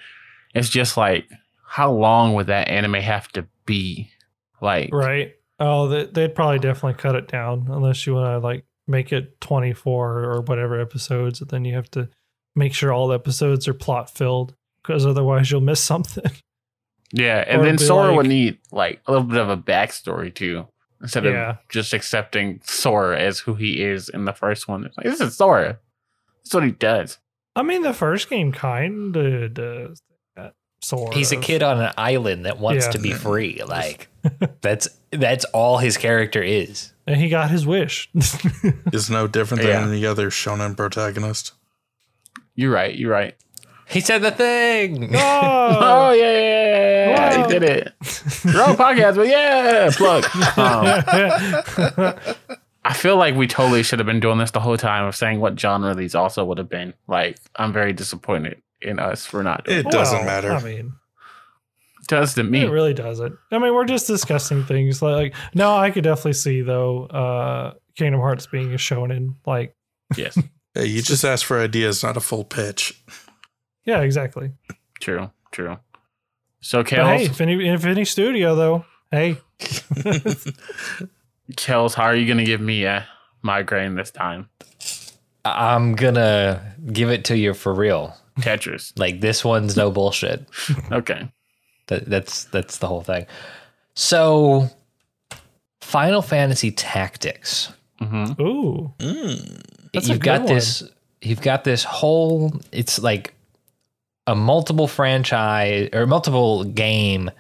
It's 0.55 0.69
just 0.69 0.97
like 0.97 1.29
how 1.69 1.91
long 1.93 2.35
would 2.35 2.47
that 2.47 2.69
anime 2.69 2.95
have 2.95 3.29
to 3.29 3.47
be? 3.67 4.11
Like, 4.61 4.91
right. 4.93 5.35
Oh, 5.61 5.89
they, 5.89 6.07
they'd 6.07 6.35
probably 6.35 6.59
definitely 6.59 7.01
cut 7.01 7.15
it 7.15 7.29
down 7.29 7.67
unless 7.69 8.07
you 8.07 8.15
want 8.15 8.27
to 8.27 8.47
like 8.47 8.65
make 8.89 9.13
it 9.13 9.41
24 9.41 10.25
or 10.25 10.41
whatever 10.43 10.81
episodes. 10.81 11.41
And 11.41 11.51
then 11.51 11.65
you 11.65 11.75
have 11.75 11.91
to 11.93 12.09
make 12.57 12.75
sure 12.75 12.93
all 12.93 13.09
the 13.09 13.15
episodes 13.15 13.69
are 13.69 13.75
plot 13.75 14.11
filled 14.11 14.55
because 14.83 15.05
otherwise 15.07 15.51
you'll 15.51 15.61
miss 15.61 15.81
something. 15.85 16.31
Yeah, 17.13 17.45
and 17.47 17.63
Or 17.63 17.65
then 17.65 17.77
be 17.77 17.85
Sora 17.85 18.15
would 18.15 18.27
need 18.27 18.59
like 18.73 19.01
a 19.07 19.13
little 19.13 19.27
bit 19.27 19.39
of 19.39 19.49
a 19.49 19.57
backstory 19.57 20.35
too, 20.35 20.67
instead 21.01 21.25
Yeah. 21.25 21.51
of 21.51 21.57
just 21.71 21.93
accepting 21.95 22.61
Sora 22.65 23.19
as 23.19 23.39
who 23.41 23.55
he 23.55 23.81
is 23.83 24.09
in 24.09 24.25
the 24.27 24.33
first 24.35 24.69
one. 24.69 24.85
It's 24.85 24.97
like 24.97 25.07
this 25.07 25.21
is 25.21 25.37
Sora. 25.37 25.79
That's 26.45 26.55
what 26.55 26.65
he 26.65 26.71
does. 26.73 27.19
I 27.57 27.63
mean, 27.63 27.83
the 27.83 27.95
first 27.95 28.29
game 28.31 28.53
kind 28.53 29.17
of 29.17 29.55
does 29.55 30.03
that. 30.37 30.53
Sort 30.83 31.15
He's 31.15 31.33
a 31.33 31.37
kid 31.37 31.63
on 31.63 31.81
an 31.81 31.93
island 31.97 32.45
that 32.47 32.59
wants 32.59 32.85
Yeah. 32.87 32.93
to 32.93 32.99
be 32.99 33.13
free. 33.13 33.61
Like 33.67 34.09
that's 34.61 34.89
that's 35.11 35.45
all 35.47 35.79
his 35.79 35.97
character 35.97 36.43
is. 36.43 36.93
And 37.09 37.21
he 37.21 37.29
got 37.29 37.51
his 37.51 37.67
wish. 37.67 38.09
Is 38.93 39.11
no 39.11 39.27
different 39.27 39.65
Yeah. 39.65 39.81
than 39.81 39.89
any 39.91 40.07
other 40.07 40.31
shonen 40.31 40.77
protagonist. 40.77 41.53
You're 42.55 42.71
right. 42.73 42.95
You're 42.95 43.11
right. 43.11 43.35
He 43.89 44.01
said 44.01 44.23
the 44.23 44.31
thing. 44.31 45.11
Oh 45.15 45.79
oh, 45.81 46.13
yeah, 46.13 46.23
yeah, 46.23 46.41
yeah, 46.41 46.69
yeah, 46.69 47.11
yeah, 47.11 47.37
Wow. 47.39 47.43
he 47.49 47.53
did 47.53 47.63
it. 47.63 47.93
Wrong 48.55 48.77
podcast, 48.77 49.17
but 49.17 49.29
yeah, 49.29 49.91
plug. 49.93 50.25
Um, 50.59 52.47
I 52.85 52.95
feel 52.95 53.17
like 53.17 53.35
we 53.35 53.47
totally 53.47 53.83
should 53.83 53.99
have 53.99 54.07
been 54.07 54.21
doing 54.21 54.39
this 54.39 54.51
the 54.53 54.61
whole 54.61 54.77
time 54.79 55.05
of 55.05 55.15
saying 55.17 55.41
what 55.41 55.59
genre 55.59 55.95
these 55.95 56.15
also 56.15 56.45
would 56.45 56.59
have 56.59 56.69
been. 56.71 56.95
Like, 57.07 57.39
I'm 57.57 57.73
very 57.73 57.93
disappointed 57.93 58.63
in 58.81 58.99
us 58.99 59.27
for 59.27 59.43
not 59.43 59.65
doing 59.65 59.79
It 59.79 59.87
it. 59.87 59.91
doesn't 59.93 60.19
Well, 60.19 60.27
matter. 60.27 60.53
I 60.53 60.63
mean, 60.63 60.93
does 62.09 62.35
to 62.35 62.43
me. 62.43 62.63
it 62.63 62.71
really 62.71 62.95
doesn't. 62.95 63.37
I 63.53 63.59
mean, 63.59 63.73
we're 63.75 63.85
just 63.85 64.07
discussing 64.07 64.65
things 64.65 65.01
like, 65.03 65.15
like 65.15 65.35
no, 65.55 65.77
I 65.77 65.91
could 65.91 66.05
definitely 66.05 66.33
see 66.35 66.63
though, 66.63 67.05
uh, 67.07 67.75
Kingdom 67.97 68.21
Hearts 68.21 68.47
being 68.47 68.73
a 68.73 68.77
shonen. 68.77 69.35
Like, 69.47 69.75
Yes, 70.17 70.37
Hey, 70.75 70.87
you 70.87 71.03
just 71.03 71.25
asked 71.25 71.45
for 71.45 71.61
ideas, 71.61 72.03
not 72.03 72.17
a 72.17 72.21
full 72.21 72.45
pitch. 72.45 73.01
yeah, 73.85 74.01
exactly. 74.01 74.53
true, 75.01 75.31
true. 75.53 75.77
So, 76.61 76.83
But 76.83 76.91
hey, 76.91 76.97
Kels, 76.97 77.27
if 77.27 77.41
any, 77.41 77.69
if 77.69 77.85
any 77.85 78.05
studio 78.05 78.55
though, 78.57 78.85
hey, 79.11 79.39
Kels, 81.53 81.95
how 81.95 82.05
are 82.05 82.15
you 82.17 82.27
going 82.27 82.39
to 82.39 82.45
give 82.45 82.61
me 82.61 82.85
a 82.85 83.07
migraine 83.43 83.95
this 83.95 84.11
time? 84.11 84.49
I'm 85.45 85.95
gonna 85.95 86.75
give 86.93 87.09
it 87.11 87.25
to 87.27 87.39
you 87.39 87.55
for 87.55 87.73
real. 87.73 88.15
Tetris. 88.41 88.93
Like 88.99 89.21
this 89.21 89.45
one's 89.45 89.77
no 89.77 89.91
bullshit. 89.91 90.47
Okay. 90.93 91.31
That, 91.89 92.07
that's 92.07 92.45
that's 92.45 92.79
the 92.79 92.87
whole 92.87 93.03
thing. 93.03 93.27
So, 93.95 94.71
Final 95.81 96.23
Fantasy 96.23 96.71
Tactics. 96.71 97.73
hmm 97.99 98.33
ooh, 98.41 98.93
Mm. 98.99 99.63
That's 99.93 100.07
a 100.07 100.13
you've 100.13 100.21
good 100.21 100.25
got 100.25 100.41
one. 100.45 100.55
this. 100.55 100.83
You've 101.21 101.41
got 101.41 101.65
this 101.65 101.83
whole. 101.85 102.53
It's 102.73 102.99
like 103.01 103.35
a 104.27 104.35
multiple 104.35 104.87
franchise 104.87 105.89
or 105.93 106.07
multiple 106.07 106.63
game 106.65 107.31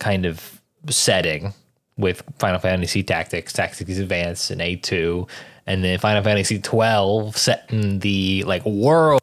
kind 0.00 0.26
of 0.26 0.60
setting 0.90 1.54
with 1.96 2.22
Final 2.38 2.58
Fantasy 2.58 3.02
Tactics, 3.04 3.52
Tactics 3.52 3.96
Advance, 3.98 4.50
and 4.50 4.60
A 4.60 4.74
two, 4.76 5.26
and 5.66 5.82
then 5.84 5.98
Final 5.98 6.22
Fantasy 6.24 6.58
twelve 6.58 7.36
set 7.36 7.64
in 7.70 8.00
the 8.00 8.42
like 8.44 8.66
world 8.66 9.22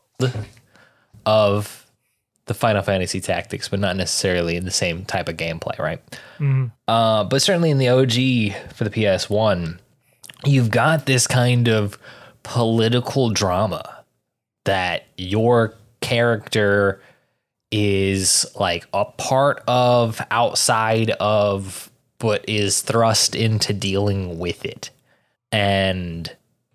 of 1.25 1.86
the 2.51 2.59
Final 2.59 2.81
Fantasy 2.81 3.21
Tactics, 3.21 3.69
but 3.69 3.79
not 3.79 3.95
necessarily 3.95 4.57
in 4.57 4.65
the 4.65 4.71
same 4.71 5.05
type 5.05 5.29
of 5.29 5.37
gameplay, 5.37 5.79
right? 5.79 6.01
Mhm. 6.37 6.71
Uh, 6.85 7.23
but 7.23 7.41
certainly 7.41 7.71
in 7.71 7.77
the 7.77 7.87
OG 7.87 8.55
for 8.73 8.83
the 8.83 8.89
PS1, 8.89 9.79
you've 10.43 10.69
got 10.69 11.05
this 11.05 11.27
kind 11.27 11.69
of 11.69 11.97
political 12.43 13.29
drama 13.29 14.03
that 14.65 15.05
your 15.17 15.75
character 16.01 17.01
is 17.71 18.45
like 18.59 18.85
a 18.93 19.05
part 19.05 19.63
of, 19.65 20.21
outside 20.29 21.11
of, 21.21 21.89
but 22.19 22.43
is 22.49 22.81
thrust 22.81 23.33
into 23.33 23.71
dealing 23.71 24.37
with 24.39 24.65
it. 24.65 24.89
And 25.53 26.29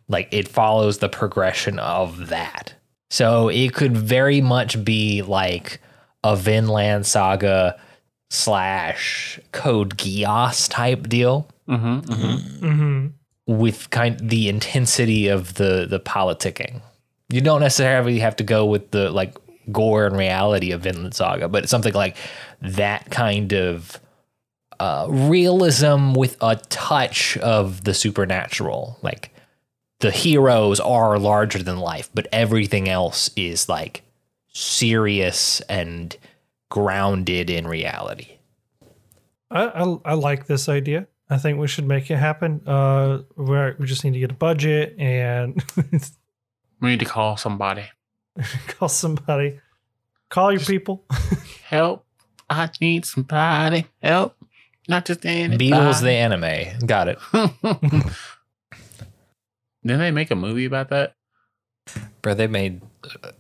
like 0.09 0.29
it 0.31 0.49
follows 0.49 0.99
the 0.99 1.11
progression 1.11 1.79
of 1.79 2.29
that. 2.29 2.73
So 3.11 3.49
it 3.49 3.75
could 3.75 3.97
very 3.97 4.41
much 4.41 4.85
be 4.85 5.23
like 5.23 5.81
a 6.25 6.37
Vinland 6.37 7.07
saga 7.07 7.79
slash 8.31 9.39
Code 9.53 9.97
Geass 9.97 10.69
type 10.69 11.09
deal 11.09 11.49
hmm 11.67 11.99
hmm 11.99 12.37
hmm 12.37 13.07
with 13.47 13.91
kind 13.91 14.19
the 14.21 14.49
intensity 14.49 15.29
of 15.29 15.55
the 15.55 15.87
the 15.89 16.01
politicking. 16.01 16.83
You 17.29 17.41
don't 17.41 17.61
necessarily 17.61 18.19
have 18.19 18.37
to 18.37 18.45
go 18.45 18.67
with 18.67 18.91
the 18.91 19.11
like 19.11 19.37
gore 19.73 20.07
and 20.07 20.17
reality 20.17 20.73
of 20.73 20.83
Vinland 20.83 21.15
Saga, 21.15 21.49
but 21.49 21.69
something 21.69 21.95
like 21.95 22.17
that 22.61 23.11
kind 23.11 23.53
of 23.53 24.01
uh, 24.79 25.07
realism 25.09 26.13
with 26.15 26.37
a 26.41 26.57
touch 26.69 27.37
of 27.39 27.85
the 27.85 27.95
supernatural. 27.95 28.99
Like 29.03 29.33
the 30.01 30.11
heroes 30.11 30.81
are 30.81 31.19
larger 31.19 31.63
than 31.63 31.79
life, 31.79 32.11
but 32.15 32.27
everything 32.33 32.89
else 32.89 33.31
is 33.37 33.69
like 33.69 34.03
serious 34.53 35.61
and 35.63 36.17
grounded 36.69 37.51
in 37.51 37.67
reality. 37.67 38.39
I, 39.51 39.67
I 39.67 39.97
I 40.05 40.15
like 40.15 40.47
this 40.47 40.69
idea. 40.69 41.07
I 41.29 41.39
think 41.39 41.59
we 41.59 41.67
should 41.67 41.87
make 41.87 42.11
it 42.11 42.17
happen. 42.17 42.61
Uh, 42.67 43.23
we 43.37 43.73
we 43.79 43.87
just 43.87 44.05
need 44.05 44.13
to 44.15 44.21
get 44.21 44.31
a 44.31 44.35
budget 44.35 44.97
and 44.99 45.63
We 46.81 46.91
need 46.91 47.01
to 47.01 47.07
call 47.07 47.37
somebody. 47.37 47.85
call 48.69 48.89
somebody. 48.89 49.61
Call 50.29 50.53
your 50.53 50.61
people. 50.61 51.05
Help. 51.65 52.05
I 52.51 52.71
need 52.81 53.05
somebody. 53.05 53.87
Help. 54.03 54.37
Not 54.89 55.05
just 55.05 55.25
anybody. 55.27 55.71
Beatles 55.71 56.01
the 56.01 56.13
anime, 56.13 56.87
got 56.87 57.09
it. 57.09 57.19
Didn't 59.87 60.01
they 60.01 60.11
make 60.11 60.31
a 60.31 60.37
movie 60.37 60.65
about 60.65 60.89
that? 60.91 61.15
Bro, 62.23 62.35
they 62.35 62.47
made 62.47 62.83
uh, 63.23 63.31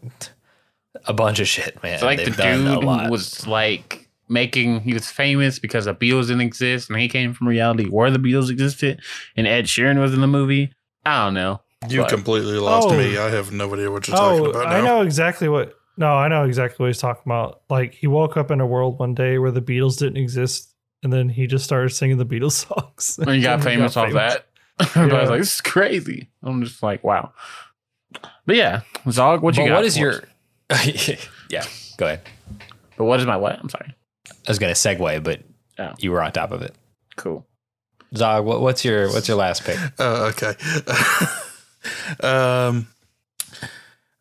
a 1.06 1.12
bunch 1.12 1.40
of 1.40 1.48
shit, 1.48 1.82
man. 1.82 1.94
It's 1.94 2.02
like 2.02 2.18
They've 2.18 2.36
the 2.36 2.42
dude 2.42 2.84
was 3.10 3.46
like 3.46 4.08
making 4.28 4.80
he 4.80 4.92
was 4.94 5.10
famous 5.10 5.58
because 5.58 5.84
the 5.86 5.94
Beatles 5.94 6.22
didn't 6.28 6.40
exist 6.42 6.90
and 6.90 6.98
he 6.98 7.08
came 7.08 7.32
from 7.32 7.48
reality 7.48 7.86
where 7.88 8.10
the 8.10 8.18
Beatles 8.18 8.50
existed 8.50 9.00
and 9.36 9.46
Ed 9.46 9.66
Sheeran 9.66 10.00
was 10.00 10.14
in 10.14 10.20
the 10.20 10.26
movie. 10.26 10.72
I 11.04 11.24
don't 11.24 11.34
know. 11.34 11.60
You 11.88 12.00
But- 12.02 12.08
completely 12.10 12.58
lost 12.58 12.88
Oh. 12.90 12.96
me. 12.96 13.18
I 13.18 13.28
have 13.30 13.52
no 13.52 13.72
idea 13.72 13.90
what 13.90 14.06
you're 14.08 14.16
talking 14.16 14.46
Oh, 14.46 14.50
about 14.50 14.64
now. 14.68 14.76
I 14.76 14.80
know 14.80 15.00
exactly 15.02 15.48
what. 15.48 15.74
No, 15.96 16.08
I 16.12 16.28
know 16.28 16.44
exactly 16.44 16.82
what 16.82 16.88
he's 16.88 16.98
talking 16.98 17.22
about. 17.26 17.62
Like 17.70 17.94
he 17.94 18.06
woke 18.06 18.36
up 18.36 18.50
in 18.50 18.60
a 18.60 18.66
world 18.66 18.98
one 18.98 19.14
day 19.14 19.38
where 19.38 19.50
the 19.50 19.62
Beatles 19.62 19.98
didn't 19.98 20.18
exist, 20.18 20.72
and 21.02 21.12
then 21.12 21.28
he 21.28 21.46
just 21.46 21.64
started 21.64 21.90
singing 21.90 22.18
the 22.18 22.26
Beatles 22.26 22.52
songs. 22.66 23.18
And 23.18 23.30
he 23.30 23.40
got 23.40 23.54
And 23.54 23.62
he 23.62 23.68
famous 23.76 23.96
off 23.96 24.08
famous. 24.08 24.34
that. 24.34 24.46
Everybody's 24.94 25.12
Yeah. 25.24 25.28
like, 25.30 25.40
this 25.40 25.54
is 25.56 25.60
crazy. 25.60 26.28
I'm 26.42 26.62
just 26.64 26.82
like, 26.82 27.02
wow. 27.04 27.32
But 28.46 28.56
yeah, 28.56 28.82
Zog, 29.10 29.42
what 29.42 29.56
you 29.56 29.64
But 29.64 29.68
got? 29.68 29.74
what 29.76 29.84
is 29.84 29.98
your? 29.98 30.22
yeah, 31.50 31.64
go 31.96 32.06
ahead. 32.06 32.20
But 32.96 33.04
what 33.04 33.20
is 33.20 33.26
my 33.26 33.36
what? 33.36 33.58
I'm 33.60 33.68
sorry. 33.68 33.94
I 34.30 34.32
was 34.50 34.58
gonna 34.58 34.72
segue, 34.72 35.22
but 35.22 35.42
Oh. 35.78 35.92
you 35.98 36.10
were 36.10 36.22
on 36.22 36.32
top 36.32 36.52
of 36.52 36.62
it. 36.62 36.74
Cool. 37.16 37.46
Zog, 38.16 38.44
what, 38.46 38.60
what's 38.62 38.84
your 38.84 39.08
what's 39.12 39.28
your 39.28 39.36
last 39.36 39.64
pick? 39.64 39.78
Uh, 39.98 40.32
okay. 40.34 40.54
um, 42.20 42.86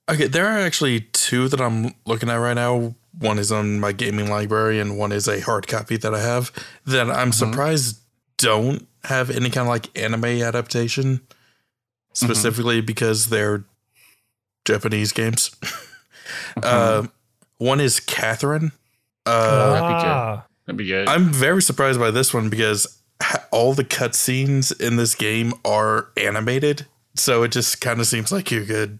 okay, 0.10 0.28
there 0.28 0.46
are 0.48 0.60
actually 0.60 1.02
two 1.02 1.48
that 1.50 1.62
I'm 1.62 1.94
looking 2.06 2.30
at 2.30 2.36
right 2.36 2.54
now. 2.54 2.96
One 3.18 3.40
is 3.40 3.52
on 3.52 3.80
my 3.80 3.92
gaming 3.94 4.30
library, 4.30 4.80
and 4.80 4.98
one 4.98 5.12
is 5.12 5.28
a 5.28 5.40
hard 5.40 5.68
copy 5.68 5.98
that 5.98 6.14
I 6.14 6.20
have 6.22 6.52
that 6.86 7.10
I'm 7.10 7.32
surprised 7.32 8.00
don't 8.38 8.88
have 9.04 9.30
any 9.30 9.50
kind 9.50 9.68
of 9.68 9.70
like 9.70 9.98
anime 9.98 10.26
adaptation, 10.26 11.22
specifically 12.14 12.82
because 12.82 13.30
they're 13.30 13.66
Japanese 14.66 15.12
games. 15.12 15.56
uh, 16.64 17.08
one 17.58 17.80
is 17.80 18.00
Catherine. 18.00 18.72
Uh, 19.26 19.74
that'd 19.74 19.88
be 19.88 20.02
good. 20.04 20.10
Ah, 20.10 20.46
That'd 20.66 20.78
be 20.78 20.86
good. 20.88 21.08
I'm 21.08 21.32
very 21.32 21.62
surprised 21.62 22.00
by 22.00 22.12
this 22.12 22.34
one 22.34 22.50
because 22.50 23.02
all 23.52 23.74
the 23.74 23.84
cutscenes 23.84 24.78
in 24.80 24.96
this 24.96 25.16
game 25.16 25.54
are 25.64 26.10
animated. 26.18 26.86
So 27.16 27.44
it 27.44 27.52
just 27.52 27.80
kind 27.82 28.00
of 28.00 28.08
seems 28.08 28.32
like 28.32 28.52
you 28.52 28.66
could 28.66 29.00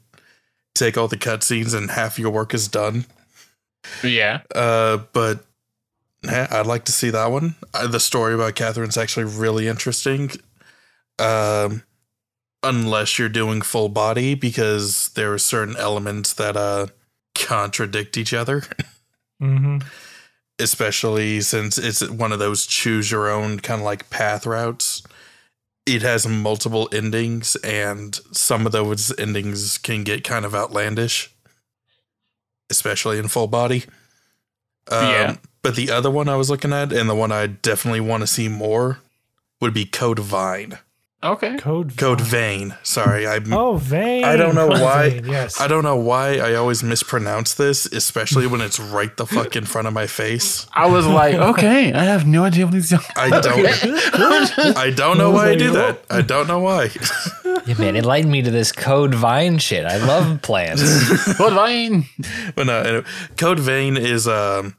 take 0.74 0.98
all 0.98 1.08
the 1.08 1.18
cutscenes 1.18 1.74
and 1.76 1.92
half 1.92 2.18
your 2.20 2.30
work 2.30 2.54
is 2.54 2.68
done. 2.68 3.06
yeah. 4.04 4.42
Uh, 4.54 4.98
but 5.12 5.40
yeah, 5.40 5.44
I'd 6.30 6.68
like 6.68 6.86
to 6.86 6.92
see 6.92 7.10
that 7.10 7.32
one. 7.32 7.56
Uh, 7.74 7.88
the 7.88 8.00
story 8.00 8.34
about 8.34 8.56
Catherine's 8.56 8.98
actually 8.98 9.26
really 9.26 9.68
interesting. 9.68 10.32
Um, 11.20 11.84
unless 12.64 13.20
you're 13.20 13.30
doing 13.30 13.62
full 13.62 13.90
body, 13.90 14.36
because 14.36 15.10
there 15.10 15.34
are 15.34 15.38
certain 15.38 15.76
elements 15.78 16.34
that 16.34 16.58
uh 16.58 16.88
contradict 17.36 18.18
each 18.18 18.34
other. 18.34 18.64
mm-hmm. 19.42 19.78
especially 20.60 21.42
since 21.42 21.78
it's 21.78 22.08
one 22.10 22.32
of 22.32 22.40
those 22.40 22.66
choose 22.66 23.12
your 23.12 23.30
own 23.30 23.60
kind 23.60 23.82
of 23.82 23.86
like 23.86 24.10
path 24.10 24.46
routes. 24.46 25.04
It 25.86 26.02
has 26.02 26.28
multiple 26.28 26.90
endings, 26.92 27.56
and 27.58 28.16
some 28.32 28.66
of 28.66 28.72
those 28.72 29.18
endings 29.20 29.78
can 29.78 30.04
get 30.04 30.24
kind 30.24 30.44
of 30.44 30.56
outlandish, 30.56 31.32
especially 32.72 33.20
in 33.20 33.28
full 33.28 33.48
body. 33.48 33.84
Um, 34.90 35.10
Yeah. 35.10 35.36
But 35.66 35.76
the 35.76 35.90
other 35.90 36.12
one 36.12 36.30
I 36.30 36.36
was 36.36 36.50
looking 36.50 36.72
at, 36.74 36.94
and 36.94 37.10
the 37.10 37.16
one 37.16 37.32
I 37.32 37.48
definitely 37.48 38.02
want 38.02 38.22
to 38.22 38.28
see 38.28 38.48
more, 38.48 39.00
would 39.60 39.74
be 39.74 39.84
Code 39.86 40.20
Vine. 40.20 40.78
Okay. 41.24 41.58
Code 41.58 41.98
Code 41.98 42.22
Vein. 42.22 42.70
Vein. 42.70 42.78
Sorry, 42.84 43.26
I 43.26 43.40
Oh, 43.52 43.78
vein. 43.78 44.24
I 44.24 44.36
don't 44.36 44.54
know 44.54 44.68
Code 44.70 44.82
why- 44.82 45.10
Vein, 45.10 45.26
Yes. 45.26 45.60
I 45.60 45.68
don't 45.68 45.84
know 45.84 45.96
why 45.96 46.38
I 46.38 46.54
always 46.54 46.84
mispronounce 46.84 47.56
this, 47.56 47.88
especially 47.88 48.46
when 48.46 48.62
it's 48.62 48.80
right 48.80 49.16
the 49.18 49.26
fuck 49.26 49.56
in 49.56 49.66
front 49.66 49.88
of 49.88 49.94
my 49.96 50.06
face. 50.06 50.68
I 50.72 50.86
was 50.86 51.08
like, 51.08 51.34
okay, 51.34 51.92
I 51.94 52.04
have 52.04 52.28
no 52.28 52.44
idea 52.44 52.66
what 52.66 52.76
he's 52.76 52.90
doing. 52.92 53.02
I 53.16 53.30
don't. 53.42 53.66
I 54.78 54.92
don't 54.96 55.18
know 55.18 55.32
why 55.32 55.50
I 55.50 55.56
do 55.56 55.72
that. 55.72 56.04
I 56.12 56.22
don't 56.22 56.48
know 56.48 56.60
why. 56.60 56.92
Yeah, 57.66 57.74
man, 57.80 57.96
enlighten 57.96 58.30
me 58.30 58.44
to 58.44 58.52
this 58.52 58.72
code 58.72 59.16
vine 59.16 59.58
shit. 59.58 59.84
I 59.86 59.98
love 59.98 60.44
plants. 60.44 60.84
What 61.40 61.54
Vine? 61.54 62.06
But 62.56 62.68
no, 62.68 62.78
anyway, 62.82 63.06
Code 63.38 63.60
Vein 63.60 63.98
is 63.98 64.28
um, 64.28 64.76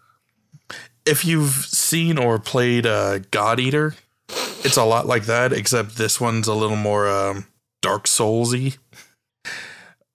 if 1.07 1.25
you've 1.25 1.51
seen 1.51 2.19
or 2.19 2.39
played 2.39 2.85
uh, 2.85 3.21
God 3.31 3.61
Eater, 3.61 3.95
it's 4.29 4.77
a 4.77 4.85
lot 4.85 5.07
like 5.07 5.27
that, 5.27 5.53
except 5.53 5.97
this 5.97 6.21
one's 6.21 6.49
a 6.49 6.55
little 6.55 6.77
more 6.77 7.09
um, 7.09 7.47
Dark 7.81 8.05
Soulsy. 8.05 8.77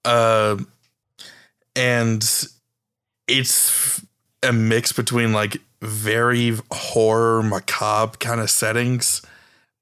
Um, 0.03 0.67
and 1.75 2.21
it's 3.27 4.05
a 4.43 4.51
mix 4.51 4.91
between 4.91 5.31
like 5.31 5.57
very 5.81 6.57
horror, 6.71 7.41
macabre 7.41 8.17
kind 8.17 8.41
of 8.41 8.49
settings, 8.49 9.21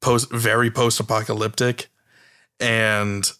post 0.01 0.31
very 0.31 0.69
post 0.69 0.99
apocalyptic, 0.99 1.87
and 2.59 3.31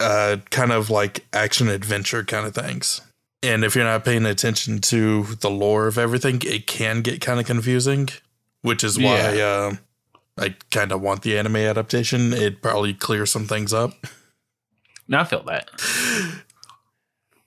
uh, 0.00 0.36
kind 0.50 0.72
of 0.72 0.90
like 0.90 1.24
action 1.32 1.68
adventure 1.68 2.22
kind 2.24 2.46
of 2.46 2.54
things. 2.54 3.00
And 3.42 3.64
if 3.64 3.74
you're 3.76 3.84
not 3.84 4.04
paying 4.04 4.26
attention 4.26 4.80
to 4.82 5.22
the 5.24 5.50
lore 5.50 5.86
of 5.86 5.98
everything, 5.98 6.40
it 6.44 6.66
can 6.66 7.02
get 7.02 7.20
kind 7.20 7.38
of 7.38 7.46
confusing, 7.46 8.08
which 8.62 8.82
is 8.82 8.98
why 8.98 9.40
uh, 9.40 9.74
I 10.38 10.54
kind 10.70 10.90
of 10.90 11.00
want 11.02 11.22
the 11.22 11.38
anime 11.38 11.56
adaptation. 11.56 12.32
It 12.32 12.62
probably 12.62 12.94
clears 12.94 13.30
some 13.30 13.46
things 13.46 13.72
up. 13.72 13.92
No, 15.06 15.18
I 15.18 15.24
feel 15.24 15.42
that. 15.44 15.70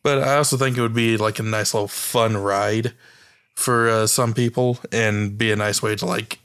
But 0.03 0.19
I 0.19 0.35
also 0.37 0.55
think 0.57 0.77
it 0.77 0.81
would 0.81 0.93
be 0.93 1.17
like 1.17 1.39
a 1.39 1.43
nice 1.43 1.73
little 1.73 1.87
fun 1.89 2.37
ride 2.37 2.93
for 3.55 3.89
uh, 3.89 4.07
some 4.07 4.33
people 4.33 4.79
and 4.93 5.37
be 5.37 5.51
a 5.51 5.55
nice 5.57 5.81
way 5.83 5.95
to 5.97 6.05
like 6.05 6.39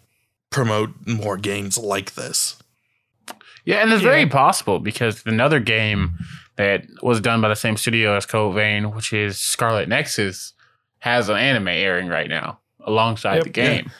promote 0.50 0.90
more 1.06 1.36
games 1.36 1.78
like 1.78 2.14
this. 2.14 2.56
Yeah, 3.64 3.76
and 3.82 3.92
it's 3.92 4.02
Yeah. 4.02 4.08
very 4.10 4.26
possible 4.26 4.80
because 4.80 5.22
another 5.24 5.60
game 5.60 6.14
that 6.56 6.84
was 7.02 7.20
done 7.20 7.40
by 7.40 7.48
the 7.48 7.56
same 7.56 7.76
studio 7.76 8.16
as 8.16 8.26
Code 8.26 8.54
Vein, 8.54 8.92
which 8.94 9.12
is 9.12 9.38
Scarlet 9.40 9.88
Nexus, 9.88 10.52
has 11.00 11.28
an 11.28 11.36
anime 11.36 11.68
airing 11.68 12.08
right 12.08 12.28
now 12.28 12.60
alongside 12.84 13.36
Yep. 13.36 13.44
the 13.44 13.50
game. 13.50 13.90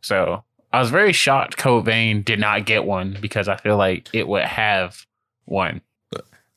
So 0.00 0.44
I 0.72 0.80
was 0.80 0.90
very 0.90 1.12
shocked 1.12 1.56
Code 1.56 1.84
Vein 1.84 2.22
did 2.22 2.38
not 2.38 2.66
get 2.66 2.84
one 2.84 3.16
because 3.20 3.48
I 3.48 3.56
feel 3.56 3.76
like 3.76 4.08
it 4.12 4.26
would 4.28 4.44
have 4.44 5.06
one. 5.44 5.80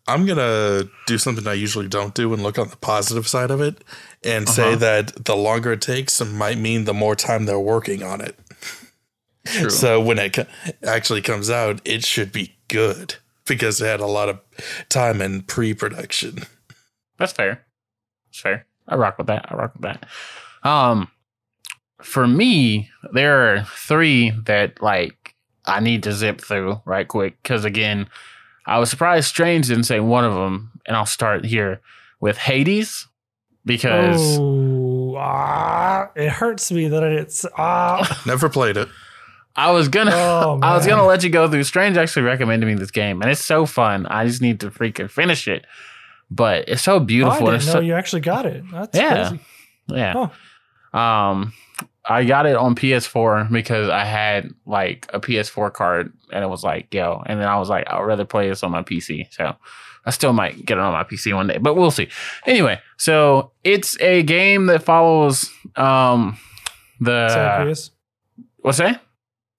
I'm 0.06 0.26
gonna 0.26 0.84
do 1.08 1.18
something 1.18 1.48
I 1.48 1.54
usually 1.54 1.88
don't 1.88 2.14
do 2.14 2.34
and 2.34 2.44
look 2.44 2.60
on 2.60 2.68
the 2.68 2.76
positive 2.76 3.26
side 3.26 3.50
of 3.52 3.62
it 3.62 3.82
and 4.22 4.50
say 4.50 4.70
Uh-huh. 4.70 4.76
that 4.78 5.24
the 5.26 5.36
longer 5.36 5.72
it 5.72 5.82
takes 5.82 6.20
might 6.22 6.58
mean 6.58 6.84
the 6.84 6.94
more 6.94 7.16
time 7.16 7.46
they're 7.46 7.58
working 7.58 8.04
on 8.04 8.20
it. 8.20 8.38
True. 9.46 9.70
So 9.70 10.02
when 10.02 10.20
it 10.20 10.34
co- 10.34 10.46
actually 10.86 11.22
comes 11.22 11.50
out, 11.50 11.80
it 11.86 12.04
should 12.06 12.32
be 12.34 12.56
good 12.68 13.16
because 13.46 13.82
it 13.82 13.86
had 13.86 14.00
a 14.00 14.06
lot 14.06 14.30
of 14.30 14.40
time 14.90 15.22
in 15.22 15.42
pre-production. 15.42 16.40
That's 17.18 17.34
fair. 17.34 17.66
That's 18.28 18.40
fair. 18.40 18.66
I 18.88 18.96
rock 18.96 19.18
with 19.18 19.28
that. 19.28 19.46
I 19.50 19.56
rock 19.56 19.74
with 19.74 19.84
that. 19.84 20.06
Um, 20.64 21.10
for 22.02 22.28
me, 22.28 22.90
there 23.14 23.54
are 23.54 23.64
three 23.64 24.32
that 24.46 24.82
like 24.82 25.36
I 25.66 25.80
need 25.80 26.04
to 26.04 26.12
zip 26.12 26.42
through 26.42 26.82
right 26.86 27.08
quick 27.08 27.42
because 27.42 27.66
again, 27.66 28.08
I 28.66 28.80
was 28.80 28.90
surprised 28.90 29.28
Strange 29.28 29.68
didn't 29.68 29.86
say 29.86 30.00
one 30.00 30.26
of 30.26 30.34
them, 30.34 30.72
and 30.86 30.96
I'll 30.96 31.06
start 31.06 31.46
here 31.46 31.82
with 32.20 32.38
Hades 32.38 33.08
because 33.66 34.38
Oh, 34.40 35.16
ah, 35.18 36.10
it 36.16 36.30
hurts 36.30 36.72
me 36.72 36.88
that 36.90 37.04
it's 37.04 37.46
ah. 37.58 38.22
Never 38.26 38.50
played 38.50 38.78
it. 38.78 38.90
I 39.56 39.72
was 39.72 39.88
gonna. 39.90 40.12
Oh, 40.14 40.60
I 40.64 40.76
was 40.76 40.86
gonna 40.88 41.06
let 41.06 41.24
you 41.24 41.30
go 41.30 41.48
through. 41.50 41.64
Strange 41.64 41.98
actually 41.98 42.24
recommended 42.24 42.66
me 42.66 42.74
this 42.76 42.92
game, 42.92 43.22
and 43.22 43.30
it's 43.32 43.44
so 43.44 43.66
fun. 43.66 44.06
I 44.08 44.26
just 44.26 44.42
need 44.42 44.60
to 44.62 44.70
freaking 44.72 45.10
finish 45.10 45.48
it. 45.48 45.66
But 46.32 46.68
it's 46.68 46.82
so 46.82 46.94
Oh, 46.94 47.02
I 47.02 47.06
beautiful. 47.06 47.46
didn't 47.52 47.66
know 47.68 47.74
so, 47.74 47.80
you 47.80 47.94
actually 47.94 48.22
got 48.22 48.46
it. 48.48 48.64
That's 48.72 48.98
Yeah. 48.98 49.28
crazy. 49.30 49.40
Yeah. 49.88 50.30
Um, 50.94 51.54
I 52.06 52.24
got 52.26 52.46
it 52.46 52.56
on 52.56 52.76
PS4 52.76 53.52
because 53.52 53.90
I 53.90 54.04
had 54.04 54.50
like 54.66 55.08
a 55.14 55.20
PS4 55.20 55.72
card, 55.72 56.12
and 56.32 56.44
it 56.44 56.48
was 56.48 56.64
like, 56.64 56.92
yo. 56.94 57.22
And 57.26 57.40
then 57.40 57.48
I 57.48 57.58
was 57.60 57.70
like, 57.70 57.86
I'd 57.90 58.02
rather 58.02 58.26
play 58.26 58.50
this 58.50 58.64
on 58.64 58.72
my 58.72 58.82
PC. 58.82 59.28
So 59.32 59.56
I 60.06 60.10
still 60.12 60.34
might 60.34 60.66
get 60.66 60.78
it 60.78 60.82
on 60.82 60.92
my 60.94 61.04
PC 61.04 61.34
one 61.36 61.48
day, 61.48 61.60
but 61.60 61.76
we'll 61.76 61.92
see. 61.92 62.08
Anyway, 62.48 62.80
so 62.98 63.52
it's 63.64 64.00
a 64.02 64.24
game 64.24 64.66
that 64.68 64.84
follows 64.84 65.50
um 65.76 66.38
the 67.00 67.78
what's 68.62 68.78
that? 68.80 69.02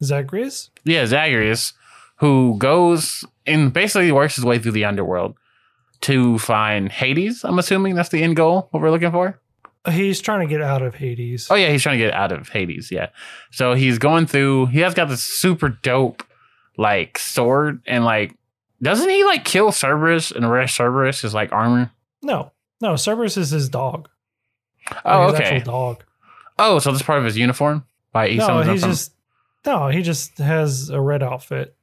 Zagreus? 0.03 0.71
Yeah, 0.85 1.07
Zagreus, 1.07 1.73
who 2.17 2.57
goes 2.59 3.25
and 3.47 3.73
basically 3.73 4.11
works 4.13 4.37
his 4.37 4.45
way 4.45 4.59
through 4.59 4.73
the 4.73 4.85
underworld 4.85 5.37
to 6.03 6.39
find 6.39 6.91
Hades. 6.91 7.45
I'm 7.45 7.59
assuming 7.59 7.95
that's 7.95 8.09
the 8.11 8.23
end 8.23 8.37
goal. 8.37 8.69
What 8.71 8.83
we're 8.83 8.91
looking 8.91 9.11
for. 9.13 9.41
He's 9.91 10.21
trying 10.23 10.41
to 10.41 10.47
get 10.47 10.63
out 10.63 10.81
of 10.83 10.95
Hades. 10.95 11.49
Oh 11.51 11.55
yeah, 11.55 11.69
he's 11.71 11.83
trying 11.83 11.99
to 11.99 12.05
get 12.05 12.15
out 12.15 12.33
of 12.33 12.49
Hades. 12.49 12.91
Yeah, 12.91 13.09
so 13.51 13.75
he's 13.75 13.99
going 13.99 14.27
through. 14.27 14.67
He 14.67 14.81
has 14.81 14.95
got 14.95 15.09
this 15.09 15.23
super 15.23 15.69
dope 15.69 16.23
like 16.77 17.19
sword 17.19 17.81
and 17.87 18.05
like 18.05 18.35
doesn't 18.83 19.09
he 19.09 19.23
like 19.25 19.45
kill 19.45 19.71
Cerberus 19.73 20.31
and 20.33 20.45
arrest 20.45 20.77
Cerberus 20.77 21.21
his 21.21 21.35
like 21.35 21.53
armor? 21.53 21.91
No, 22.23 22.51
no. 22.81 22.97
Cerberus 22.97 23.37
is 23.37 23.51
his 23.51 23.69
dog. 23.69 24.09
Oh 25.05 25.27
Like, 25.29 25.41
his 25.43 25.49
okay. 25.51 25.59
dog. 25.61 26.03
Oh, 26.59 26.79
so 26.79 26.91
this 26.93 27.03
part 27.03 27.19
of 27.19 27.25
his 27.25 27.37
uniform. 27.39 27.85
By 28.13 28.29
No, 28.35 28.63
he's 28.63 28.81
from- 28.83 28.91
just 28.91 29.13
no. 29.67 29.89
He 29.89 30.03
just 30.03 30.39
has 30.39 30.91
a 30.91 31.01
red 31.01 31.23
outfit. 31.23 31.77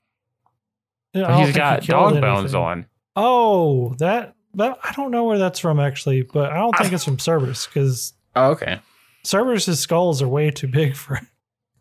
Yeah, 1.14 1.24
I 1.24 1.26
but 1.26 1.32
don't 1.38 1.46
he's 1.46 1.56
got 1.56 1.82
he 1.82 1.88
dog 1.88 2.22
bones 2.22 2.56
on. 2.56 2.86
Oh, 3.16 3.94
that 3.96 4.36
that 4.56 4.78
I 4.84 4.94
don't 4.94 5.12
know 5.12 5.26
where 5.26 5.38
that's 5.38 5.60
from 5.60 5.80
actually, 5.80 6.22
but 6.22 6.52
I 6.52 6.56
don't 6.56 6.78
think 6.78 6.94
it's 6.94 7.04
from 7.06 7.20
Cerberus 7.20 7.68
because 7.68 8.14
Oh, 8.36 8.52
okay. 8.52 8.80
Cerberus's 9.24 9.80
skulls 9.80 10.22
are 10.22 10.28
way 10.28 10.52
too 10.52 10.68
big 10.68 10.96
for 10.96 11.16
it. 11.16 11.24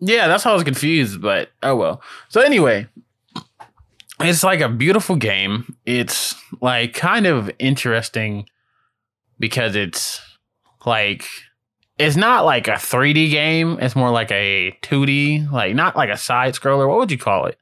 Yeah, 0.01 0.29
that's 0.29 0.43
how 0.45 0.53
I 0.53 0.55
was 0.55 0.65
confused, 0.65 1.21
but 1.21 1.51
oh 1.63 1.77
well. 1.77 2.03
So 2.29 2.41
anyway, 2.41 2.87
it's 4.21 4.43
like 4.43 4.61
a 4.61 4.69
beautiful 4.69 5.17
game. 5.17 5.77
It's 5.85 6.35
like 6.61 6.95
kind 6.95 7.27
of 7.27 7.51
interesting 7.59 8.49
because 9.39 9.77
it's 9.77 10.21
like 10.87 11.27
it's 12.01 12.17
not 12.17 12.45
like 12.45 12.67
a 12.69 12.73
3D 12.73 13.31
game. 13.31 13.79
It's 13.81 13.95
more 13.95 14.11
like 14.11 14.31
a 14.33 14.77
2D, 14.83 15.51
like 15.53 15.75
not 15.75 15.97
like 15.97 16.09
a 16.11 16.17
side 16.17 16.55
scroller. 16.55 16.89
What 16.89 16.99
would 16.99 17.11
you 17.13 17.19
call 17.19 17.47
it? 17.47 17.59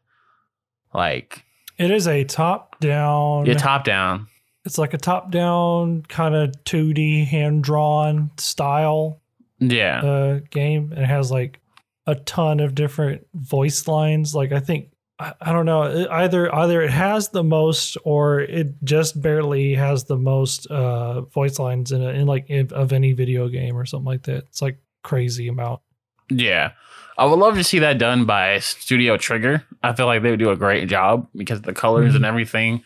Like 0.94 1.44
It 1.76 1.90
is 1.90 2.06
a 2.08 2.24
top 2.24 2.80
down. 2.80 3.46
yeah, 3.46 3.54
top 3.54 3.84
down. 3.84 4.26
it's 4.64 4.78
like 4.78 4.94
a 4.94 4.98
top 4.98 5.30
down 5.30 6.02
kind 6.08 6.34
of 6.34 6.50
2D 6.64 7.26
hand 7.26 7.62
drawn 7.64 8.30
style 8.38 9.20
Yeah. 9.58 10.00
uh, 10.00 10.40
game. 10.50 10.92
And 10.92 11.02
it 11.02 11.08
has 11.08 11.30
like 11.30 11.60
a 12.06 12.14
ton 12.14 12.60
of 12.60 12.74
different 12.74 13.26
voice 13.34 13.86
lines. 13.86 14.34
Like 14.34 14.52
I 14.52 14.60
think 14.60 14.90
I, 15.18 15.32
I 15.40 15.52
don't 15.52 15.66
know 15.66 15.82
it- 15.84 16.08
either 16.10 16.54
either 16.54 16.82
it 16.82 16.90
has 16.90 17.30
the 17.30 17.42
most 17.44 17.96
or 18.04 18.40
it 18.40 18.68
just 18.84 19.20
barely 19.20 19.74
has 19.74 20.04
the 20.04 20.16
most 20.16 20.66
uh, 20.66 21.22
voice 21.22 21.58
lines 21.58 21.92
in, 21.92 22.02
a, 22.02 22.08
in 22.10 22.26
like 22.26 22.48
in, 22.48 22.72
of 22.72 22.92
any 22.92 23.12
video 23.12 23.48
game 23.48 23.76
or 23.76 23.84
something 23.86 24.06
like 24.06 24.22
that. 24.24 24.44
It's 24.44 24.62
like 24.62 24.78
crazy 25.02 25.48
amount. 25.48 25.80
Yeah. 26.30 26.72
I 27.16 27.24
would 27.24 27.38
love 27.38 27.56
to 27.56 27.64
see 27.64 27.80
that 27.80 27.98
done 27.98 28.26
by 28.26 28.60
Studio 28.60 29.16
Trigger. 29.16 29.64
I 29.82 29.92
feel 29.92 30.06
like 30.06 30.22
they 30.22 30.30
would 30.30 30.38
do 30.38 30.50
a 30.50 30.56
great 30.56 30.88
job 30.88 31.26
because 31.34 31.62
the 31.62 31.72
colors 31.72 32.14
and 32.14 32.24
everything 32.24 32.84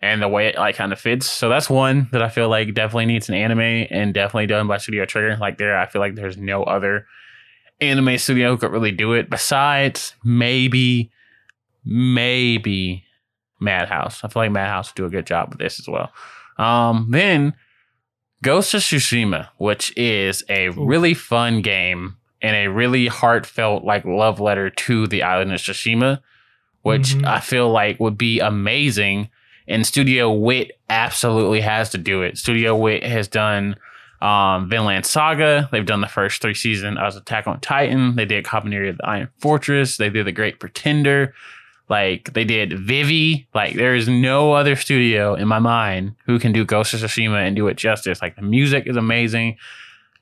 and 0.00 0.22
the 0.22 0.28
way 0.28 0.46
it 0.46 0.56
like 0.56 0.76
kind 0.76 0.92
of 0.94 1.00
fits. 1.00 1.26
So 1.26 1.50
that's 1.50 1.68
one 1.68 2.08
that 2.12 2.22
I 2.22 2.30
feel 2.30 2.48
like 2.48 2.72
definitely 2.72 3.04
needs 3.06 3.28
an 3.28 3.34
anime 3.34 3.86
and 3.90 4.14
definitely 4.14 4.46
done 4.46 4.66
by 4.66 4.78
Studio 4.78 5.04
Trigger. 5.04 5.36
Like 5.36 5.58
there, 5.58 5.76
I 5.78 5.84
feel 5.84 6.00
like 6.00 6.14
there's 6.14 6.38
no 6.38 6.62
other 6.62 7.06
anime 7.80 8.16
studio 8.16 8.56
could 8.56 8.70
really 8.72 8.92
do 8.92 9.12
it 9.12 9.28
besides 9.28 10.14
maybe, 10.24 11.10
maybe 11.86 13.04
Madhouse. 13.60 14.22
I 14.22 14.28
feel 14.28 14.42
like 14.42 14.50
Madhouse 14.52 14.90
would 14.90 14.96
do 14.96 15.06
a 15.06 15.10
good 15.10 15.26
job 15.26 15.50
with 15.50 15.58
this 15.58 15.78
as 15.80 15.88
well. 15.88 16.10
Um, 16.58 17.06
then 17.10 17.54
Ghost 18.42 18.74
of 18.74 18.82
Tsushima, 18.82 19.48
which 19.58 19.96
is 19.96 20.42
a 20.48 20.68
really 20.70 21.14
fun 21.14 21.62
game 21.62 22.16
and 22.42 22.54
a 22.54 22.68
really 22.68 23.06
heartfelt 23.06 23.84
like 23.84 24.04
love 24.04 24.40
letter 24.40 24.68
to 24.68 25.06
the 25.06 25.22
island 25.22 25.52
of 25.52 25.60
Tsushima, 25.60 26.20
which 26.82 27.14
Mhm. 27.14 27.26
I 27.26 27.40
feel 27.40 27.70
like 27.70 27.98
would 27.98 28.18
be 28.18 28.40
amazing. 28.40 29.30
And 29.68 29.86
Studio 29.86 30.30
Wit 30.32 30.72
absolutely 30.90 31.60
has 31.62 31.90
to 31.90 31.98
do 31.98 32.22
it. 32.22 32.36
Studio 32.38 32.76
Wit 32.76 33.02
has 33.04 33.26
done 33.28 33.76
um, 34.22 34.70
Vinland 34.70 35.04
Saga. 35.04 35.68
They've 35.70 35.84
done 35.84 36.00
the 36.00 36.06
first 36.08 36.40
three 36.40 36.54
seasons 36.54 36.96
of 36.98 37.16
Attack 37.16 37.46
on 37.46 37.60
Titan. 37.60 38.16
They 38.16 38.24
did 38.24 38.44
Kabaneri 38.46 38.88
of 38.88 38.96
the 38.96 39.04
Iron 39.06 39.28
Fortress. 39.40 39.98
They 39.98 40.08
did 40.08 40.26
The 40.26 40.32
Great 40.32 40.58
Pretender. 40.58 41.34
Like 41.88 42.34
they 42.34 42.44
did 42.44 42.72
Vivy. 42.72 43.46
Like 43.54 43.74
there 43.74 43.94
is 43.94 44.08
no 44.08 44.52
other 44.52 44.76
studio 44.76 45.34
in 45.34 45.46
my 45.46 45.58
mind 45.58 46.14
who 46.24 46.38
can 46.38 46.52
do 46.52 46.64
Ghost 46.64 46.94
of 46.94 47.00
Tsushima 47.00 47.46
and 47.46 47.54
do 47.54 47.68
it 47.68 47.76
justice. 47.76 48.20
Like 48.20 48.36
the 48.36 48.42
music 48.42 48.86
is 48.86 48.96
amazing. 48.96 49.56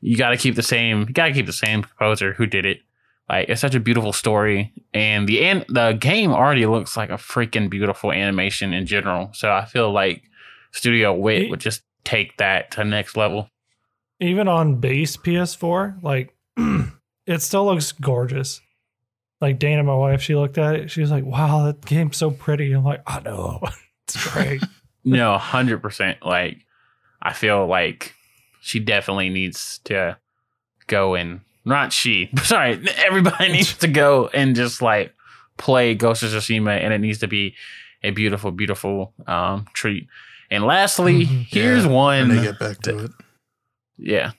You 0.01 0.17
got 0.17 0.31
to 0.31 0.37
keep 0.37 0.55
the 0.55 0.63
same. 0.63 1.01
You 1.01 1.15
got 1.15 1.27
to 1.27 1.33
keep 1.33 1.47
the 1.47 1.53
same 1.53 1.83
composer 1.83 2.35
who 2.35 2.47
did 2.47 2.67
it. 2.67 2.81
Like 3.29 3.49
it's 3.49 3.63
such 3.63 3.75
a 3.75 3.81
beautiful 3.81 4.13
story, 4.13 4.71
and 4.93 5.27
the 5.27 5.43
an- 5.47 5.65
the 5.69 5.93
game 5.99 6.31
already 6.31 6.67
looks 6.67 6.95
like 6.95 7.09
a 7.09 7.15
freaking 7.15 7.71
beautiful 7.71 8.13
animation 8.13 8.75
in 8.75 8.85
general. 8.85 9.31
So 9.33 9.51
I 9.51 9.65
feel 9.65 9.91
like 9.91 10.25
Studio 10.73 11.15
Wit 11.15 11.49
would 11.49 11.61
just 11.61 11.83
take 12.05 12.37
that 12.37 12.71
to 12.73 12.79
the 12.79 12.85
next 12.85 13.17
level. 13.17 13.49
Even 14.21 14.47
on 14.47 14.77
base 14.77 15.17
PS4, 15.17 16.03
like 16.03 16.35
it 17.27 17.41
still 17.41 17.65
looks 17.65 17.93
gorgeous. 17.93 18.61
Like 19.45 19.59
Dana, 19.59 19.83
my 19.83 19.95
wife, 19.95 20.23
she 20.23 20.35
looked 20.35 20.57
at 20.57 20.75
it. 20.75 20.91
She 20.91 21.03
was 21.03 21.11
like, 21.11 21.25
"Wow, 21.25 21.67
that 21.67 21.85
game's 21.85 22.17
so 22.17 22.31
pretty." 22.31 22.73
I'm 22.73 22.83
like, 22.83 23.03
"I 23.07 23.21
know, 23.21 23.61
it's 24.09 24.33
great." 24.33 24.63
No, 25.07 25.37
hundred 25.37 25.83
percent. 25.83 26.25
Like 26.25 26.65
I 27.21 27.35
feel 27.35 27.67
like 27.67 28.15
she 28.63 28.81
definitely 28.81 29.29
needs 29.29 29.81
to 29.85 30.17
go 30.87 31.15
and 31.15 31.43
not 31.67 31.93
she. 31.93 32.31
Sorry, 32.43 32.83
everybody 33.05 33.53
needs 33.53 33.75
to 33.79 33.87
go 33.89 34.29
and 34.33 34.57
just 34.57 34.81
like 34.81 35.13
play 35.59 35.95
Ghost 35.95 36.23
of 36.23 36.31
Tsushima, 36.31 36.81
and 36.83 36.95
it 36.95 37.03
needs 37.03 37.19
to 37.19 37.29
be 37.29 37.55
a 38.03 38.13
beautiful, 38.13 38.51
beautiful 38.51 39.13
um, 39.27 39.67
treat. 39.75 40.07
And 40.51 40.65
lastly, 40.65 41.27
Mhm. 41.27 41.47
here's 41.51 41.85
Yeah, 41.85 41.91
one. 41.91 42.29
When 42.29 42.37
they 42.39 42.43
get 42.45 42.59
back 42.59 42.79
to 42.85 43.05
it. 43.05 43.11
Yeah. 43.99 44.33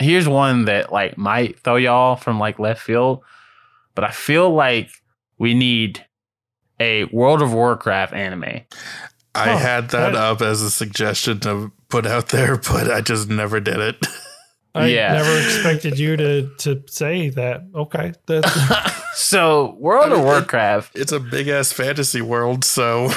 Here's 0.00 0.26
one 0.26 0.64
that 0.64 0.90
like 0.90 1.16
might 1.16 1.60
throw 1.60 1.76
y'all 1.76 2.16
from 2.16 2.40
like 2.40 2.58
left 2.58 2.80
field, 2.82 3.22
but 3.94 4.04
I 4.04 4.10
feel 4.10 4.50
like 4.50 4.90
we 5.38 5.54
need 5.54 6.04
a 6.78 7.04
World 7.06 7.42
of 7.42 7.52
Warcraft 7.52 8.12
anime. 8.14 8.62
I 9.34 9.50
Huh, 9.50 9.56
had 9.58 9.88
that 9.90 10.12
that- 10.12 10.14
up 10.14 10.42
as 10.42 10.62
a 10.62 10.70
suggestion 10.70 11.40
to 11.40 11.72
put 11.88 12.06
out 12.06 12.28
there, 12.30 12.56
but 12.70 12.90
I 12.90 13.00
just 13.00 13.28
never 13.28 13.60
did 13.60 13.78
it. 13.78 14.06
I 14.74 14.86
Yeah. 14.86 15.12
never 15.14 15.36
expected 15.38 15.98
you 15.98 16.16
to 16.16 16.48
to 16.58 16.82
say 16.86 17.30
that. 17.30 17.62
Okay, 17.74 18.12
that's 18.26 18.48
so 19.20 19.76
World 19.78 20.06
I 20.06 20.08
mean, 20.10 20.18
of 20.20 20.24
Warcraft, 20.24 20.96
It's 20.96 21.12
a 21.12 21.18
big 21.20 21.48
ass 21.48 21.72
fantasy 21.72 22.20
world, 22.22 22.64
so 22.64 23.10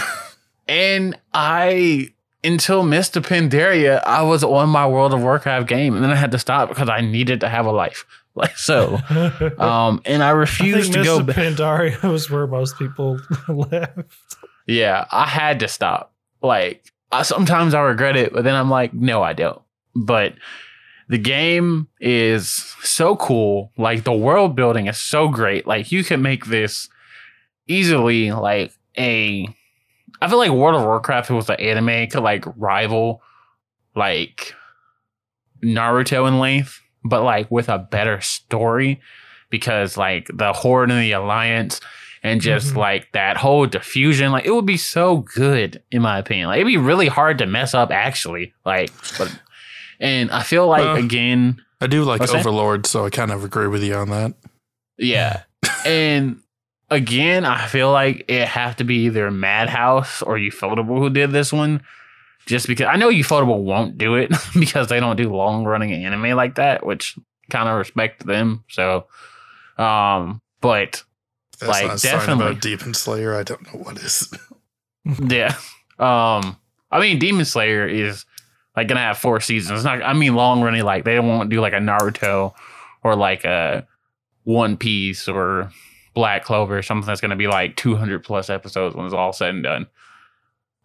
and 0.67 1.17
I 1.33 2.09
until 2.43 2.83
Mists 2.83 3.15
of 3.15 3.25
Pandaria, 3.27 4.01
I 4.05 4.21
was 4.23 4.43
on 4.43 4.69
my 4.69 4.85
World 4.87 5.13
of 5.13 5.21
Warcraft 5.21 5.67
game, 5.67 5.95
and 5.95 6.03
then 6.03 6.11
I 6.11 6.15
had 6.15 6.31
to 6.31 6.39
stop 6.39 6.69
because 6.69 6.89
I 6.89 6.99
needed 7.01 7.39
to 7.41 7.49
have 7.49 7.65
a 7.65 7.71
life. 7.71 8.05
Like 8.35 8.57
so, 8.57 8.97
um, 9.59 10.01
and 10.05 10.23
I 10.23 10.29
I 10.29 10.31
refused 10.31 10.91
think 10.91 10.95
to 10.95 11.03
go. 11.03 11.19
Mists 11.19 11.19
of 11.19 11.25
back. 11.27 11.35
Pandaria 11.35 12.11
was 12.11 12.31
where 12.31 12.47
most 12.47 12.79
people 12.79 13.19
left. 13.47 14.15
Yeah, 14.65 15.05
I 15.11 15.27
had 15.27 15.59
to 15.59 15.67
stop. 15.67 16.13
Like, 16.41 16.83
I, 17.11 17.21
sometimes 17.21 17.75
I 17.75 17.81
regret 17.81 18.15
it, 18.17 18.33
but 18.33 18.43
then 18.43 18.55
I'm 18.55 18.71
like, 18.71 18.91
no, 18.91 19.21
I 19.21 19.33
don't. 19.33 19.61
But 19.95 20.33
the 21.09 21.19
game 21.19 21.87
is 21.99 22.49
so 22.81 23.15
cool. 23.17 23.71
Like, 23.77 24.03
the 24.03 24.11
world 24.13 24.55
building 24.55 24.87
is 24.87 24.97
so 24.99 25.27
great. 25.27 25.67
Like, 25.67 25.91
you 25.91 26.03
can 26.03 26.23
make 26.23 26.47
this 26.47 26.89
easily 27.67 28.31
like 28.31 28.73
a. 28.97 29.47
I 30.21 30.27
feel 30.27 30.39
like 30.39 30.49
World 30.49 30.75
of 30.75 30.83
Warcraft, 30.87 31.27
if 31.27 31.31
it 31.31 31.35
was 31.35 31.49
an 31.51 31.59
anime, 31.59 32.09
could 32.09 32.23
like 32.23 32.45
rival 32.57 33.21
like 33.95 34.55
Naruto 35.63 36.27
in 36.27 36.39
length, 36.39 36.81
but 37.03 37.23
like 37.23 37.49
with 37.51 37.69
a 37.69 37.77
better 37.79 38.21
story 38.21 39.01
because 39.49 39.97
like 39.97 40.29
the 40.33 40.53
Horde 40.53 40.91
and 40.91 41.01
the 41.01 41.11
Alliance 41.11 41.79
and 42.23 42.39
just 42.41 42.73
Mhm. 42.73 42.77
like 42.77 43.11
that 43.11 43.37
whole 43.37 43.65
diffusion, 43.65 44.31
like 44.31 44.45
it 44.45 44.51
would 44.55 44.65
be 44.65 44.77
so 44.77 45.17
good 45.35 45.83
in 45.91 46.01
my 46.01 46.17
opinion. 46.17 46.47
Like 46.47 46.57
it'd 46.57 46.67
be 46.67 46.77
really 46.77 47.07
hard 47.07 47.37
to 47.39 47.45
mess 47.45 47.73
up 47.73 47.91
actually. 47.91 48.53
Like, 48.65 48.91
but 49.17 49.29
and 49.99 50.31
I 50.31 50.41
feel 50.43 50.67
like 50.67 50.85
Uh. 50.85 50.93
again, 51.03 51.61
I 51.81 51.87
do 51.87 52.03
like 52.03 52.19
What's 52.21 52.31
that? 52.31 52.39
Overlord, 52.39 52.85
so 52.85 53.05
I 53.05 53.09
kind 53.09 53.31
of 53.31 53.43
agree 53.43 53.67
with 53.67 53.83
you 53.83 53.95
on 53.95 54.09
that. 54.09 54.33
yeah, 54.97 55.41
and 55.85 56.37
again, 56.89 57.43
I 57.45 57.65
feel 57.67 57.91
like 57.91 58.23
it 58.29 58.47
have 58.47 58.77
to 58.77 58.83
be 58.85 59.05
either 59.05 59.29
Madhouse 59.31 60.21
or 60.21 60.37
Ufotable 60.37 60.99
who 60.99 61.09
did 61.09 61.31
this 61.31 61.51
one. 61.51 61.81
Just 62.45 62.67
because 62.67 62.87
I 62.87 62.95
know 62.97 63.09
Ufotable 63.09 63.63
won't 63.63 63.97
do 63.97 64.15
it 64.15 64.31
because 64.59 64.87
they 64.89 64.99
don't 64.99 65.15
do 65.15 65.33
long 65.33 65.63
running 65.65 65.91
anime 65.93 66.35
like 66.35 66.55
that, 66.55 66.85
which 66.85 67.17
kind 67.49 67.69
of 67.69 67.77
respect 67.77 68.25
them. 68.25 68.63
So, 68.69 69.07
um, 69.77 70.41
but 70.61 71.03
That's 71.59 71.69
Like, 71.71 71.87
not 71.87 71.99
definitely. 72.01 72.45
about 72.47 72.61
Demon 72.61 72.93
Slayer. 72.93 73.35
I 73.35 73.43
don't 73.43 73.61
know 73.73 73.79
what 73.79 73.97
is. 73.97 74.31
Yeah. 75.27 75.55
Um 75.99 76.57
I 76.91 76.99
mean 76.99 77.19
Demon 77.19 77.45
Slayer 77.45 77.87
is 77.87 78.25
like 78.75 78.87
gonna 78.87 79.01
have 79.01 79.17
four 79.17 79.39
seasons. 79.41 79.79
It's 79.79 79.85
not 79.85 80.01
I 80.01 80.13
mean 80.13 80.35
long 80.35 80.61
running 80.61 80.83
like 80.83 81.03
they 81.03 81.19
won't 81.19 81.49
do 81.49 81.59
like 81.61 81.73
a 81.73 81.77
Naruto 81.77 82.53
or 83.03 83.15
like 83.15 83.43
a 83.43 83.85
One 84.43 84.77
Piece 84.77 85.27
or 85.27 85.71
Black 86.13 86.43
Clover 86.45 86.81
something 86.81 87.05
that's 87.05 87.19
gonna 87.21 87.35
be 87.35 87.47
like 87.47 87.75
two 87.75 87.95
hundred 87.95 88.23
plus 88.23 88.49
episodes 88.49 88.95
when 88.95 89.05
it's 89.05 89.13
all 89.15 89.33
said 89.33 89.55
and 89.55 89.63
done. 89.63 89.87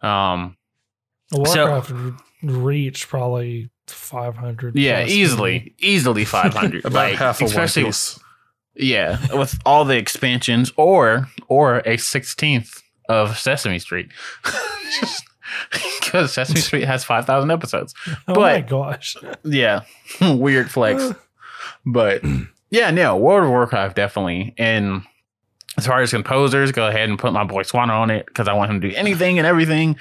Um 0.01 0.57
Warcraft 1.31 1.91
would 1.91 2.15
reach 2.43 3.07
probably 3.07 3.69
500. 3.87 4.75
yeah, 4.75 5.01
plus, 5.01 5.11
easily. 5.11 5.73
Easily 5.79 6.25
five 6.37 6.53
hundred. 6.53 6.85
About 6.85 6.93
like 7.09 7.15
half 7.15 7.37
of 7.37 7.41
One 7.41 7.49
especially 7.49 7.83
Piece. 7.85 8.19
Yeah, 8.75 9.17
with 9.35 9.59
all 9.65 9.83
the 9.85 9.97
expansions 9.97 10.71
or 10.77 11.27
or 11.47 11.79
a 11.85 11.97
sixteenth 11.97 12.81
of 13.07 13.37
Sesame 13.37 13.79
Street. 13.79 14.09
Because 15.99 16.31
Sesame 16.33 16.59
Street 16.59 16.83
has 16.85 17.03
five 17.03 17.25
thousand 17.25 17.51
episodes. 17.51 17.93
maybe. 18.05 18.17
Oh 18.27 18.35
my 18.41 18.61
but- 18.61 18.69
gosh. 18.69 19.17
Yeah, 19.43 19.81
weird 20.21 20.69
flex. 20.69 21.11
But 21.85 22.21
yeah, 22.69 22.91
no, 22.91 23.17
World 23.17 23.45
of 23.45 23.49
Warcraft 23.49 23.95
definitely. 23.95 24.53
And 24.57 25.01
as 25.77 25.87
far 25.87 26.01
as 26.01 26.11
composers, 26.11 26.71
go 26.71 26.87
ahead 26.87 27.09
and 27.09 27.17
put 27.17 27.33
my 27.33 27.43
boy 27.43 27.63
Sawano 27.63 27.99
on 27.99 28.11
it 28.11 28.25
because 28.27 28.47
I 28.47 28.53
want 28.53 28.69
him 28.71 28.81
to 28.81 28.89
do 28.89 28.95
anything 28.95 29.39
and 29.39 29.47
everything. 29.47 29.97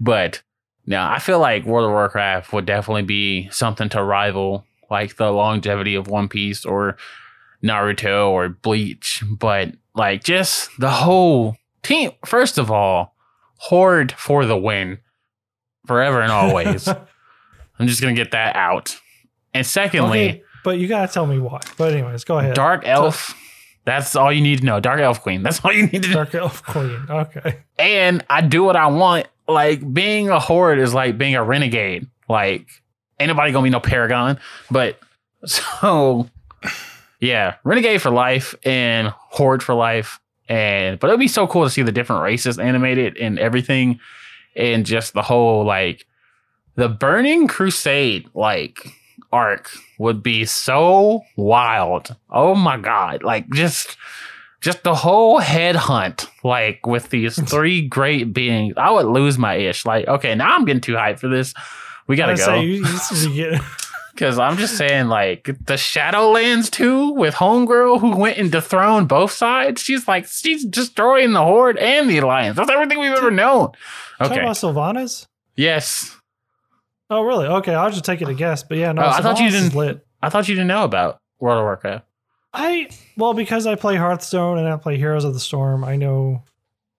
But 0.00 0.42
Now, 0.86 1.10
I 1.10 1.18
feel 1.18 1.38
like 1.38 1.64
World 1.64 1.86
of 1.86 1.92
Warcraft 1.92 2.52
would 2.52 2.66
definitely 2.66 3.02
be 3.02 3.48
something 3.50 3.88
to 3.90 4.02
rival 4.02 4.64
like 4.90 5.16
the 5.16 5.30
longevity 5.30 5.94
of 5.94 6.08
One 6.08 6.28
Piece 6.28 6.64
or 6.64 6.96
Naruto 7.62 8.28
or 8.30 8.48
Bleach, 8.48 9.22
but 9.30 9.72
like 9.94 10.24
just 10.24 10.68
the 10.78 10.90
whole 10.90 11.56
team. 11.82 12.10
First 12.24 12.58
of 12.58 12.70
all, 12.70 13.14
Horde 13.56 14.12
for 14.12 14.46
the 14.46 14.56
win, 14.56 14.98
forever 15.86 16.22
and 16.22 16.32
always. 16.32 16.88
I'm 17.78 17.86
just 17.86 18.00
gonna 18.00 18.14
get 18.14 18.32
that 18.32 18.56
out. 18.56 18.96
And 19.54 19.66
secondly, 19.66 20.28
Okay, 20.30 20.42
but 20.64 20.78
you 20.78 20.88
gotta 20.88 21.12
tell 21.12 21.26
me 21.26 21.38
why. 21.38 21.60
But 21.76 21.92
anyways, 21.92 22.24
go 22.24 22.38
ahead. 22.38 22.54
Dark 22.54 22.82
Elf. 22.86 23.34
That's 23.84 24.14
all 24.14 24.32
you 24.32 24.40
need 24.42 24.60
to 24.60 24.64
know. 24.64 24.78
Dark 24.80 25.00
Elf 25.00 25.22
Queen. 25.22 25.42
That's 25.42 25.64
all 25.64 25.72
you 25.72 25.86
need 25.86 26.02
to 26.02 26.08
know. 26.08 26.14
Dark 26.14 26.34
Elf 26.34 26.62
Queen. 26.64 26.98
Okay. 27.08 27.60
and 27.78 28.24
I 28.28 28.40
do 28.42 28.62
what 28.62 28.76
I 28.76 28.86
want. 28.88 29.26
Like 29.50 29.92
being 29.92 30.28
a 30.28 30.38
horde 30.38 30.78
is 30.78 30.94
like 30.94 31.18
being 31.18 31.34
a 31.34 31.44
renegade. 31.44 32.06
Like 32.28 32.66
ain't 33.18 33.28
nobody 33.28 33.52
gonna 33.52 33.64
be 33.64 33.70
no 33.70 33.80
paragon. 33.80 34.38
But 34.70 34.98
so 35.44 36.28
yeah, 37.20 37.56
renegade 37.64 38.02
for 38.02 38.10
life 38.10 38.54
and 38.64 39.08
horde 39.08 39.62
for 39.62 39.74
life. 39.74 40.20
And 40.48 40.98
but 40.98 41.08
it'd 41.08 41.20
be 41.20 41.28
so 41.28 41.46
cool 41.46 41.64
to 41.64 41.70
see 41.70 41.82
the 41.82 41.92
different 41.92 42.22
races 42.22 42.58
animated 42.58 43.16
and 43.18 43.38
everything, 43.38 44.00
and 44.56 44.84
just 44.84 45.14
the 45.14 45.22
whole 45.22 45.64
like 45.64 46.06
the 46.74 46.88
Burning 46.88 47.46
Crusade 47.46 48.28
like 48.34 48.88
arc 49.32 49.70
would 49.98 50.24
be 50.24 50.44
so 50.44 51.22
wild. 51.36 52.16
Oh 52.30 52.56
my 52.56 52.78
god! 52.78 53.22
Like 53.22 53.48
just 53.50 53.96
just 54.60 54.82
the 54.82 54.94
whole 54.94 55.38
head 55.38 55.74
hunt, 55.76 56.26
like 56.44 56.86
with 56.86 57.08
these 57.10 57.40
three 57.50 57.86
great 57.88 58.32
beings, 58.32 58.74
I 58.76 58.90
would 58.90 59.06
lose 59.06 59.38
my 59.38 59.54
ish. 59.54 59.84
Like, 59.86 60.06
okay, 60.08 60.34
now 60.34 60.54
I'm 60.56 60.64
getting 60.64 60.80
too 60.82 60.94
hyped 60.94 61.18
for 61.20 61.28
this. 61.28 61.54
We 62.06 62.16
gotta 62.16 62.36
go 62.36 62.54
you, 62.54 62.68
you 62.74 62.84
used 62.86 63.22
to 63.24 63.34
get 63.34 63.60
because 64.12 64.38
I'm 64.38 64.56
just 64.58 64.76
saying, 64.76 65.06
like 65.08 65.44
the 65.44 65.74
Shadowlands 65.74 66.70
too, 66.70 67.12
with 67.12 67.34
Homegirl 67.34 68.00
who 68.00 68.16
went 68.16 68.36
and 68.38 68.50
dethroned 68.50 69.08
both 69.08 69.30
sides. 69.32 69.80
She's 69.80 70.06
like 70.08 70.26
she's 70.26 70.64
destroying 70.64 71.32
the 71.32 71.42
Horde 71.44 71.78
and 71.78 72.10
the 72.10 72.18
Alliance. 72.18 72.56
That's 72.56 72.70
everything 72.70 72.98
we've 72.98 73.12
ever 73.12 73.30
known. 73.30 73.70
talking 74.18 74.32
Okay, 74.38 74.40
about 74.42 74.56
Sylvanas. 74.56 75.26
yes, 75.56 76.16
Oh, 77.12 77.22
really? 77.22 77.46
Okay, 77.48 77.74
I'll 77.74 77.90
just 77.90 78.04
take 78.04 78.22
it 78.22 78.28
a 78.28 78.34
guess. 78.34 78.62
But 78.62 78.76
yeah, 78.78 78.92
no, 78.92 79.02
Oh, 79.02 79.08
I 79.08 79.20
thought 79.20 79.40
you 79.40 79.50
didn't-. 79.50 80.00
I 80.22 80.28
thought 80.28 80.48
you 80.48 80.54
didn't 80.54 80.68
know 80.68 80.84
about 80.84 81.18
World 81.40 81.58
of 81.58 81.64
Warcraft. 81.64 82.04
I 82.52 82.88
well 83.16 83.34
because 83.34 83.66
I 83.66 83.74
play 83.76 83.96
Hearthstone 83.96 84.58
and 84.58 84.68
I 84.68 84.76
play 84.76 84.96
Heroes 84.96 85.24
of 85.24 85.34
the 85.34 85.40
Storm. 85.40 85.84
I 85.84 85.96
know, 85.96 86.42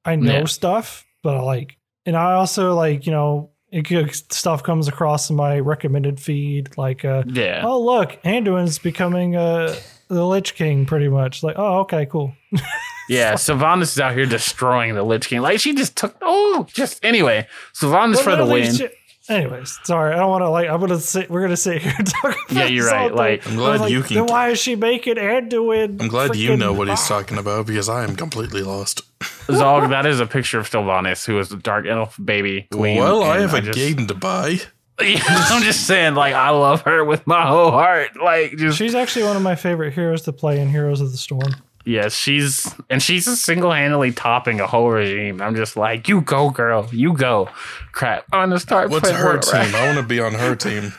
I 0.06 0.16
know 0.16 0.40
Yeah. 0.40 0.46
stuff, 0.46 1.06
but 1.24 1.36
I 1.36 1.42
like, 1.42 1.78
and 2.06 2.16
I 2.16 2.34
also 2.34 2.74
like 2.74 3.06
you 3.06 3.12
know, 3.12 3.50
it, 3.72 4.16
stuff 4.34 4.64
comes 4.64 4.88
across 4.88 5.30
in 5.30 5.36
my 5.36 5.60
recommended 5.60 6.20
feed. 6.20 6.78
Like, 6.78 7.04
uh, 7.06 7.24
Yeah, 7.28 7.64
oh 7.66 7.82
look, 7.82 8.18
Anduin's 8.24 8.80
becoming 8.80 9.36
uh 9.36 9.76
the 10.08 10.26
Lich 10.26 10.56
King, 10.56 10.86
pretty 10.86 11.10
much. 11.10 11.44
Like, 11.44 11.56
oh 11.58 11.80
okay, 11.82 12.06
cool. 12.06 12.34
yeah. 13.10 13.34
Sylvanas 13.34 13.84
is 13.84 14.00
out 14.00 14.14
here 14.14 14.26
destroying 14.26 14.94
the 14.96 15.04
Lich 15.04 15.28
King. 15.28 15.42
Like 15.42 15.60
she 15.60 15.74
just 15.76 15.96
took. 15.98 16.16
Oh, 16.22 16.66
just 16.74 17.04
anyway. 17.04 17.48
Sylvanas 17.74 18.16
But 18.16 18.24
for 18.24 18.36
the 18.38 18.46
win. 18.46 18.74
shit- 18.76 18.94
Anyways, 19.30 19.80
sorry, 19.84 20.14
I 20.14 20.18
don't 20.18 20.30
want 20.30 20.42
to 20.42 20.50
like. 20.50 20.68
I'm 20.68 20.80
gonna 20.80 21.00
sit. 21.00 21.30
We're 21.30 21.42
gonna 21.42 21.56
sit 21.58 21.82
here 21.82 21.94
and 21.98 22.08
talk. 22.08 22.24
About 22.50 22.52
Yeah, 22.52 22.66
you're 22.66 22.88
right. 22.88 23.12
all 23.12 23.18
right, 23.18 23.40
like- 23.42 23.48
I'm 23.48 23.60
I 23.60 23.70
was 23.70 23.80
glad 23.82 23.92
you 23.92 24.02
can- 24.04 24.16
Then 24.16 24.26
why 24.26 24.50
is 24.50 24.60
she 24.60 24.76
making 24.76 25.18
and 25.20 25.50
doing? 25.50 25.98
I'm 26.02 26.08
glad 26.08 26.36
you 26.36 26.58
know 26.58 26.74
what 26.74 26.88
he's 26.90 27.08
talking 27.08 27.38
about 27.38 27.68
because 27.68 27.88
I 27.88 28.04
am 28.04 28.16
completely 28.16 28.62
lost. 28.64 29.02
Zog, 29.52 29.90
that 29.92 30.06
is 30.06 30.20
a 30.20 30.26
picture 30.26 30.60
of 30.60 30.70
Sylvanas, 30.70 31.26
who 31.26 31.38
is 31.40 31.50
the 31.50 31.58
dark 31.58 31.86
elf 31.86 32.18
baby 32.24 32.68
queen. 32.72 32.98
well, 32.98 33.24
I 33.24 33.40
have 33.40 33.54
a 33.54 33.62
just- 33.62 33.78
game 33.78 34.08
to 34.08 34.16
buy. 34.16 34.58
I'm 35.00 35.64
just 35.64 35.88
saying, 35.88 36.14
like, 36.14 36.34
I 36.36 36.50
love 36.52 36.82
her 36.84 37.04
with 37.04 37.26
my 37.26 37.48
whole 37.48 37.72
heart. 37.72 38.10
Like, 38.22 38.56
just 38.58 38.78
She's 38.78 38.94
actually 38.94 39.26
one 39.26 39.36
of 39.36 39.42
my 39.42 39.56
favorite 39.56 39.94
heroes 39.94 40.22
to 40.24 40.34
play 40.34 40.60
in 40.60 40.70
Heroes 40.70 41.02
of 41.02 41.12
the 41.12 41.18
Storm. 41.18 41.56
Yes, 41.86 42.16
she's 42.16 42.74
and 42.90 43.02
she's 43.02 43.26
single 43.40 43.72
handedly 43.72 44.12
topping 44.12 44.60
a 44.60 44.68
whole 44.68 44.90
regime. 44.90 45.42
I'm 45.42 45.56
just 45.56 45.76
like, 45.78 46.08
you 46.08 46.22
go, 46.22 46.50
girl, 46.50 46.88
you 46.92 47.14
go. 47.14 47.50
Crap, 47.92 48.26
I'm 48.32 48.50
gonna 48.50 48.60
start. 48.60 48.90
What's 48.90 49.02
playing 49.02 49.18
her 49.18 49.26
World 49.26 49.44
of 49.44 49.50
team? 49.50 49.76
I 49.76 49.86
want 49.86 49.98
to 49.98 50.04
be 50.04 50.20
on 50.20 50.34
her 50.34 50.56
team. 50.56 50.94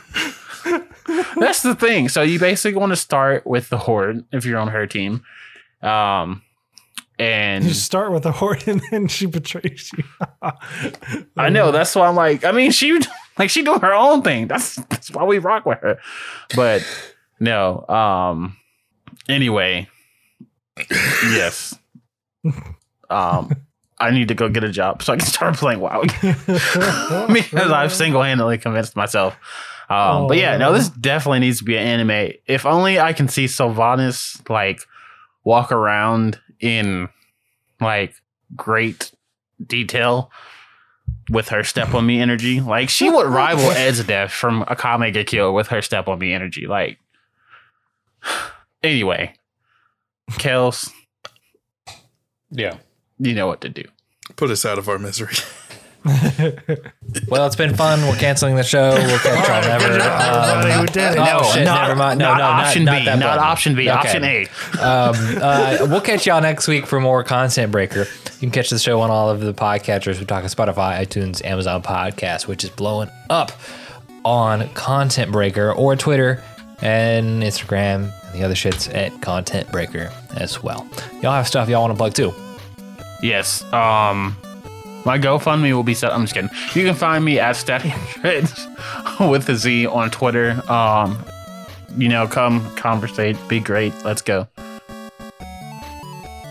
That's 1.36 1.62
the 1.62 1.74
thing. 1.74 2.08
So 2.08 2.22
you 2.22 2.38
basically 2.38 2.78
want 2.78 2.90
to 2.90 2.96
start 2.96 3.46
with 3.46 3.68
the 3.68 3.78
horde 3.78 4.24
if 4.32 4.44
you're 4.44 4.58
on 4.58 4.68
her 4.68 4.86
team, 4.86 5.24
um, 5.82 6.42
and 7.18 7.64
You 7.64 7.72
start 7.72 8.10
with 8.12 8.24
the 8.24 8.32
horde 8.32 8.66
and 8.66 8.82
then 8.90 9.08
she 9.08 9.26
betrays 9.26 9.92
you. 9.96 10.04
I 11.36 11.50
know 11.50 11.70
that's 11.70 11.94
why 11.94 12.08
I'm 12.08 12.16
like. 12.16 12.44
I 12.44 12.52
mean, 12.52 12.70
she 12.70 13.00
like 13.38 13.50
she 13.50 13.62
doing 13.62 13.80
her 13.80 13.94
own 13.94 14.22
thing. 14.22 14.48
That's 14.48 14.76
that's 14.76 15.10
why 15.10 15.24
we 15.24 15.38
rock 15.38 15.66
with 15.66 15.78
her. 15.80 15.98
But 16.56 16.84
no. 17.38 17.86
Um. 17.88 18.56
Anyway. 19.28 19.88
Yes. 20.78 21.78
Um. 23.10 23.54
I 24.02 24.10
need 24.10 24.28
to 24.28 24.34
go 24.34 24.48
get 24.48 24.64
a 24.64 24.68
job 24.68 25.00
so 25.00 25.12
I 25.12 25.16
can 25.16 25.24
start 25.26 25.54
playing 25.54 25.78
WoW 25.78 26.02
because 27.32 27.70
I've 27.70 27.92
single 27.92 28.20
handedly 28.20 28.58
convinced 28.58 28.96
myself. 28.96 29.36
Um, 29.88 30.26
but 30.26 30.38
yeah, 30.38 30.56
no, 30.56 30.72
this 30.72 30.88
definitely 30.88 31.38
needs 31.38 31.58
to 31.58 31.64
be 31.64 31.76
an 31.76 31.86
anime. 31.86 32.32
If 32.46 32.66
only 32.66 32.98
I 32.98 33.12
can 33.12 33.28
see 33.28 33.44
Sylvanas 33.44 34.48
like 34.50 34.80
walk 35.44 35.70
around 35.70 36.40
in 36.58 37.08
like 37.80 38.14
great 38.56 39.12
detail 39.64 40.32
with 41.30 41.48
her 41.50 41.62
step 41.62 41.94
on 41.94 42.06
me 42.06 42.20
energy. 42.20 42.60
Like 42.60 42.88
she 42.88 43.10
would 43.10 43.26
rival 43.26 43.70
Esdeath 43.70 44.30
from 44.30 44.64
Akame 44.64 45.26
Kill 45.26 45.54
with 45.54 45.68
her 45.68 45.82
step 45.82 46.08
on 46.08 46.18
me 46.18 46.32
energy. 46.32 46.66
Like 46.66 46.98
anyway, 48.82 49.34
Kels, 50.38 50.90
Yeah. 52.50 52.76
you 53.18 53.34
know 53.34 53.46
what 53.46 53.60
to 53.62 53.68
do. 53.68 53.82
Put 54.36 54.50
us 54.50 54.64
out 54.64 54.78
of 54.78 54.88
our 54.88 54.98
misery. 54.98 55.34
Well, 57.28 57.46
it's 57.46 57.54
been 57.56 57.74
fun. 57.76 58.00
We're 58.02 58.16
canceling 58.16 58.56
the 58.56 58.64
show. 58.64 58.90
We'll 58.94 59.18
catch 59.20 59.46
y'all 59.48 59.60
never. 59.62 59.84
everybody, 59.84 60.72
Um, 60.72 60.80
we 60.80 60.86
did 60.88 61.12
it. 61.12 61.18
Oh, 61.18 61.52
shit, 61.52 61.64
never 61.64 61.94
mind. 61.94 62.18
No, 62.18 62.30
not 62.30 62.38
no, 62.38 62.42
not- 62.42 62.64
option 62.66 62.84
not 62.84 62.98
B, 62.98 63.04
that 63.04 63.18
not 63.18 63.26
button. 63.36 63.44
option 63.44 63.74
B, 63.76 63.82
Okay. 63.88 63.90
option 63.98 64.24
A. 64.24 64.42
um, 64.80 65.14
uh, 65.40 65.86
we'll 65.88 66.00
catch 66.00 66.26
y'all 66.26 66.40
next 66.40 66.66
week 66.66 66.86
for 66.86 66.98
more 67.00 67.22
Content 67.22 67.70
Breaker. 67.70 68.00
You 68.00 68.40
can 68.40 68.50
catch 68.50 68.70
the 68.70 68.78
show 68.80 69.00
on 69.00 69.10
all 69.10 69.30
of 69.30 69.40
the 69.40 69.54
podcatchers. 69.54 70.18
We 70.18 70.24
talk 70.24 70.42
Spotify, 70.44 70.98
iTunes, 71.06 71.44
Amazon 71.44 71.82
Podcast, 71.82 72.48
which 72.48 72.64
is 72.64 72.70
blowing 72.70 73.08
up 73.30 73.52
on 74.24 74.68
Content 74.70 75.30
Breaker 75.30 75.72
or 75.72 75.94
Twitter 75.94 76.42
and 76.80 77.42
Instagram 77.44 78.12
and 78.21 78.21
the 78.32 78.42
other 78.42 78.54
shits 78.54 78.92
at 78.94 79.20
Content 79.20 79.70
Breaker 79.70 80.10
as 80.36 80.62
well. 80.62 80.86
Y'all 81.20 81.32
have 81.32 81.46
stuff 81.46 81.68
y'all 81.68 81.82
want 81.82 81.92
to 81.92 81.96
plug 81.96 82.14
too. 82.14 82.32
Yes. 83.22 83.62
Um, 83.72 84.36
my 85.04 85.18
GoFundMe 85.18 85.72
will 85.72 85.82
be 85.82 85.94
set. 85.94 86.12
I'm 86.12 86.22
just 86.22 86.34
kidding. 86.34 86.50
You 86.74 86.84
can 86.84 86.94
find 86.94 87.24
me 87.24 87.38
at 87.38 87.56
Static 87.56 87.92
Rich 88.22 88.50
with 89.20 89.48
a 89.48 89.56
Z 89.56 89.86
on 89.86 90.10
Twitter. 90.10 90.62
Um, 90.70 91.24
you 91.96 92.08
know, 92.08 92.26
come 92.26 92.64
conversate, 92.76 93.36
be 93.48 93.60
great. 93.60 93.92
Let's 94.04 94.22
go. 94.22 94.46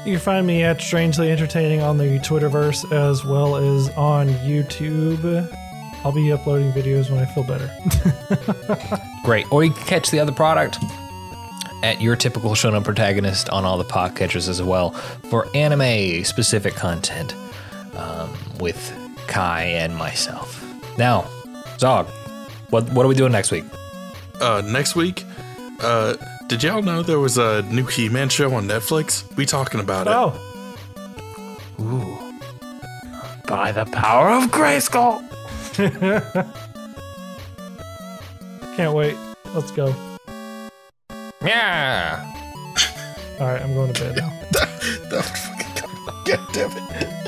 You 0.05 0.13
can 0.13 0.19
find 0.19 0.47
me 0.47 0.63
at 0.63 0.81
Strangely 0.81 1.31
Entertaining 1.31 1.81
on 1.81 1.97
the 1.97 2.19
Twitterverse 2.19 2.91
as 2.91 3.23
well 3.23 3.55
as 3.55 3.89
on 3.89 4.29
YouTube. 4.29 5.47
I'll 6.03 6.11
be 6.11 6.31
uploading 6.31 6.71
videos 6.71 7.11
when 7.11 7.19
I 7.19 7.25
feel 7.25 7.43
better. 7.43 7.69
Great. 9.23 9.51
Or 9.51 9.63
you 9.63 9.71
can 9.71 9.83
catch 9.85 10.09
the 10.09 10.19
other 10.19 10.31
product 10.31 10.79
at 11.83 12.01
your 12.01 12.15
typical 12.15 12.51
shonen 12.51 12.83
protagonist 12.83 13.49
on 13.49 13.65
all 13.65 13.77
the 13.77 13.83
podcatchers 13.83 14.49
as 14.49 14.61
well 14.61 14.91
for 15.29 15.47
anime 15.55 16.23
specific 16.23 16.75
content 16.75 17.35
um, 17.95 18.31
with 18.59 18.93
Kai 19.27 19.63
and 19.63 19.95
myself. 19.95 20.63
Now, 20.97 21.25
Zog, 21.77 22.07
what 22.69 22.91
what 22.93 23.05
are 23.05 23.09
we 23.09 23.15
doing 23.15 23.31
next 23.31 23.51
week? 23.51 23.65
Uh, 24.39 24.61
next 24.65 24.95
week, 24.95 25.23
uh, 25.81 26.15
did 26.47 26.63
y'all 26.63 26.81
know 26.81 27.01
there 27.01 27.19
was 27.19 27.37
a 27.37 27.61
new 27.63 27.85
He-Man 27.85 28.29
show 28.29 28.53
on 28.53 28.67
Netflix? 28.67 29.23
We 29.37 29.45
talking 29.45 29.79
about 29.79 30.07
it. 30.07 30.13
Oh, 30.13 30.37
By 33.47 33.71
the 33.71 33.85
power 33.85 34.29
of 34.31 34.51
Grayskull. 34.51 35.27
can't 38.75 38.93
wait. 38.93 39.15
Let's 39.53 39.71
go. 39.71 39.93
Yeah. 41.43 42.31
All 43.39 43.47
right, 43.47 43.61
I'm 43.61 43.73
going 43.73 43.91
to 43.93 43.99
bed 44.01 44.15
now. 44.17 44.33
That 45.09 45.11
would 45.11 45.25
fucking 45.25 46.25
God 46.25 46.53
damn 46.53 46.71
it. 46.71 47.20